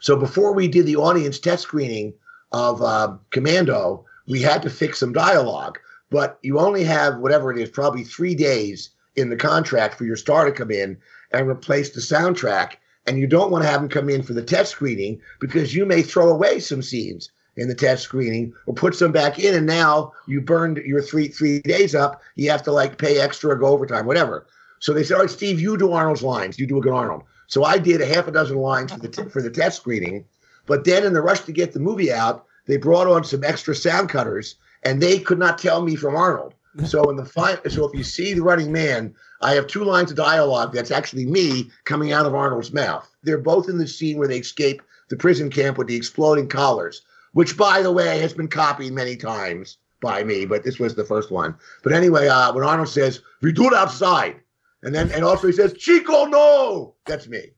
So 0.00 0.16
before 0.16 0.52
we 0.52 0.68
did 0.68 0.86
the 0.86 0.96
audience 0.96 1.38
test 1.38 1.62
screening 1.62 2.14
of 2.52 2.82
uh, 2.82 3.16
Commando, 3.30 4.04
we 4.26 4.40
had 4.40 4.62
to 4.62 4.70
fix 4.70 4.98
some 4.98 5.12
dialogue. 5.12 5.78
But 6.10 6.38
you 6.42 6.58
only 6.58 6.84
have 6.84 7.18
whatever 7.18 7.50
it 7.50 7.58
is, 7.58 7.70
probably 7.70 8.04
three 8.04 8.34
days 8.34 8.90
in 9.16 9.30
the 9.30 9.36
contract 9.36 9.96
for 9.96 10.04
your 10.04 10.16
star 10.16 10.44
to 10.44 10.52
come 10.52 10.70
in 10.70 10.96
and 11.32 11.48
replace 11.48 11.90
the 11.90 12.00
soundtrack. 12.00 12.74
And 13.06 13.18
you 13.18 13.26
don't 13.26 13.50
want 13.50 13.64
to 13.64 13.70
have 13.70 13.80
them 13.80 13.90
come 13.90 14.08
in 14.08 14.22
for 14.22 14.32
the 14.32 14.42
test 14.42 14.72
screening 14.72 15.20
because 15.40 15.74
you 15.74 15.84
may 15.84 16.02
throw 16.02 16.30
away 16.30 16.60
some 16.60 16.82
scenes 16.82 17.30
in 17.56 17.68
the 17.68 17.74
test 17.74 18.02
screening 18.02 18.52
or 18.66 18.74
put 18.74 18.98
them 18.98 19.12
back 19.12 19.38
in. 19.38 19.54
And 19.54 19.66
now 19.66 20.12
you 20.26 20.40
burned 20.40 20.78
your 20.78 21.02
three 21.02 21.28
three 21.28 21.60
days 21.60 21.94
up. 21.94 22.22
You 22.36 22.50
have 22.50 22.62
to 22.64 22.72
like 22.72 22.98
pay 22.98 23.20
extra 23.20 23.50
or 23.50 23.56
go 23.56 23.66
overtime, 23.66 24.06
whatever. 24.06 24.46
So 24.80 24.92
they 24.92 25.02
said, 25.02 25.14
all 25.14 25.20
right, 25.22 25.30
Steve, 25.30 25.60
you 25.60 25.76
do 25.76 25.92
Arnold's 25.92 26.22
lines. 26.22 26.58
You 26.58 26.66
do 26.66 26.78
a 26.78 26.80
good 26.80 26.92
Arnold. 26.92 27.22
So 27.46 27.64
I 27.64 27.78
did 27.78 28.00
a 28.00 28.06
half 28.06 28.28
a 28.28 28.32
dozen 28.32 28.58
lines 28.58 28.92
for 28.92 28.98
the, 28.98 29.08
t- 29.08 29.28
for 29.30 29.40
the 29.40 29.50
test 29.50 29.78
screening. 29.78 30.24
But 30.66 30.84
then 30.84 31.04
in 31.04 31.12
the 31.12 31.22
rush 31.22 31.40
to 31.42 31.52
get 31.52 31.72
the 31.72 31.80
movie 31.80 32.12
out, 32.12 32.46
they 32.66 32.76
brought 32.76 33.06
on 33.06 33.24
some 33.24 33.44
extra 33.44 33.74
sound 33.74 34.08
cutters 34.08 34.56
and 34.82 35.00
they 35.00 35.18
could 35.18 35.38
not 35.38 35.58
tell 35.58 35.82
me 35.82 35.96
from 35.96 36.16
Arnold. 36.16 36.54
So 36.86 37.08
in 37.08 37.14
the 37.14 37.24
final, 37.24 37.60
so 37.70 37.86
if 37.86 37.96
you 37.96 38.02
see 38.02 38.34
the 38.34 38.42
running 38.42 38.72
man, 38.72 39.14
I 39.40 39.54
have 39.54 39.68
two 39.68 39.84
lines 39.84 40.10
of 40.10 40.16
dialogue 40.16 40.74
that's 40.74 40.90
actually 40.90 41.24
me 41.24 41.70
coming 41.84 42.12
out 42.12 42.26
of 42.26 42.34
Arnold's 42.34 42.72
mouth. 42.72 43.08
They're 43.22 43.38
both 43.38 43.68
in 43.68 43.78
the 43.78 43.86
scene 43.86 44.18
where 44.18 44.26
they 44.26 44.38
escape 44.38 44.82
the 45.08 45.16
prison 45.16 45.50
camp 45.50 45.78
with 45.78 45.86
the 45.86 45.94
exploding 45.94 46.48
collars, 46.48 47.02
which, 47.34 47.56
by 47.56 47.82
the 47.82 47.92
way, 47.92 48.18
has 48.18 48.32
been 48.32 48.48
copied 48.48 48.92
many 48.92 49.16
times 49.16 49.78
by 50.00 50.24
me, 50.24 50.44
but 50.44 50.64
this 50.64 50.78
was 50.78 50.94
the 50.94 51.04
first 51.04 51.30
one. 51.30 51.54
But 51.82 51.92
anyway, 51.92 52.28
uh, 52.28 52.52
when 52.52 52.64
Arnold 52.64 52.88
says, 52.88 53.20
"We 53.42 53.52
do 53.52 53.66
it 53.66 53.74
outside," 53.74 54.40
and 54.82 54.94
then 54.94 55.10
and 55.12 55.24
also 55.24 55.46
he 55.46 55.52
says, 55.52 55.74
"Chico, 55.74 56.24
no," 56.24 56.94
that's 57.06 57.28
me. 57.28 57.52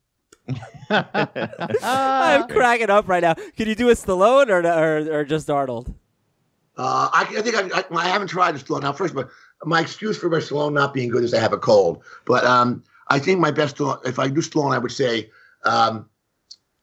I'm 0.90 2.46
cracking 2.48 2.90
up 2.90 3.08
right 3.08 3.22
now. 3.22 3.34
Can 3.56 3.68
you 3.68 3.74
do 3.74 3.90
a 3.90 3.94
Stallone 3.94 4.48
or 4.48 4.66
or, 4.66 5.20
or 5.20 5.24
just 5.24 5.50
Arnold? 5.50 5.94
Uh, 6.78 7.08
I, 7.12 7.22
I, 7.22 7.40
think 7.40 7.56
I, 7.56 7.78
I, 7.78 7.84
I, 7.96 8.08
haven't 8.08 8.28
tried 8.28 8.58
to 8.58 8.62
Stallone. 8.62 8.82
Now, 8.82 8.92
first, 8.92 9.14
but 9.14 9.30
my 9.64 9.80
excuse 9.80 10.18
for 10.18 10.28
my 10.28 10.38
Stallone 10.38 10.74
not 10.74 10.92
being 10.92 11.08
good 11.08 11.24
is 11.24 11.32
I 11.32 11.40
have 11.40 11.54
a 11.54 11.58
cold. 11.58 12.02
But 12.26 12.44
um, 12.44 12.84
I 13.08 13.18
think 13.18 13.40
my 13.40 13.50
best, 13.50 13.80
if 14.04 14.18
I 14.18 14.28
do 14.28 14.40
Stallone, 14.40 14.74
I 14.74 14.78
would 14.78 14.92
say, 14.92 15.30
um, 15.64 16.08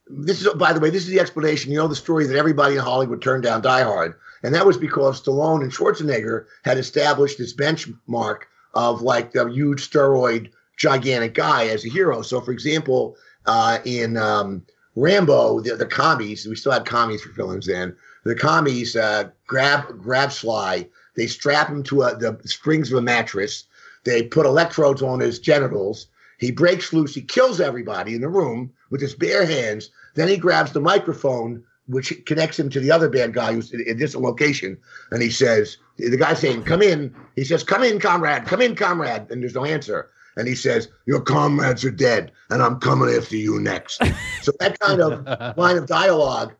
this 0.07 0.41
is, 0.41 0.53
by 0.55 0.73
the 0.73 0.79
way, 0.79 0.89
this 0.89 1.03
is 1.03 1.09
the 1.09 1.19
explanation. 1.19 1.71
You 1.71 1.77
know 1.77 1.87
the 1.87 1.95
story 1.95 2.25
that 2.27 2.37
everybody 2.37 2.75
in 2.75 2.81
Hollywood 2.81 3.21
turned 3.21 3.43
down 3.43 3.61
Die 3.61 3.83
Hard, 3.83 4.15
and 4.43 4.53
that 4.53 4.65
was 4.65 4.77
because 4.77 5.21
Stallone 5.21 5.61
and 5.61 5.71
Schwarzenegger 5.71 6.45
had 6.63 6.77
established 6.77 7.37
this 7.37 7.55
benchmark 7.55 8.41
of 8.73 9.01
like 9.01 9.31
the 9.31 9.45
huge 9.45 9.89
steroid 9.89 10.51
gigantic 10.77 11.33
guy 11.33 11.67
as 11.67 11.85
a 11.85 11.89
hero. 11.89 12.21
So, 12.21 12.41
for 12.41 12.51
example, 12.51 13.15
uh, 13.45 13.79
in 13.85 14.17
um, 14.17 14.65
Rambo, 14.95 15.61
the, 15.61 15.75
the 15.75 15.85
commies, 15.85 16.45
we 16.47 16.55
still 16.55 16.71
had 16.71 16.85
commies 16.85 17.21
for 17.21 17.31
villains 17.31 17.67
then. 17.67 17.95
The 18.25 18.35
commies 18.35 18.95
uh, 18.95 19.29
grab 19.47 20.01
grab 20.01 20.31
Sly. 20.31 20.87
They 21.15 21.27
strap 21.27 21.69
him 21.69 21.83
to 21.83 22.03
a, 22.03 22.15
the 22.15 22.39
springs 22.45 22.91
of 22.91 22.97
a 22.97 23.01
mattress. 23.01 23.65
They 24.03 24.23
put 24.23 24.45
electrodes 24.45 25.01
on 25.01 25.19
his 25.19 25.39
genitals. 25.39 26.07
He 26.39 26.51
breaks 26.51 26.91
loose. 26.91 27.15
He 27.15 27.21
kills 27.21 27.61
everybody 27.61 28.15
in 28.15 28.21
the 28.21 28.27
room 28.27 28.73
with 28.93 29.01
his 29.01 29.15
bare 29.15 29.43
hands. 29.43 29.89
Then 30.13 30.27
he 30.27 30.37
grabs 30.37 30.71
the 30.71 30.79
microphone, 30.79 31.63
which 31.87 32.13
connects 32.27 32.59
him 32.59 32.69
to 32.69 32.79
the 32.79 32.91
other 32.91 33.09
bad 33.09 33.33
guy 33.33 33.51
who's 33.51 33.73
in 33.73 33.81
a 33.81 33.95
different 33.95 34.23
location. 34.23 34.77
And 35.09 35.19
he 35.23 35.31
says, 35.31 35.77
the 35.97 36.15
guy's 36.15 36.37
saying, 36.37 36.63
come 36.63 36.83
in. 36.83 37.13
He 37.35 37.43
says, 37.43 37.63
come 37.63 37.83
in, 37.83 37.99
comrade. 37.99 38.45
Come 38.45 38.61
in, 38.61 38.75
comrade. 38.75 39.25
And 39.31 39.41
there's 39.41 39.55
no 39.55 39.65
answer. 39.65 40.11
And 40.37 40.47
he 40.47 40.53
says, 40.53 40.89
your 41.07 41.21
comrades 41.21 41.83
are 41.83 41.91
dead, 41.91 42.31
and 42.51 42.61
I'm 42.61 42.79
coming 42.79 43.09
after 43.15 43.35
you 43.35 43.59
next. 43.59 43.99
so 44.43 44.51
that 44.59 44.79
kind 44.79 45.01
of 45.01 45.57
line 45.57 45.77
of 45.77 45.87
dialogue 45.87 46.53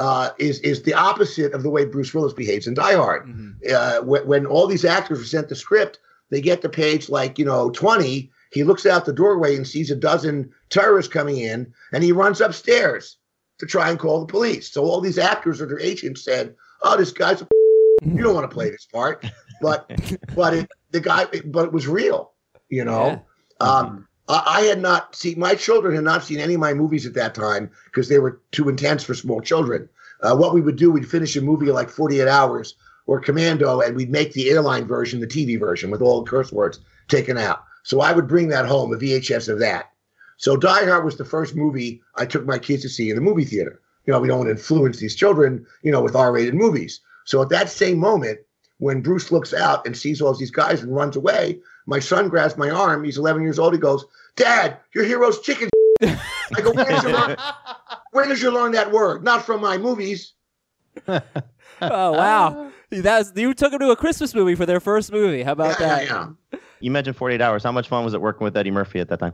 uh, 0.00 0.30
is 0.38 0.58
is 0.60 0.82
the 0.82 0.94
opposite 0.94 1.52
of 1.54 1.62
the 1.62 1.70
way 1.70 1.84
Bruce 1.84 2.12
Willis 2.12 2.32
behaves 2.32 2.66
in 2.66 2.74
Die 2.74 2.94
Hard. 2.94 3.26
Mhm. 3.26 3.72
Uh, 3.72 4.02
when, 4.02 4.26
when 4.26 4.46
all 4.46 4.66
these 4.66 4.84
actors 4.84 5.20
are 5.20 5.24
sent 5.24 5.48
the 5.48 5.56
script, 5.56 5.98
they 6.30 6.40
get 6.40 6.62
to 6.62 6.68
page 6.68 7.08
like 7.08 7.38
you 7.38 7.44
know 7.44 7.70
twenty. 7.70 8.30
He 8.56 8.64
looks 8.64 8.86
out 8.86 9.04
the 9.04 9.12
doorway 9.12 9.54
and 9.54 9.68
sees 9.68 9.90
a 9.90 9.94
dozen 9.94 10.50
terrorists 10.70 11.12
coming 11.12 11.36
in, 11.36 11.74
and 11.92 12.02
he 12.02 12.10
runs 12.10 12.40
upstairs 12.40 13.18
to 13.58 13.66
try 13.66 13.90
and 13.90 13.98
call 13.98 14.20
the 14.20 14.32
police. 14.32 14.72
So 14.72 14.82
all 14.84 15.02
these 15.02 15.18
actors 15.18 15.60
or 15.60 15.66
their 15.66 15.78
agents 15.78 16.24
said, 16.24 16.54
"Oh, 16.80 16.96
this 16.96 17.12
guy's 17.12 17.42
a 17.42 17.48
you 18.02 18.22
don't 18.22 18.34
want 18.34 18.50
to 18.50 18.54
play 18.54 18.70
this 18.70 18.86
part," 18.90 19.26
but 19.60 19.90
but 20.34 20.54
it, 20.54 20.70
the 20.90 21.00
guy 21.00 21.26
but 21.44 21.66
it 21.66 21.72
was 21.74 21.86
real, 21.86 22.32
you 22.70 22.82
know. 22.82 23.22
Um, 23.60 24.08
I, 24.26 24.42
I 24.46 24.60
had 24.62 24.80
not 24.80 25.14
seen 25.14 25.38
my 25.38 25.54
children 25.54 25.94
had 25.94 26.04
not 26.04 26.24
seen 26.24 26.40
any 26.40 26.54
of 26.54 26.60
my 26.60 26.72
movies 26.72 27.04
at 27.04 27.12
that 27.12 27.34
time 27.34 27.70
because 27.84 28.08
they 28.08 28.20
were 28.20 28.40
too 28.52 28.70
intense 28.70 29.04
for 29.04 29.12
small 29.12 29.42
children. 29.42 29.86
Uh, 30.22 30.34
what 30.34 30.54
we 30.54 30.62
would 30.62 30.76
do, 30.76 30.90
we'd 30.90 31.06
finish 31.06 31.36
a 31.36 31.42
movie 31.42 31.68
in 31.68 31.74
like 31.74 31.90
48 31.90 32.26
hours 32.26 32.74
or 33.06 33.20
Commando, 33.20 33.80
and 33.80 33.94
we'd 33.94 34.10
make 34.10 34.32
the 34.32 34.48
airline 34.48 34.86
version, 34.86 35.20
the 35.20 35.26
TV 35.26 35.60
version, 35.60 35.90
with 35.90 36.00
all 36.00 36.24
the 36.24 36.30
curse 36.30 36.50
words 36.50 36.80
taken 37.08 37.36
out. 37.36 37.62
So 37.86 38.00
I 38.00 38.10
would 38.10 38.26
bring 38.26 38.48
that 38.48 38.66
home, 38.66 38.92
a 38.92 38.96
VHS 38.96 39.48
of 39.48 39.60
that. 39.60 39.92
So 40.38 40.56
Die 40.56 40.84
Hard 40.86 41.04
was 41.04 41.18
the 41.18 41.24
first 41.24 41.54
movie 41.54 42.02
I 42.16 42.26
took 42.26 42.44
my 42.44 42.58
kids 42.58 42.82
to 42.82 42.88
see 42.88 43.10
in 43.10 43.14
the 43.14 43.22
movie 43.22 43.44
theater. 43.44 43.80
You 44.06 44.12
know, 44.12 44.18
we 44.18 44.26
don't 44.26 44.38
want 44.38 44.48
to 44.48 44.56
influence 44.56 44.98
these 44.98 45.14
children, 45.14 45.64
you 45.84 45.92
know, 45.92 46.00
with 46.00 46.16
R-rated 46.16 46.52
movies. 46.54 47.00
So 47.26 47.40
at 47.42 47.48
that 47.50 47.70
same 47.70 47.98
moment, 47.98 48.40
when 48.78 49.02
Bruce 49.02 49.30
looks 49.30 49.54
out 49.54 49.86
and 49.86 49.96
sees 49.96 50.20
all 50.20 50.34
these 50.34 50.50
guys 50.50 50.82
and 50.82 50.96
runs 50.96 51.14
away, 51.14 51.60
my 51.86 52.00
son 52.00 52.28
grabs 52.28 52.56
my 52.56 52.70
arm. 52.70 53.04
He's 53.04 53.18
11 53.18 53.42
years 53.42 53.60
old. 53.60 53.72
He 53.72 53.78
goes, 53.78 54.04
"Dad, 54.34 54.78
your 54.92 55.04
hero's 55.04 55.40
chicken." 55.40 55.68
I 56.02 56.60
go, 56.60 56.72
"Where 56.72 56.86
did 56.86 57.02
you 57.04 57.10
learn? 57.10 57.36
Where 58.10 58.26
did 58.26 58.40
you 58.40 58.50
learn 58.50 58.72
that 58.72 58.90
word? 58.90 59.22
Not 59.22 59.46
from 59.46 59.60
my 59.60 59.78
movies." 59.78 60.32
oh 61.08 61.20
wow, 61.80 62.66
uh. 62.66 62.70
that's 62.90 63.30
you 63.36 63.54
took 63.54 63.72
him 63.72 63.78
to 63.78 63.90
a 63.90 63.96
Christmas 63.96 64.34
movie 64.34 64.56
for 64.56 64.66
their 64.66 64.80
first 64.80 65.12
movie. 65.12 65.44
How 65.44 65.52
about 65.52 65.78
Yeah, 65.78 65.86
that? 65.86 66.04
yeah, 66.06 66.28
yeah. 66.52 66.58
You 66.80 66.90
mentioned 66.90 67.16
48 67.16 67.40
hours. 67.40 67.62
How 67.62 67.72
much 67.72 67.88
fun 67.88 68.04
was 68.04 68.14
it 68.14 68.20
working 68.20 68.44
with 68.44 68.56
Eddie 68.56 68.70
Murphy 68.70 69.00
at 69.00 69.08
that 69.08 69.18
time? 69.18 69.32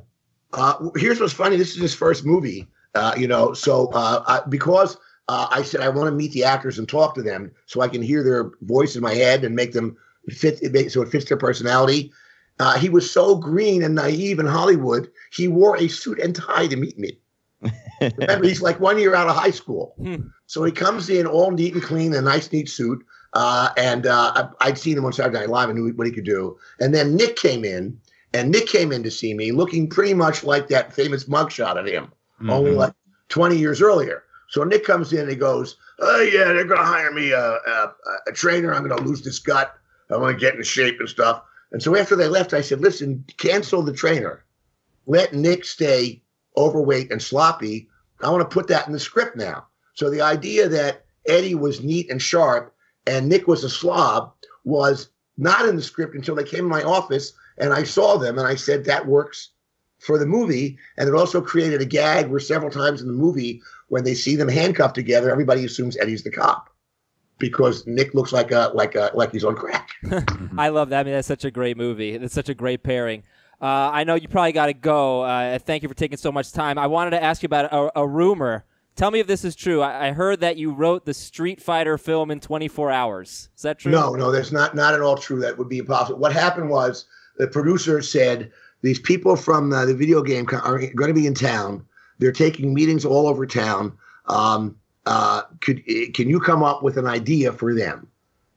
Uh, 0.52 0.90
here's 0.96 1.20
what's 1.20 1.32
funny. 1.32 1.56
This 1.56 1.74
is 1.74 1.80
his 1.80 1.94
first 1.94 2.24
movie, 2.24 2.66
uh, 2.94 3.14
you 3.16 3.26
know. 3.26 3.52
So 3.52 3.88
uh, 3.88 4.22
I, 4.26 4.48
because 4.48 4.96
uh, 5.28 5.48
I 5.50 5.62
said 5.62 5.80
I 5.80 5.88
want 5.88 6.08
to 6.08 6.12
meet 6.12 6.32
the 6.32 6.44
actors 6.44 6.78
and 6.78 6.88
talk 6.88 7.14
to 7.14 7.22
them, 7.22 7.50
so 7.66 7.80
I 7.80 7.88
can 7.88 8.02
hear 8.02 8.22
their 8.22 8.50
voice 8.62 8.96
in 8.96 9.02
my 9.02 9.14
head 9.14 9.44
and 9.44 9.54
make 9.54 9.72
them 9.72 9.96
fit, 10.28 10.58
so 10.90 11.02
it 11.02 11.08
fits 11.08 11.26
their 11.26 11.38
personality. 11.38 12.12
Uh, 12.60 12.78
he 12.78 12.88
was 12.88 13.10
so 13.10 13.36
green 13.36 13.82
and 13.82 13.94
naive 13.94 14.38
in 14.38 14.46
Hollywood. 14.46 15.10
He 15.32 15.48
wore 15.48 15.76
a 15.78 15.88
suit 15.88 16.18
and 16.20 16.36
tie 16.36 16.66
to 16.66 16.76
meet 16.76 16.98
me. 16.98 17.18
Remember, 18.00 18.46
he's 18.46 18.62
like 18.62 18.78
one 18.78 18.98
year 18.98 19.14
out 19.14 19.28
of 19.28 19.36
high 19.36 19.50
school. 19.50 19.94
Hmm. 19.98 20.28
So 20.46 20.62
he 20.64 20.72
comes 20.72 21.08
in 21.08 21.26
all 21.26 21.50
neat 21.50 21.74
and 21.74 21.82
clean, 21.82 22.14
a 22.14 22.20
nice, 22.20 22.52
neat 22.52 22.68
suit. 22.68 23.04
Uh, 23.34 23.70
and 23.76 24.06
uh, 24.06 24.48
I, 24.60 24.68
I'd 24.68 24.78
seen 24.78 24.96
him 24.98 25.04
on 25.04 25.12
Saturday 25.12 25.38
Night 25.40 25.48
Live. 25.48 25.70
and 25.70 25.78
knew 25.78 25.92
what 25.94 26.06
he 26.06 26.12
could 26.12 26.24
do. 26.24 26.58
And 26.80 26.94
then 26.94 27.16
Nick 27.16 27.36
came 27.36 27.64
in, 27.64 27.98
and 28.34 28.50
Nick 28.50 28.66
came 28.66 28.92
in 28.92 29.02
to 29.02 29.10
see 29.10 29.32
me, 29.34 29.52
looking 29.52 29.88
pretty 29.88 30.14
much 30.14 30.44
like 30.44 30.68
that 30.68 30.92
famous 30.92 31.24
mugshot 31.24 31.78
of 31.78 31.86
him, 31.86 32.12
only 32.48 32.72
Mhm. 32.72 32.76
like 32.76 32.92
20 33.28 33.56
years 33.56 33.80
earlier. 33.80 34.24
So 34.48 34.64
Nick 34.64 34.84
comes 34.84 35.12
in 35.14 35.20
and 35.20 35.30
he 35.30 35.36
goes, 35.36 35.76
"Oh 35.98 36.20
yeah, 36.20 36.52
they're 36.52 36.64
gonna 36.64 36.84
hire 36.84 37.10
me 37.10 37.32
a, 37.32 37.40
a, 37.54 37.94
a 38.26 38.32
trainer. 38.32 38.74
I'm 38.74 38.86
gonna 38.86 39.00
lose 39.02 39.22
this 39.22 39.38
gut. 39.38 39.74
I 40.10 40.16
want 40.18 40.36
to 40.38 40.40
get 40.40 40.54
in 40.56 40.62
shape 40.62 41.00
and 41.00 41.08
stuff." 41.08 41.42
And 41.72 41.82
so 41.82 41.96
after 41.96 42.16
they 42.16 42.28
left, 42.28 42.52
I 42.52 42.60
said, 42.60 42.80
"Listen, 42.82 43.24
cancel 43.38 43.80
the 43.82 43.94
trainer. 43.94 44.44
Let 45.06 45.32
Nick 45.32 45.64
stay 45.64 46.22
overweight 46.54 47.10
and 47.10 47.22
sloppy. 47.22 47.88
I 48.20 48.28
want 48.30 48.42
to 48.48 48.54
put 48.54 48.66
that 48.68 48.86
in 48.86 48.92
the 48.92 49.00
script 49.00 49.36
now." 49.36 49.66
So 49.94 50.10
the 50.10 50.20
idea 50.20 50.68
that 50.68 51.06
Eddie 51.26 51.54
was 51.54 51.82
neat 51.82 52.10
and 52.10 52.20
sharp 52.20 52.71
and 53.06 53.28
Nick 53.28 53.46
was 53.46 53.64
a 53.64 53.70
slob 53.70 54.32
was 54.64 55.10
not 55.36 55.68
in 55.68 55.76
the 55.76 55.82
script 55.82 56.14
until 56.14 56.34
they 56.34 56.44
came 56.44 56.60
to 56.60 56.68
my 56.68 56.82
office 56.82 57.32
and 57.58 57.72
I 57.72 57.82
saw 57.82 58.16
them 58.16 58.38
and 58.38 58.46
I 58.46 58.54
said 58.54 58.84
that 58.84 59.06
works 59.06 59.50
for 59.98 60.18
the 60.18 60.26
movie. 60.26 60.78
And 60.96 61.08
it 61.08 61.14
also 61.14 61.40
created 61.40 61.80
a 61.80 61.84
gag 61.84 62.28
where 62.28 62.40
several 62.40 62.70
times 62.70 63.00
in 63.00 63.06
the 63.06 63.12
movie 63.12 63.62
when 63.88 64.04
they 64.04 64.14
see 64.14 64.36
them 64.36 64.48
handcuffed 64.48 64.94
together, 64.94 65.30
everybody 65.30 65.64
assumes 65.64 65.96
Eddie's 65.96 66.22
the 66.22 66.30
cop 66.30 66.68
because 67.38 67.86
Nick 67.86 68.14
looks 68.14 68.32
like 68.32 68.52
a 68.52 68.70
like 68.74 68.94
a 68.94 69.10
like 69.14 69.32
he's 69.32 69.44
on 69.44 69.54
crack. 69.54 69.90
I 70.58 70.68
love 70.68 70.90
that. 70.90 71.00
I 71.00 71.02
mean, 71.04 71.14
that's 71.14 71.28
such 71.28 71.44
a 71.44 71.50
great 71.50 71.76
movie. 71.76 72.14
It's 72.14 72.34
such 72.34 72.48
a 72.48 72.54
great 72.54 72.82
pairing. 72.82 73.22
Uh, 73.60 73.90
I 73.92 74.04
know 74.04 74.16
you 74.16 74.26
probably 74.26 74.52
got 74.52 74.66
to 74.66 74.74
go. 74.74 75.22
Uh, 75.22 75.58
thank 75.58 75.84
you 75.84 75.88
for 75.88 75.94
taking 75.94 76.18
so 76.18 76.32
much 76.32 76.52
time. 76.52 76.78
I 76.78 76.88
wanted 76.88 77.10
to 77.10 77.22
ask 77.22 77.42
you 77.42 77.46
about 77.46 77.72
a, 77.72 78.00
a 78.00 78.06
rumor. 78.06 78.64
Tell 78.94 79.10
me 79.10 79.20
if 79.20 79.26
this 79.26 79.44
is 79.44 79.56
true. 79.56 79.80
I, 79.80 80.08
I 80.08 80.12
heard 80.12 80.40
that 80.40 80.56
you 80.56 80.70
wrote 80.72 81.06
the 81.06 81.14
Street 81.14 81.62
Fighter 81.62 81.96
film 81.96 82.30
in 82.30 82.40
24 82.40 82.90
hours. 82.90 83.48
Is 83.56 83.62
that 83.62 83.78
true? 83.78 83.90
No, 83.90 84.14
no, 84.14 84.30
that's 84.30 84.52
not 84.52 84.74
not 84.74 84.94
at 84.94 85.00
all 85.00 85.16
true. 85.16 85.40
That 85.40 85.56
would 85.58 85.68
be 85.68 85.78
impossible. 85.78 86.18
What 86.18 86.32
happened 86.32 86.68
was 86.68 87.06
the 87.38 87.46
producer 87.46 88.02
said 88.02 88.52
these 88.82 88.98
people 88.98 89.36
from 89.36 89.72
uh, 89.72 89.86
the 89.86 89.94
video 89.94 90.22
game 90.22 90.46
are 90.52 90.78
going 90.78 91.08
to 91.08 91.14
be 91.14 91.26
in 91.26 91.34
town. 91.34 91.84
They're 92.18 92.32
taking 92.32 92.74
meetings 92.74 93.04
all 93.04 93.26
over 93.26 93.46
town. 93.46 93.96
Um, 94.26 94.76
uh, 95.06 95.42
could 95.60 95.84
can 96.14 96.28
you 96.28 96.38
come 96.38 96.62
up 96.62 96.82
with 96.82 96.98
an 96.98 97.06
idea 97.06 97.52
for 97.52 97.74
them? 97.74 98.06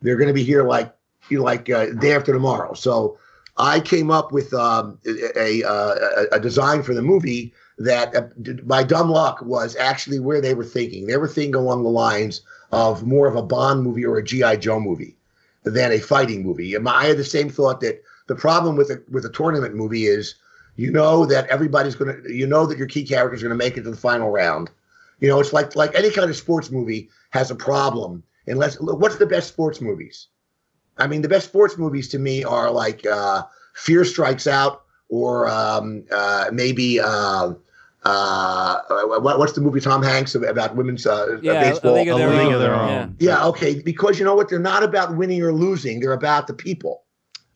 They're 0.02 0.18
going 0.18 0.28
to 0.28 0.34
be 0.34 0.44
here 0.44 0.64
like 0.64 0.94
you 1.30 1.40
know, 1.40 1.44
like 1.44 1.70
uh, 1.70 1.92
day 1.94 2.14
after 2.14 2.34
tomorrow. 2.34 2.74
So 2.74 3.18
I 3.58 3.80
came 3.80 4.12
up 4.12 4.34
with 4.34 4.54
um, 4.54 5.00
a, 5.06 5.62
a 5.62 6.28
a 6.34 6.40
design 6.40 6.84
for 6.84 6.94
the 6.94 7.02
movie 7.02 7.54
that, 7.78 8.16
uh, 8.16 8.84
dumb 8.84 9.10
luck, 9.10 9.42
was 9.42 9.76
actually 9.76 10.20
where 10.20 10.42
they 10.42 10.54
were 10.54 10.64
thinking. 10.64 11.08
They 11.08 11.18
were 11.18 11.28
thinking 11.28 11.56
along 11.56 11.84
the 11.84 11.90
lines 11.90 12.42
of 12.72 13.06
more 13.06 13.28
of 13.28 13.36
a 13.36 13.44
Bond 13.44 13.84
movie 13.84 14.06
or 14.06 14.18
a 14.18 14.24
GI 14.24 14.58
Joe 14.58 14.80
movie 14.80 15.16
than 15.64 15.92
a 15.92 16.00
fighting 16.00 16.44
movie. 16.44 16.76
And 16.76 16.88
I 16.88 17.06
had 17.06 17.18
the 17.18 17.24
same 17.24 17.50
thought 17.50 17.82
that 17.82 18.02
the 18.28 18.36
problem 18.36 18.76
with 18.76 18.90
a 18.90 19.02
with 19.10 19.26
a 19.26 19.30
tournament 19.30 19.76
movie 19.76 20.06
is 20.06 20.36
you 20.76 20.92
know 20.92 21.26
that 21.26 21.48
everybody's 21.48 21.96
gonna 21.96 22.18
you 22.28 22.48
know 22.48 22.66
that 22.66 22.78
your 22.78 22.88
key 22.88 23.06
characters 23.06 23.42
are 23.42 23.48
gonna 23.48 23.56
make 23.56 23.78
it 23.78 23.84
to 23.84 23.92
the 23.92 23.98
final 23.98 24.30
round. 24.30 24.70
You 25.20 25.30
know, 25.30 25.40
it's 25.40 25.54
like 25.54 25.76
like 25.76 25.96
any 25.96 26.12
kind 26.12 26.30
of 26.30 26.36
sports 26.36 26.72
movie 26.72 27.10
has 27.32 27.52
a 27.52 27.56
problem 27.56 28.24
unless 28.48 28.80
what's 28.80 29.18
the 29.18 29.26
best 29.26 29.48
sports 29.48 29.82
movies? 29.82 30.28
I 30.98 31.08
mean, 31.08 31.22
the 31.22 31.30
best 31.30 31.48
sports 31.48 31.78
movies 31.78 32.08
to 32.10 32.20
me 32.20 32.44
are 32.44 32.72
like 32.72 33.06
uh, 33.06 33.44
Fear 33.74 34.06
Strikes 34.06 34.48
Out 34.48 34.84
or 35.10 35.48
um, 35.50 36.04
uh, 36.12 36.50
maybe 36.52 37.00
uh, 37.00 37.54
uh, 38.06 38.80
what, 39.20 39.40
what's 39.40 39.54
the 39.54 39.62
movie 39.62 39.80
Tom 39.82 40.02
Hanks 40.04 40.36
about 40.36 40.76
women's 40.76 41.06
uh, 41.06 41.38
Yeah, 41.42 41.62
baseball? 41.72 41.94
A 41.94 41.96
League 41.96 42.08
of 42.10 42.18
Their 42.20 42.30
League 42.30 42.40
Own. 42.48 42.54
of 42.54 42.60
Their 42.60 42.72
Yeah. 42.76 43.02
Own. 43.02 43.16
Yeah, 43.20 43.46
okay, 43.48 43.82
because 43.82 44.20
you 44.20 44.26
know 44.26 44.36
what? 44.36 44.50
They're 44.50 44.60
not 44.60 44.84
about 44.84 45.16
winning 45.18 45.42
or 45.42 45.52
losing. 45.54 46.00
They're 46.00 46.14
about 46.14 46.48
the 46.48 46.54
people. 46.54 47.04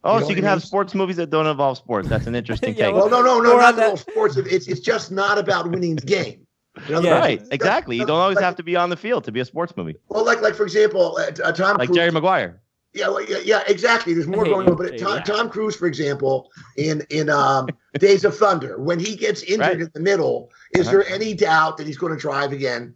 Oh, 0.03 0.15
You 0.15 0.19
know 0.21 0.25
so 0.25 0.29
you 0.29 0.35
can 0.35 0.43
what 0.45 0.47
I 0.47 0.51
have 0.51 0.59
mean? 0.59 0.65
sports 0.67 0.95
movies 0.95 1.17
that 1.17 1.29
don't 1.29 1.45
involve 1.47 1.77
sports. 1.77 2.07
That's 2.07 2.25
an 2.25 2.33
interesting 2.35 2.73
Yeah, 2.77 2.85
take. 2.87 2.95
well, 2.95 3.09
Well, 3.09 3.23
no, 3.23 3.39
no, 3.39 3.49
no, 3.51 3.57
not 3.57 3.73
on 3.73 3.75
that- 3.77 3.99
sports. 3.99 4.37
It's 4.37 4.67
it's 4.67 4.79
just 4.79 5.11
not 5.11 5.37
about 5.37 5.69
winning 5.69 5.95
the 5.97 6.05
game. 6.05 6.45
In 6.87 6.95
other 6.95 7.07
Yeah. 7.07 7.13
words, 7.15 7.41
right, 7.43 7.47
exactly. 7.51 7.97
You 7.97 8.05
don't 8.05 8.19
always 8.19 8.39
have 8.39 8.55
to 8.55 8.63
be 8.63 8.75
on 8.77 8.89
the 8.89 8.95
field 8.95 9.25
to 9.25 9.31
be 9.33 9.41
a 9.41 9.45
sports 9.45 9.73
movie. 9.75 9.97
Well, 10.07 10.23
like 10.25 10.41
like 10.41 10.55
for 10.55 10.63
example, 10.63 11.17
uh, 11.19 11.31
uh, 11.43 11.51
Tom 11.51 11.77
Like 11.77 11.87
Cruise. 11.89 11.97
Jerry 11.97 12.11
Maguire. 12.11 12.61
Yeah, 12.93 13.09
well, 13.09 13.23
yeah, 13.23 13.37
yeah, 13.43 13.61
exactly. 13.67 14.13
There's 14.15 14.25
more 14.27 14.45
Hey, 14.45 14.51
going 14.51 14.67
on, 14.67 14.75
but 14.75 14.91
hey, 14.93 14.97
Tom, 14.97 15.17
yeah. 15.17 15.21
Tom 15.21 15.49
Cruise, 15.49 15.75
for 15.75 15.85
example, 15.85 16.49
in 16.75 17.05
in 17.11 17.29
um, 17.29 17.67
Days 17.99 18.25
of 18.25 18.35
Thunder, 18.35 18.79
when 18.79 18.99
he 18.99 19.15
gets 19.15 19.43
injured 19.43 19.59
Right. 19.59 19.81
in 19.81 19.91
the 19.93 19.99
middle, 19.99 20.49
is 20.73 20.87
Uh-huh. 20.87 20.97
there 20.97 21.07
any 21.13 21.33
doubt 21.35 21.77
that 21.77 21.85
he's 21.85 21.97
going 21.99 22.13
to 22.13 22.19
drive 22.19 22.51
again? 22.51 22.95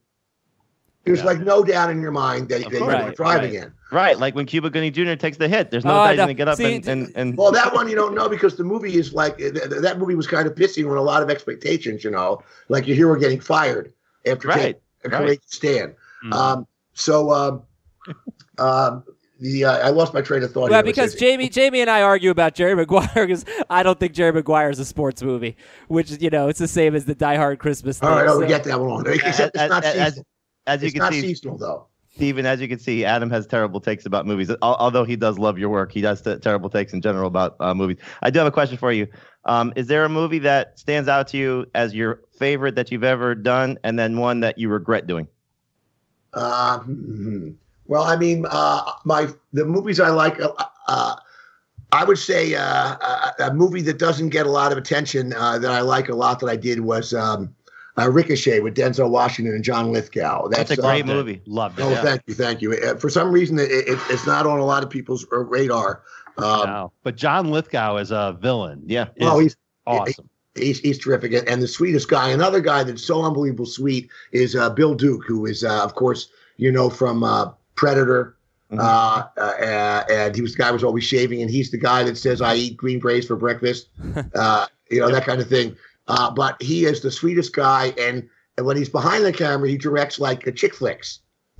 There's 1.06 1.20
Yeah. 1.20 1.26
like 1.26 1.40
no 1.42 1.64
doubt 1.64 1.92
in 1.92 2.02
your 2.02 2.12
mind 2.12 2.50
that, 2.50 2.62
that 2.64 2.72
he's 2.72 2.80
course. 2.80 2.94
going 2.94 3.06
to 3.06 3.16
drive 3.16 3.40
Right. 3.42 3.50
again. 3.50 3.74
Right, 3.92 4.18
like 4.18 4.34
when 4.34 4.48
Cuba 4.48 4.72
Gooding 4.72 4.92
Jr. 4.92 5.14
takes 5.14 5.38
the 5.38 5.48
hit. 5.48 5.70
There's 5.70 5.86
no 5.86 5.92
Oh, 5.92 6.04
doubt 6.06 6.10
he's 6.12 6.18
going 6.18 6.28
to 6.30 6.34
get 6.34 6.48
up 6.48 6.58
See, 6.58 6.76
and, 6.78 6.88
and, 6.88 7.12
and 7.16 7.38
Well, 7.38 7.52
that 7.52 7.72
one 7.76 7.88
you 7.88 7.96
don't 7.96 8.16
know 8.16 8.28
because 8.28 8.56
the 8.56 8.64
movie 8.64 8.96
is 8.96 9.14
like 9.14 9.38
th- 9.38 9.54
th- 9.54 9.70
that 9.70 10.00
movie 10.00 10.16
was 10.16 10.26
kind 10.26 10.48
of 10.48 10.56
pissing 10.56 10.90
on 10.90 10.98
a 10.98 11.02
lot 11.04 11.22
of 11.22 11.30
expectations. 11.30 12.04
You 12.04 12.10
know, 12.10 12.42
like 12.70 12.88
your 12.88 12.96
hero 12.96 13.16
getting 13.20 13.40
fired, 13.40 13.94
after 14.26 14.48
Right, 14.48 14.58
taking 14.58 14.76
a 15.06 15.10
right. 15.10 15.18
courageous 15.20 15.46
stand. 15.50 15.94
Mhm. 16.26 16.34
Um, 16.34 16.68
so 16.94 17.32
um, 17.32 17.62
um, 18.58 19.04
the 19.44 19.66
uh, 19.66 19.88
I 19.88 19.90
lost 19.90 20.14
my 20.14 20.22
train 20.22 20.42
of 20.42 20.52
thought. 20.52 20.72
Yeah, 20.72 20.82
because 20.82 21.16
Jamey, 21.16 21.50
Jamey 21.50 21.78
and 21.80 21.90
I 21.90 22.02
argue 22.02 22.32
about 22.32 22.56
Jerry 22.56 22.76
Maguire 22.76 23.08
because 23.28 23.46
I 23.70 23.84
don't 23.84 24.00
think 24.00 24.14
Jerry 24.14 24.32
Maguire 24.32 24.70
is 24.70 24.80
a 24.80 24.86
sports 24.86 25.22
movie, 25.22 25.56
which 25.90 26.12
you 26.22 26.30
know 26.30 26.48
it's 26.48 26.60
the 26.60 26.68
same 26.68 26.96
as 26.96 27.06
the 27.06 27.14
Die 27.16 27.36
Hard 27.36 27.60
Christmas. 27.60 28.02
all 28.02 28.10
right, 28.10 28.22
thing, 28.22 28.30
oh, 28.30 28.40
we 28.40 28.46
so- 28.46 28.48
get 28.50 28.64
that 28.64 28.80
one 28.80 28.90
on. 28.90 29.08
Except 29.14 29.56
it's 29.56 29.62
As- 29.62 29.70
not 29.70 29.84
as- 29.84 29.96
as- 29.96 30.08
seasonal. 30.14 30.26
As 30.66 30.82
you 30.82 30.86
It's 30.88 30.94
can 30.94 31.00
not 31.04 31.14
see, 31.14 31.22
seasonal 31.22 31.58
though. 31.58 31.88
Steven, 32.16 32.46
as 32.46 32.62
you 32.62 32.68
can 32.70 32.78
see, 32.80 33.04
Adam 33.04 33.30
has 33.32 33.46
terrible 33.48 33.82
takes 33.82 34.06
about 34.06 34.26
movies. 34.28 34.50
Although 34.62 35.04
he 35.04 35.16
does 35.16 35.38
love 35.40 35.58
your 35.58 35.70
work, 35.70 35.92
he 35.92 36.00
does 36.00 36.22
t- 36.22 36.38
terrible 36.38 36.70
takes 36.70 36.94
in 36.94 37.02
general 37.02 37.28
about 37.28 37.56
uh, 37.60 37.74
movies. 37.74 37.98
I 38.22 38.30
do 38.30 38.38
have 38.40 38.48
a 38.48 38.52
question 38.52 38.78
for 38.78 38.92
you. 38.94 39.08
Um, 39.46 39.74
is 39.76 39.88
there 39.88 40.06
a 40.06 40.10
movie 40.10 40.40
that 40.40 40.78
stands 40.80 41.10
out 41.10 41.28
to 41.30 41.38
you 41.38 41.66
as 41.76 41.94
your 41.96 42.22
favorite 42.38 42.76
that 42.76 42.92
you've 42.92 43.04
ever 43.04 43.34
done, 43.36 43.78
and 43.84 43.98
then 44.00 44.18
one 44.20 44.40
that 44.42 44.58
you 44.60 44.70
regret 44.70 45.06
doing? 45.08 45.28
Uh, 46.34 46.80
hmm. 46.80 47.50
Well, 47.88 48.04
I 48.04 48.16
mean, 48.16 48.46
uh, 48.50 48.92
my 49.06 49.28
the 49.52 49.66
movies 49.66 50.00
I 50.00 50.10
like. 50.10 50.40
Uh, 50.40 50.52
uh, 50.88 51.16
I 51.92 52.04
would 52.06 52.18
say 52.18 52.56
uh, 52.56 52.64
a, 52.96 53.34
a 53.40 53.54
movie 53.54 53.82
that 53.84 54.00
doesn't 54.00 54.30
get 54.30 54.48
a 54.48 54.50
lot 54.50 54.72
of 54.72 54.80
attention 54.80 55.32
uh, 55.34 55.60
that 55.60 55.72
I 55.72 55.82
like 55.82 56.10
a 56.10 56.16
lot 56.16 56.40
that 56.40 56.48
I 56.48 56.56
did 56.56 56.80
was 56.80 57.14
um, 57.14 57.54
uh, 58.00 58.10
Ricochet 58.10 58.62
with 58.62 58.76
Denzel 58.76 59.12
Washington 59.12 59.54
and 59.54 59.64
John 59.64 59.92
Lithgow. 59.92 60.48
That's 60.48 60.72
a 60.72 60.82
uh, 60.82 60.88
great 60.88 61.06
movie. 61.06 61.44
Loved 61.46 61.80
it. 61.80 61.84
Oh, 61.84 61.92
Yeah. 61.92 62.02
thank 62.02 62.24
you, 62.26 62.34
thank 62.34 62.62
you. 62.64 62.74
Uh, 62.74 62.96
for 62.96 63.10
some 63.10 63.32
reason, 63.32 63.60
it, 63.60 63.70
it, 63.72 64.00
it's 64.10 64.26
not 64.26 64.48
on 64.48 64.60
a 64.60 64.66
lot 64.66 64.84
of 64.84 64.90
people's 64.90 65.26
uh, 65.32 65.38
radar. 65.38 66.02
Um, 66.38 66.66
No. 66.66 66.92
But 67.04 67.16
John 67.16 67.52
Lithgow 67.52 67.98
is 67.98 68.10
a 68.12 68.36
villain. 68.42 68.82
Yeah. 68.88 69.10
oh, 69.22 69.38
he's 69.38 69.56
awesome. 69.86 70.28
he's 70.56 70.80
he's 70.80 70.98
terrific, 70.98 71.34
and, 71.34 71.48
and 71.48 71.62
the 71.62 71.68
sweetest 71.68 72.10
guy. 72.10 72.30
Another 72.30 72.60
guy 72.60 72.84
that's 72.84 73.04
so 73.04 73.24
unbelievable 73.24 73.68
sweet 73.68 74.10
is 74.32 74.56
uh, 74.56 74.72
Bill 74.72 74.96
Duke, 74.96 75.26
who 75.28 75.46
is, 75.46 75.64
uh, 75.64 75.84
of 75.84 75.94
course, 75.94 76.30
you 76.58 76.72
know 76.72 76.90
from 76.90 77.24
uh, 77.24 77.52
Predator. 77.76 78.36
Mhm. 78.72 78.80
Uh, 78.80 79.28
uh, 79.40 80.04
and 80.10 80.36
he 80.36 80.42
was 80.42 80.54
the 80.54 80.58
guy 80.58 80.68
who 80.68 80.74
was 80.74 80.84
always 80.84 81.04
shaving, 81.04 81.42
and 81.42 81.52
he's 81.52 81.70
the 81.70 81.78
guy 81.78 82.04
that 82.04 82.18
says, 82.18 82.42
"I 82.42 82.56
eat 82.56 82.78
green 82.78 83.00
berets 83.00 83.28
for 83.28 83.36
breakfast," 83.36 83.90
uh, 84.36 84.66
you 84.90 85.00
know 85.00 85.12
that 85.12 85.26
kind 85.26 85.40
of 85.40 85.48
thing. 85.48 85.76
Uh, 86.08 86.32
but 86.32 86.62
he 86.62 86.86
is 86.86 87.02
the 87.02 87.12
sweetest 87.12 87.54
guy, 87.54 87.94
and, 88.00 88.28
and 88.58 88.66
when 88.66 88.76
he's 88.76 88.90
behind 88.90 89.24
the 89.24 89.32
camera, 89.32 89.70
he 89.70 89.78
directs 89.78 90.20
like 90.20 90.48
uh, 90.48 90.52
chick 90.52 90.74
flicks. 90.74 91.20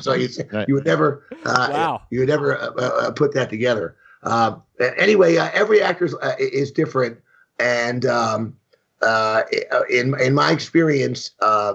So 0.00 0.14
you, 0.14 0.28
would 0.74 0.86
never, 0.86 1.24
uh, 1.44 1.68
Wow. 1.70 2.02
you 2.10 2.20
would 2.20 2.28
never 2.28 2.56
uh, 2.56 3.10
put 3.12 3.32
that 3.34 3.50
together. 3.50 3.96
Um, 4.22 4.62
anyway, 4.98 5.36
uh, 5.36 5.50
every 5.52 5.82
actor 5.82 6.08
uh, 6.22 6.32
is 6.38 6.72
different, 6.72 7.18
and 7.60 8.06
um, 8.06 8.56
uh, 9.02 9.42
in 9.90 10.18
in 10.20 10.34
my 10.34 10.50
experience, 10.50 11.32
uh, 11.40 11.74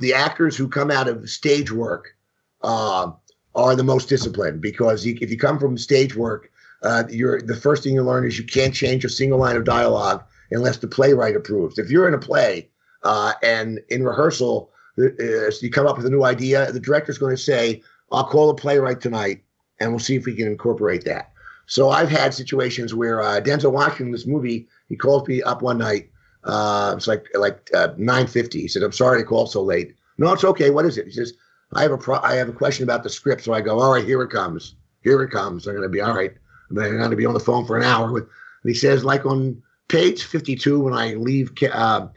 the 0.00 0.14
actors 0.14 0.56
who 0.56 0.68
come 0.68 0.90
out 0.90 1.08
of 1.08 1.28
stage 1.28 1.70
work 1.70 2.16
um, 2.64 3.16
are 3.54 3.76
the 3.76 3.84
most 3.84 4.08
disciplined 4.08 4.60
because 4.60 5.06
you, 5.06 5.16
if 5.20 5.30
you 5.30 5.38
come 5.38 5.58
from 5.58 5.78
stage 5.78 6.16
work, 6.16 6.50
uh, 6.82 7.04
you're 7.08 7.40
the 7.40 7.56
first 7.56 7.84
thing 7.84 7.94
you 7.94 8.02
learn 8.02 8.26
is 8.26 8.38
you 8.38 8.44
can't 8.44 8.74
change 8.74 9.04
a 9.04 9.08
single 9.08 9.38
line 9.38 9.56
of 9.56 9.64
dialogue 9.64 10.24
unless 10.50 10.78
the 10.78 10.88
playwright 10.88 11.36
approves. 11.36 11.78
If 11.78 11.90
you're 11.90 12.08
in 12.08 12.14
a 12.14 12.18
play 12.18 12.68
uh, 13.02 13.34
and 13.42 13.80
in 13.90 14.02
rehearsal, 14.02 14.70
uh, 14.98 15.50
you 15.60 15.70
come 15.70 15.86
up 15.86 15.96
with 15.96 16.06
a 16.06 16.10
new 16.10 16.24
idea, 16.24 16.70
the 16.72 16.80
director's 16.80 17.18
going 17.18 17.36
to 17.36 17.42
say, 17.42 17.82
"I'll 18.10 18.24
call 18.26 18.48
the 18.48 18.54
playwright 18.54 19.00
tonight, 19.00 19.44
and 19.80 19.90
we'll 19.90 20.00
see 20.00 20.16
if 20.16 20.26
we 20.26 20.34
can 20.34 20.46
incorporate 20.46 21.04
that." 21.04 21.32
So 21.66 21.90
I've 21.90 22.10
had 22.10 22.34
situations 22.34 22.94
where 22.94 23.22
uh, 23.22 23.40
Denzel 23.40 23.72
Washington, 23.72 24.12
this 24.12 24.26
movie, 24.26 24.68
he 24.88 24.96
calls 24.96 25.26
me 25.26 25.42
up 25.42 25.62
one 25.62 25.78
night. 25.78 26.10
Uh, 26.44 26.92
it's 26.96 27.06
like 27.06 27.26
like 27.34 27.70
uh, 27.72 27.88
nine 27.96 28.26
fifty. 28.26 28.60
He 28.60 28.68
said, 28.68 28.82
"I'm 28.82 28.92
sorry 28.92 29.20
to 29.20 29.26
call 29.26 29.46
so 29.46 29.62
late." 29.62 29.94
No, 30.18 30.32
it's 30.32 30.44
okay. 30.44 30.70
What 30.70 30.84
is 30.84 30.98
it? 30.98 31.06
He 31.06 31.12
says, 31.12 31.32
"I 31.74 31.82
have 31.82 31.92
a 31.92 31.98
pro- 31.98 32.20
I 32.20 32.34
have 32.36 32.48
a 32.48 32.52
question 32.52 32.84
about 32.84 33.02
the 33.02 33.10
script." 33.10 33.44
So 33.44 33.52
I 33.52 33.60
go, 33.60 33.80
"All 33.80 33.92
right, 33.92 34.04
here 34.04 34.22
it 34.22 34.30
comes. 34.30 34.74
Here 35.02 35.22
it 35.22 35.30
comes. 35.30 35.66
I'm 35.66 35.74
going 35.74 35.82
to 35.82 35.88
be 35.88 36.00
all 36.00 36.14
right. 36.14 36.32
I'm 36.70 36.76
going 36.76 37.10
to 37.10 37.16
be 37.16 37.26
on 37.26 37.34
the 37.34 37.40
phone 37.40 37.66
for 37.66 37.76
an 37.76 37.84
hour 37.84 38.12
with." 38.12 38.24
And 38.24 38.70
he 38.70 38.74
says, 38.74 39.04
like 39.04 39.26
on 39.26 39.62
page 39.88 40.24
fifty-two, 40.24 40.80
when 40.80 40.94
I 40.94 41.14
leave 41.14 41.54
Ke- 41.54 41.74
uh, 41.74 42.08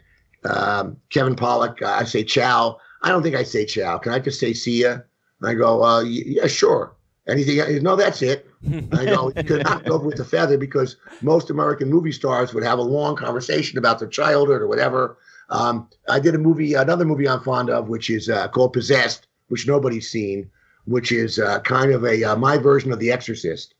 um, 0.48 0.96
Kevin 1.10 1.36
Pollak, 1.36 1.82
uh, 1.82 1.88
I 1.88 2.04
say 2.04 2.24
ciao. 2.24 2.78
I 3.02 3.10
don't 3.10 3.22
think 3.22 3.36
I 3.36 3.42
say 3.42 3.64
ciao. 3.64 3.98
Can 3.98 4.12
I 4.12 4.18
just 4.18 4.40
say 4.40 4.52
see 4.54 4.82
ya? 4.82 4.98
And 5.40 5.50
I 5.50 5.54
go, 5.54 5.84
uh, 5.84 6.02
yeah, 6.02 6.46
sure. 6.46 6.94
Anything? 7.28 7.60
else? 7.60 7.82
No, 7.82 7.94
that's 7.94 8.22
it. 8.22 8.46
I 8.92 9.04
go, 9.04 9.30
you 9.36 9.44
could 9.44 9.60
it 9.60 9.88
over 9.88 10.06
with 10.06 10.18
a 10.18 10.24
feather 10.24 10.58
because 10.58 10.96
most 11.20 11.50
American 11.50 11.90
movie 11.90 12.10
stars 12.10 12.54
would 12.54 12.64
have 12.64 12.78
a 12.78 12.82
long 12.82 13.16
conversation 13.16 13.78
about 13.78 13.98
their 13.98 14.08
childhood 14.08 14.62
or 14.62 14.66
whatever. 14.66 15.18
Um, 15.50 15.88
I 16.08 16.18
did 16.20 16.34
a 16.34 16.38
movie, 16.38 16.74
another 16.74 17.04
movie 17.04 17.28
I'm 17.28 17.42
fond 17.42 17.70
of, 17.70 17.88
which 17.88 18.10
is 18.10 18.28
uh, 18.28 18.48
called 18.48 18.72
Possessed, 18.72 19.26
which 19.48 19.66
nobody's 19.66 20.10
seen, 20.10 20.50
which 20.84 21.12
is 21.12 21.38
uh, 21.38 21.60
kind 21.60 21.92
of 21.92 22.04
a 22.04 22.24
uh, 22.24 22.36
my 22.36 22.56
version 22.58 22.92
of 22.92 22.98
The 22.98 23.12
Exorcist. 23.12 23.74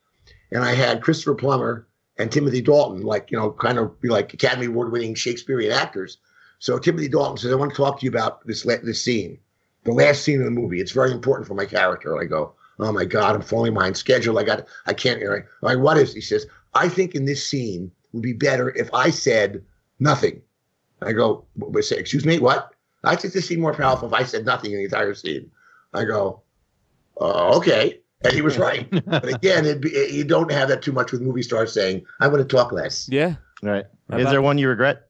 And 0.51 0.65
I 0.65 0.73
had 0.75 1.03
Christopher 1.03 1.35
Plummer 1.35 1.87
and 2.19 2.31
Timothy 2.33 2.61
Dalton, 2.61 3.03
like 3.03 3.31
you 3.31 3.39
know, 3.39 3.53
kind 3.53 3.79
of 3.79 4.01
be 4.01 4.09
like 4.09 4.35
Academy 4.35 4.67
Award-winning 4.67 5.15
Shakespearean 5.15 5.73
actors. 5.73 6.19
So 6.59 6.79
Timothy 6.79 7.09
Dalton 7.09 7.37
says, 7.37 7.53
"I 7.53 7.57
want 7.57 7.71
to 7.71 7.77
talk 7.77 8.01
to 8.01 8.05
you 8.05 8.11
about 8.11 8.47
this 8.47 8.65
la- 8.65 8.77
this 8.83 9.03
scene, 9.03 9.39
the 9.85 9.93
last 9.93 10.23
scene 10.23 10.41
of 10.41 10.45
the 10.45 10.51
movie. 10.51 10.81
It's 10.81 10.93
very 10.93 11.13
important 11.13 11.47
for 11.47 11.55
my 11.55 11.67
character." 11.67 12.19
I 12.19 12.25
go, 12.25 12.55
"Oh 12.79 12.93
my 12.93 13.05
God, 13.05 13.35
I'm 13.35 13.43
falling 13.43 13.75
behind 13.75 13.97
schedule. 13.97 14.39
I 14.39 14.43
got, 14.45 14.67
I 14.87 14.95
can't." 14.95 15.23
Right, 15.23 15.45
all 15.63 15.69
right, 15.69 15.79
what 15.79 15.99
is? 15.99 16.13
He 16.15 16.21
says, 16.21 16.47
"I 16.75 16.89
think 16.89 17.15
in 17.15 17.25
this 17.27 17.47
scene 17.47 17.93
would 18.13 18.23
be 18.23 18.33
better 18.33 18.71
if 18.71 18.93
I 18.93 19.11
said 19.11 19.63
nothing." 20.01 20.43
I 21.01 21.13
go, 21.13 21.45
"What- 21.55 21.73
what- 21.73 21.85
say, 21.85 21.99
"Excuse 21.99 22.25
me, 22.25 22.39
what?" 22.39 22.73
I 23.05 23.15
think 23.15 23.33
this 23.33 23.47
scene 23.47 23.61
more 23.61 23.75
powerful 23.75 24.09
if 24.09 24.15
I 24.15 24.25
said 24.25 24.45
nothing 24.45 24.73
in 24.73 24.79
the 24.79 24.85
entire 24.85 25.15
scene. 25.15 25.51
I 25.95 26.05
go, 26.05 26.43
uh, 27.21 27.57
"Okay," 27.57 28.01
and 28.23 28.33
he 28.33 28.43
was 28.43 28.59
right. 28.59 28.89
but 29.07 29.29
again, 29.29 29.65
it'd 29.67 29.81
be, 29.83 29.91
you 30.13 30.25
don't 30.25 30.51
have 30.51 30.69
that 30.69 30.83
too 30.83 30.93
much 30.93 31.13
with 31.13 31.21
movie 31.21 31.43
stars 31.43 31.73
saying, 31.73 32.05
I 32.21 32.29
want 32.29 32.47
to 32.49 32.57
talk 32.57 32.73
less." 32.73 33.09
yeah. 33.11 33.35
Right. 33.63 33.87
How 34.09 34.17
Is 34.19 34.23
about- 34.23 34.31
there 34.31 34.43
one 34.43 34.57
you 34.59 34.69
regret 34.69 35.09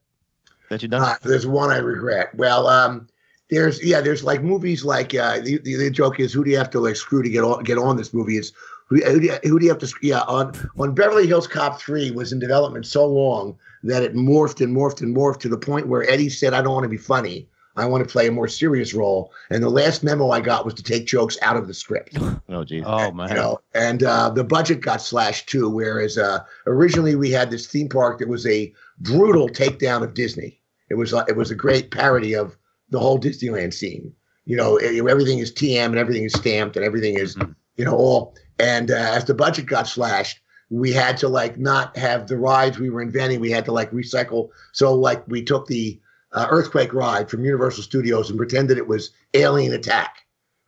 that 0.70 0.80
you've 0.82 0.90
done? 0.90 1.02
Uh, 1.02 1.14
there's 1.22 1.46
one 1.46 1.70
I 1.70 1.76
regret. 1.78 2.34
Well, 2.34 2.66
um, 2.66 3.06
there's 3.50 3.82
yeah, 3.84 4.00
there's 4.00 4.24
like 4.24 4.42
movies 4.42 4.84
like 4.84 5.14
uh, 5.14 5.40
the, 5.40 5.58
the 5.58 5.76
the 5.76 5.90
joke 5.90 6.18
is 6.20 6.32
who 6.32 6.44
do 6.44 6.50
you 6.50 6.56
have 6.58 6.70
to 6.70 6.80
like 6.80 6.96
screw 6.96 7.22
to 7.22 7.28
get 7.28 7.44
on 7.44 7.62
get 7.64 7.76
on 7.78 7.96
this 7.98 8.14
movie? 8.14 8.38
Is 8.38 8.52
who, 8.86 8.96
who, 9.04 9.20
do 9.20 9.26
you, 9.26 9.36
who 9.42 9.58
do 9.58 9.66
you 9.66 9.70
have 9.70 9.78
to 9.80 9.86
sc- 9.86 10.02
yeah 10.02 10.20
on 10.22 10.54
on 10.78 10.94
Beverly 10.94 11.26
Hills 11.26 11.46
Cop 11.46 11.78
three 11.80 12.10
was 12.10 12.32
in 12.32 12.38
development 12.38 12.86
so 12.86 13.06
long 13.06 13.54
that 13.82 14.02
it 14.02 14.14
morphed 14.14 14.62
and 14.64 14.74
morphed 14.74 15.02
and 15.02 15.14
morphed 15.14 15.40
to 15.40 15.48
the 15.50 15.58
point 15.58 15.88
where 15.88 16.08
Eddie 16.10 16.30
said 16.30 16.54
I 16.54 16.62
don't 16.62 16.72
want 16.72 16.84
to 16.84 16.88
be 16.88 16.96
funny. 16.96 17.46
I 17.78 17.86
want 17.86 18.06
to 18.06 18.10
play 18.12 18.26
a 18.26 18.32
more 18.32 18.48
serious 18.48 18.92
role. 18.94 19.32
And 19.50 19.62
the 19.62 19.68
last 19.70 20.02
memo 20.02 20.30
I 20.30 20.40
got 20.40 20.64
was 20.64 20.74
to 20.74 20.82
take 20.82 21.06
jokes 21.06 21.36
out 21.42 21.56
of 21.56 21.66
the 21.66 21.74
script 21.74 22.16
oh, 22.48 22.64
geez. 22.64 22.82
Oh 22.86 23.10
man. 23.12 23.28
you 23.28 23.34
know 23.34 23.60
and 23.74 24.02
uh, 24.02 24.30
the 24.30 24.44
budget 24.44 24.80
got 24.80 25.00
slashed 25.00 25.48
too 25.48 25.68
whereas 25.68 26.18
uh, 26.18 26.40
originally 26.66 27.14
we 27.14 27.30
had 27.30 27.50
this 27.50 27.66
theme 27.66 27.88
park 27.88 28.18
that 28.18 28.28
was 28.28 28.46
a 28.46 28.72
brutal 29.00 29.48
takedown 29.48 30.02
of 30.02 30.14
disney 30.14 30.60
it 30.90 30.94
was 30.94 31.12
uh, 31.14 31.24
it 31.28 31.36
was 31.36 31.50
a 31.50 31.54
great 31.54 31.90
parody 31.90 32.34
of 32.34 32.56
the 32.90 32.98
whole 32.98 33.18
disneyland 33.18 33.72
scene 33.72 34.12
you 34.44 34.56
know 34.56 34.76
it- 34.76 35.06
everything 35.08 35.38
is 35.38 35.52
tm 35.52 35.86
and 35.86 35.98
everything 35.98 36.24
is 36.24 36.32
stamped 36.32 36.76
and 36.76 36.84
everything 36.84 37.14
is 37.18 37.36
Mhm. 37.36 37.54
you 37.76 37.84
know 37.84 37.94
all 37.96 38.34
and 38.58 38.90
uh, 38.90 38.94
as 38.94 39.24
the 39.26 39.34
budget 39.34 39.66
got 39.66 39.86
slashed 39.86 40.40
we 40.70 40.92
had 40.92 41.16
to 41.18 41.28
like 41.28 41.58
not 41.58 41.96
have 41.96 42.26
the 42.26 42.36
rides 42.36 42.78
we 42.78 42.90
were 42.90 43.00
inventing 43.02 43.40
we 43.40 43.50
had 43.50 43.64
to 43.66 43.72
like 43.72 43.90
recycle 43.92 44.48
so 44.72 44.94
like 44.94 45.22
we 45.28 45.42
took 45.42 45.66
the 45.66 46.00
uh, 46.32 46.46
earthquake 46.50 46.92
ride 46.92 47.30
from 47.30 47.44
universal 47.44 47.82
studios 47.82 48.28
and 48.28 48.38
pretended 48.38 48.76
it 48.78 48.86
was 48.86 49.10
alien 49.34 49.72
attack 49.72 50.18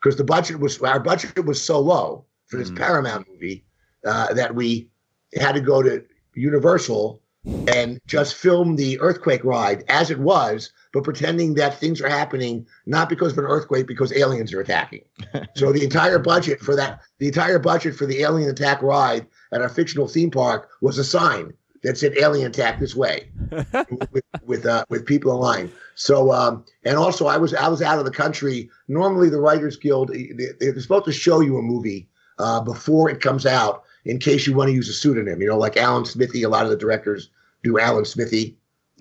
because 0.00 0.16
the 0.16 0.24
budget 0.24 0.58
was 0.58 0.80
our 0.82 1.00
budget 1.00 1.44
was 1.44 1.60
so 1.60 1.78
low 1.78 2.24
for 2.46 2.56
this 2.56 2.70
Mhm. 2.70 2.76
Paramount 2.76 3.26
movie 3.28 3.64
uh, 4.06 4.32
that 4.34 4.54
we 4.54 4.88
had 5.36 5.52
to 5.52 5.60
go 5.60 5.82
to 5.82 6.02
Universal 6.34 7.20
and 7.66 8.00
just 8.06 8.34
film 8.34 8.76
the 8.76 8.98
earthquake 9.00 9.44
ride 9.44 9.84
as 9.88 10.10
it 10.10 10.18
was, 10.18 10.72
but 10.92 11.04
pretending 11.04 11.54
that 11.54 11.78
things 11.78 12.00
are 12.00 12.08
happening 12.08 12.66
not 12.86 13.08
because 13.08 13.32
of 13.32 13.38
an 13.38 13.44
earthquake, 13.44 13.86
because 13.86 14.12
aliens 14.16 14.52
are 14.52 14.60
attacking. 14.60 15.02
so 15.56 15.72
the 15.72 15.84
entire 15.84 16.18
budget 16.18 16.60
for 16.60 16.74
that, 16.76 17.00
the 17.18 17.26
entire 17.26 17.58
budget 17.58 17.94
for 17.94 18.06
the 18.06 18.22
alien 18.22 18.48
attack 18.48 18.80
ride 18.82 19.26
at 19.52 19.60
our 19.60 19.68
fictional 19.68 20.08
theme 20.08 20.30
park 20.30 20.70
was 20.80 20.98
a 20.98 21.04
sign 21.04 21.52
that 21.82 21.98
said 21.98 22.16
"alien 22.16 22.46
attack 22.46 22.78
this 22.78 22.94
way" 22.94 23.30
with 24.12 24.24
with, 24.44 24.66
uh, 24.66 24.84
with 24.88 25.06
people 25.06 25.32
in 25.32 25.38
line. 25.38 25.72
So 25.94 26.32
um, 26.32 26.64
and 26.84 26.96
also 26.96 27.26
I 27.26 27.36
was 27.36 27.54
I 27.54 27.68
was 27.68 27.82
out 27.82 27.98
of 27.98 28.04
the 28.04 28.10
country. 28.10 28.70
Normally 28.88 29.30
the 29.30 29.40
Writers 29.40 29.76
Guild 29.76 30.10
they, 30.12 30.30
they're 30.58 30.80
supposed 30.80 31.06
to 31.06 31.12
show 31.12 31.40
you 31.40 31.58
a 31.58 31.62
movie 31.62 32.08
uh, 32.38 32.60
before 32.60 33.10
it 33.10 33.20
comes 33.20 33.46
out 33.46 33.82
in 34.04 34.18
case 34.18 34.46
you 34.46 34.54
want 34.54 34.68
to 34.68 34.74
use 34.74 34.88
a 34.88 34.92
pseudonym. 34.92 35.40
You 35.40 35.48
know, 35.48 35.58
like 35.58 35.76
Alan 35.76 36.04
Smithee. 36.04 36.42
A 36.42 36.48
lot 36.48 36.64
of 36.64 36.70
the 36.70 36.76
directors 36.76 37.30
do 37.62 37.78
Alan 37.78 38.04
Smithee. 38.04 38.56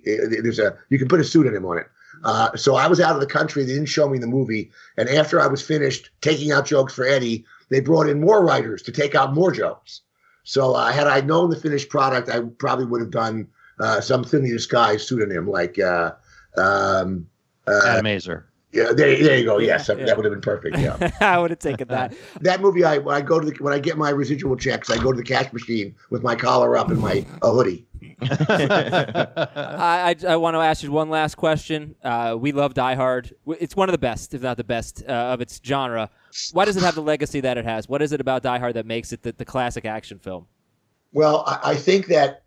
There's 0.06 0.60
a 0.60 0.78
you 0.90 0.98
can 0.98 1.08
put 1.08 1.20
a 1.20 1.26
pseudonym 1.26 1.66
on 1.66 1.78
it. 1.78 1.88
Uh, 2.24 2.56
so 2.56 2.76
I 2.76 2.88
was 2.88 3.00
out 3.00 3.16
of 3.16 3.22
the 3.22 3.28
country. 3.28 3.64
They 3.64 3.74
didn't 3.74 3.88
show 3.88 4.10
me 4.10 4.18
the 4.18 4.28
movie, 4.28 4.72
and 4.98 5.10
after 5.10 5.40
I 5.40 5.48
was 5.48 5.62
finished 5.62 6.10
taking 6.22 6.52
out 6.52 6.66
jokes 6.66 6.94
for 6.94 7.06
Eddie, 7.06 7.46
they 7.70 7.80
brought 7.80 8.10
in 8.10 8.20
more 8.20 8.44
writers 8.44 8.82
to 8.84 8.92
take 8.92 9.16
out 9.16 9.34
more 9.34 9.52
jokes. 9.52 10.02
So 10.50 10.74
uh, 10.74 10.91
had 10.91 11.06
I 11.06 11.22
known 11.22 11.52
the 11.52 11.56
finished 11.56 11.89
product, 11.89 12.28
I 12.28 12.39
probably 12.39 12.86
would 12.86 13.02
have 13.02 13.12
done 13.12 13.47
uh, 13.80 14.02
some 14.02 14.24
thinly 14.24 14.50
disguised 14.50 15.08
pseudonym 15.08 15.47
like 15.47 15.78
uh, 15.78 16.14
um, 16.58 17.28
uh, 17.68 17.82
Adam 17.86 18.06
Aizer. 18.06 18.45
Yeah, 18.72 18.86
there, 18.86 19.16
there 19.16 19.38
you 19.38 19.45
go. 19.45 19.60
Yes, 19.60 19.88
Yeah, 19.88 19.93
that, 19.93 20.00
yeah. 20.00 20.06
that 20.08 20.18
would 20.18 20.26
have 20.26 20.34
been 20.34 20.41
perfect. 20.41 20.80
Yeah, 20.80 21.12
I 21.22 21.38
would 21.38 21.52
have 21.52 21.60
taken 21.60 21.88
that. 21.89 22.16
that 22.41 22.62
movie. 22.62 22.84
I 22.84 22.97
when 22.97 23.14
I 23.16 23.22
go 23.22 23.39
to 23.39 23.45
the 23.45 23.56
when 23.64 23.74
I 23.74 23.80
get 23.80 23.95
my 23.95 24.10
residual 24.10 24.56
checks, 24.56 24.89
I 24.89 24.97
go 24.97 25.12
to 25.12 25.18
the 25.18 25.24
cash 25.24 25.54
machine 25.54 25.93
with 26.10 26.24
my 26.24 26.36
collar 26.36 26.76
up 26.76 26.89
and 26.89 27.00
my 27.00 27.24
a 27.43 27.52
hoodie. 27.52 27.86
I, 28.22 30.15
I, 30.26 30.28
I 30.28 30.36
want 30.36 30.55
to 30.55 30.59
ask 30.59 30.84
you 30.84 30.91
one 30.91 31.09
last 31.09 31.36
question. 31.36 31.95
Uh, 32.03 32.36
we 32.38 32.51
love 32.51 32.74
Die 32.74 32.95
Hard. 32.95 33.34
It's 33.59 33.76
one 33.76 33.88
of 33.89 33.93
the 33.93 33.99
best, 33.99 34.34
if 34.34 34.41
not 34.41 34.57
the 34.57 34.63
best, 34.63 35.03
uh, 35.07 35.11
of 35.11 35.41
its 35.41 35.59
genre. 35.63 36.09
Why 36.51 36.65
does 36.65 36.76
it 36.76 36.84
have 36.84 36.95
the 36.95 37.01
legacy 37.01 37.39
that 37.41 37.57
it 37.57 37.65
has? 37.65 37.88
What 37.88 38.01
is 38.01 38.11
it 38.11 38.20
about 38.20 38.43
Die 38.43 38.59
Hard 38.59 38.76
that 38.76 38.86
makes 38.86 39.13
it 39.13 39.24
the, 39.24 39.32
the 39.32 39.45
classic 39.45 39.86
action 39.86 40.20
film? 40.20 40.47
Well, 41.13 41.43
I, 41.47 41.72
I 41.72 41.76
think 41.76 42.07
that 42.07 42.43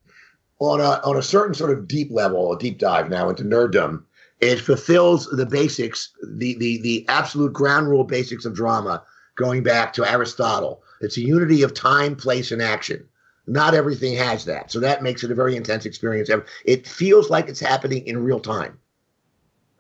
on 0.58 0.80
a 0.80 1.00
on 1.04 1.16
a 1.16 1.22
certain 1.22 1.54
sort 1.54 1.76
of 1.76 1.88
deep 1.88 2.10
level, 2.10 2.52
a 2.52 2.58
deep 2.58 2.78
dive 2.78 3.08
now 3.08 3.28
into 3.28 3.42
nerddom, 3.42 4.04
it 4.40 4.56
fulfills 4.60 5.26
the 5.26 5.46
basics, 5.46 6.12
the 6.22 6.56
the 6.58 6.80
the 6.82 7.06
absolute 7.08 7.52
ground 7.52 7.88
rule 7.88 8.04
basics 8.04 8.44
of 8.44 8.54
drama, 8.54 9.02
going 9.36 9.62
back 9.62 9.92
to 9.94 10.08
Aristotle. 10.08 10.82
It's 11.00 11.16
a 11.16 11.22
unity 11.22 11.62
of 11.62 11.74
time, 11.74 12.14
place, 12.14 12.52
and 12.52 12.62
action. 12.62 13.08
Not 13.46 13.74
everything 13.74 14.16
has 14.16 14.44
that, 14.44 14.70
so 14.70 14.78
that 14.80 15.02
makes 15.02 15.24
it 15.24 15.30
a 15.30 15.34
very 15.34 15.56
intense 15.56 15.84
experience. 15.84 16.30
It 16.64 16.86
feels 16.86 17.28
like 17.28 17.48
it's 17.48 17.58
happening 17.58 18.06
in 18.06 18.22
real 18.22 18.38
time. 18.38 18.78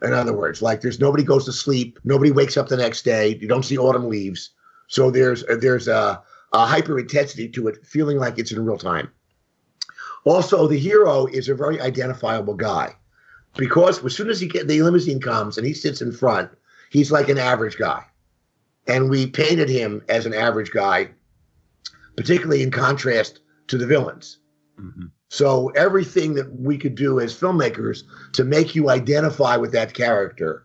In 0.02 0.12
other 0.12 0.32
words, 0.32 0.60
like 0.60 0.80
there's 0.80 0.98
nobody 0.98 1.22
goes 1.22 1.44
to 1.44 1.52
sleep, 1.52 1.98
nobody 2.02 2.32
wakes 2.32 2.56
up 2.56 2.68
the 2.68 2.76
next 2.76 3.02
day. 3.02 3.38
You 3.40 3.46
don't 3.46 3.64
see 3.64 3.78
autumn 3.78 4.08
leaves, 4.08 4.50
so 4.88 5.12
there's 5.12 5.44
uh, 5.44 5.56
there's 5.60 5.86
a, 5.86 6.20
a 6.52 6.66
hyper 6.66 6.98
intensity 6.98 7.48
to 7.50 7.68
it, 7.68 7.86
feeling 7.86 8.18
like 8.18 8.36
it's 8.36 8.50
in 8.50 8.64
real 8.64 8.78
time. 8.78 9.08
Also, 10.24 10.66
the 10.66 10.78
hero 10.78 11.26
is 11.26 11.48
a 11.48 11.54
very 11.54 11.80
identifiable 11.80 12.54
guy 12.54 12.96
because 13.56 14.04
as 14.04 14.16
soon 14.16 14.28
as 14.28 14.40
he 14.40 14.48
get 14.48 14.66
the 14.66 14.82
limousine 14.82 15.20
comes 15.20 15.56
and 15.56 15.64
he 15.64 15.72
sits 15.72 16.02
in 16.02 16.10
front, 16.10 16.50
he's 16.90 17.12
like 17.12 17.28
an 17.28 17.38
average 17.38 17.78
guy, 17.78 18.04
and 18.88 19.08
we 19.08 19.28
painted 19.28 19.68
him 19.68 20.02
as 20.08 20.26
an 20.26 20.34
average 20.34 20.72
guy, 20.72 21.10
particularly 22.16 22.64
in 22.64 22.72
contrast 22.72 23.38
to 23.72 23.78
the 23.78 23.86
villains. 23.86 24.36
Mhm. 24.78 25.10
So 25.30 25.70
everything 25.70 26.34
that 26.34 26.60
we 26.60 26.76
could 26.76 26.94
do 26.94 27.18
as 27.20 27.34
filmmakers 27.34 28.02
to 28.34 28.44
make 28.44 28.74
you 28.74 28.90
identify 28.90 29.56
with 29.56 29.72
that 29.72 29.94
character, 29.94 30.64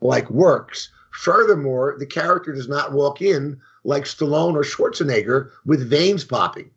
like 0.00 0.28
works. 0.28 0.90
Furthermore, 1.12 1.94
the 2.00 2.06
character 2.06 2.52
does 2.52 2.68
not 2.68 2.92
walk 2.92 3.22
in 3.22 3.60
like 3.84 4.06
Stallone 4.06 4.54
or 4.54 4.64
Schwarzenegger 4.64 5.50
with 5.64 5.88
veins 5.88 6.24
popping. 6.24 6.72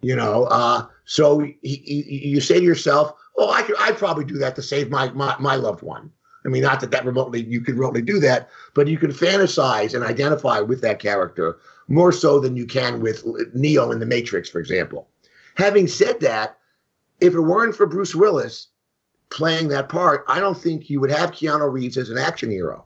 You 0.00 0.16
know, 0.16 0.44
uh, 0.44 0.86
so 1.04 1.40
he, 1.40 1.54
he, 1.62 2.28
you 2.28 2.40
say 2.40 2.58
to 2.60 2.64
yourself, 2.64 3.12
"Oh, 3.36 3.50
I 3.50 3.60
could, 3.62 3.76
I'd 3.78 3.98
probably 3.98 4.24
do 4.24 4.38
that 4.38 4.56
to 4.56 4.62
save 4.62 4.90
my, 4.90 5.10
my 5.10 5.36
my 5.38 5.56
loved 5.56 5.82
one." 5.82 6.10
I 6.46 6.48
mean, 6.48 6.62
not 6.62 6.80
that 6.80 6.90
that 6.92 7.04
remotely 7.04 7.42
you 7.42 7.60
could 7.60 7.76
remotely 7.76 8.02
do 8.02 8.20
that, 8.20 8.48
but 8.74 8.88
you 8.88 8.96
can 8.96 9.12
fantasize 9.12 9.94
and 9.94 10.02
identify 10.02 10.60
with 10.60 10.80
that 10.80 10.98
character 10.98 11.58
more 11.88 12.12
so 12.12 12.40
than 12.40 12.56
you 12.56 12.66
can 12.66 13.00
with 13.00 13.24
Neo 13.54 13.90
in 13.90 13.98
the 13.98 14.06
Matrix, 14.06 14.48
for 14.48 14.58
example. 14.58 15.08
Having 15.56 15.88
said 15.88 16.20
that, 16.20 16.58
if 17.20 17.34
it 17.34 17.40
weren't 17.40 17.76
for 17.76 17.86
Bruce 17.86 18.14
Willis 18.14 18.68
playing 19.30 19.68
that 19.68 19.88
part, 19.88 20.24
I 20.28 20.40
don't 20.40 20.58
think 20.58 20.88
you 20.88 21.00
would 21.00 21.10
have 21.10 21.32
Keanu 21.32 21.70
Reeves 21.70 21.96
as 21.96 22.10
an 22.10 22.18
action 22.18 22.50
hero 22.50 22.84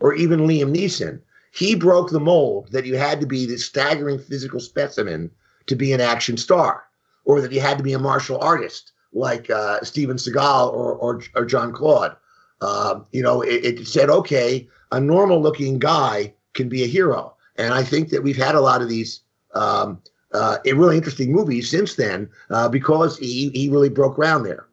or 0.00 0.14
even 0.14 0.40
Liam 0.40 0.74
Neeson. 0.74 1.20
He 1.52 1.74
broke 1.74 2.10
the 2.10 2.20
mold 2.20 2.70
that 2.72 2.86
you 2.86 2.96
had 2.96 3.20
to 3.20 3.26
be 3.26 3.46
this 3.46 3.64
staggering 3.64 4.18
physical 4.18 4.60
specimen 4.60 5.30
to 5.66 5.76
be 5.76 5.92
an 5.92 6.00
action 6.00 6.36
star, 6.36 6.84
or 7.24 7.40
that 7.40 7.52
you 7.52 7.60
had 7.60 7.78
to 7.78 7.84
be 7.84 7.92
a 7.92 7.98
martial 7.98 8.38
artist 8.38 8.92
like 9.12 9.50
uh, 9.50 9.80
Steven 9.82 10.16
Seagal 10.16 10.72
or, 10.72 10.94
or, 10.94 11.22
or 11.34 11.44
Jean-Claude. 11.44 12.16
Um, 12.60 13.06
you 13.12 13.22
know, 13.22 13.42
it, 13.42 13.64
it 13.64 13.88
said, 13.88 14.10
okay, 14.10 14.68
a 14.92 15.00
normal 15.00 15.40
looking 15.40 15.78
guy 15.78 16.34
can 16.54 16.68
be 16.68 16.84
a 16.84 16.86
hero. 16.86 17.34
And 17.58 17.74
I 17.74 17.82
think 17.82 18.08
that 18.10 18.22
we've 18.22 18.36
had 18.36 18.54
a 18.54 18.60
lot 18.60 18.80
of 18.80 18.88
these 18.88 19.20
um, 19.54 20.00
uh, 20.32 20.58
really 20.64 20.96
interesting 20.96 21.32
movies 21.32 21.68
since 21.70 21.96
then 21.96 22.30
uh, 22.50 22.68
because 22.68 23.18
he, 23.18 23.50
he 23.50 23.68
really 23.68 23.88
broke 23.88 24.14
ground 24.16 24.46
there. 24.46 24.66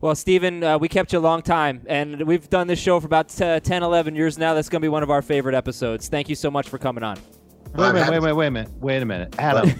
Well, 0.00 0.14
Steven, 0.14 0.62
uh, 0.62 0.76
we 0.76 0.88
kept 0.88 1.14
you 1.14 1.18
a 1.18 1.20
long 1.20 1.40
time, 1.40 1.82
and 1.86 2.22
we've 2.24 2.50
done 2.50 2.66
this 2.66 2.78
show 2.78 3.00
for 3.00 3.06
about 3.06 3.40
uh, 3.40 3.60
10, 3.60 3.82
11 3.82 4.14
years 4.14 4.36
now. 4.36 4.52
That's 4.52 4.68
going 4.68 4.82
to 4.82 4.84
be 4.84 4.90
one 4.90 5.02
of 5.02 5.08
our 5.10 5.22
favorite 5.22 5.54
episodes. 5.54 6.08
Thank 6.08 6.28
you 6.28 6.34
so 6.34 6.50
much 6.50 6.68
for 6.68 6.76
coming 6.76 7.02
on. 7.02 7.16
Wait 7.16 7.84
a 7.84 7.86
I'm 7.86 7.94
minute, 7.94 8.04
happy- 8.04 8.18
wait, 8.18 8.32
wait, 8.32 8.32
wait 8.34 8.46
a 8.46 8.50
minute, 8.50 8.70
wait 8.80 9.02
a 9.02 9.06
minute, 9.06 9.34
Adam. 9.38 9.70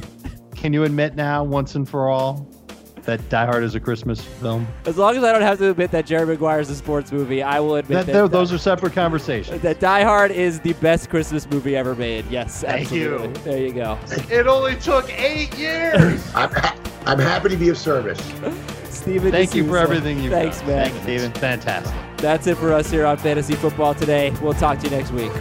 can 0.54 0.72
you 0.72 0.84
admit 0.84 1.14
now, 1.14 1.44
once 1.44 1.74
and 1.74 1.86
for 1.86 2.08
all, 2.08 2.48
that 3.06 3.28
Die 3.28 3.46
Hard 3.46 3.62
is 3.64 3.74
a 3.74 3.80
Christmas 3.80 4.20
film? 4.20 4.66
As 4.86 4.96
long 4.96 5.16
as 5.16 5.22
I 5.24 5.32
don't 5.32 5.42
have 5.42 5.58
to 5.58 5.70
admit 5.70 5.90
that 5.92 6.06
Jerry 6.06 6.26
Maguire 6.26 6.60
is 6.60 6.70
a 6.70 6.74
sports 6.76 7.12
movie, 7.12 7.42
I 7.42 7.60
will 7.60 7.76
admit 7.76 7.98
That, 7.98 8.06
that, 8.06 8.12
tho- 8.12 8.28
those 8.28 8.52
are 8.52 8.58
separate 8.58 8.92
conversations. 8.92 9.60
that 9.62 9.80
Die 9.80 10.02
Hard 10.02 10.30
is 10.30 10.60
the 10.60 10.72
best 10.74 11.10
Christmas 11.10 11.48
movie 11.50 11.76
ever 11.76 11.94
made. 11.94 12.24
Yes, 12.30 12.62
Thank 12.62 12.90
you. 12.92 13.14
absolutely. 13.14 13.42
There 13.42 13.60
you 13.66 13.72
go. 13.72 13.98
It 14.30 14.46
only 14.46 14.76
took 14.76 15.10
eight 15.18 15.56
years. 15.58 16.22
I'm, 16.34 16.50
ha- 16.50 16.76
I'm 17.06 17.18
happy 17.18 17.48
to 17.50 17.56
be 17.56 17.68
of 17.68 17.78
service. 17.78 18.18
Steven 18.88 19.30
Thank 19.32 19.54
you 19.54 19.66
for 19.66 19.76
everything 19.76 20.20
you've 20.22 20.32
Thanks, 20.32 20.58
done. 20.60 20.68
man. 20.68 20.84
Thanks, 20.90 21.02
Steven. 21.02 21.32
Fantastic. 21.32 21.94
That's 22.18 22.46
it 22.46 22.56
for 22.56 22.72
us 22.72 22.90
here 22.90 23.04
on 23.04 23.16
Fantasy 23.18 23.54
Football 23.54 23.94
today. 23.94 24.30
We'll 24.40 24.54
talk 24.54 24.78
to 24.78 24.84
you 24.88 24.96
next 24.96 25.10
week. 25.10 25.32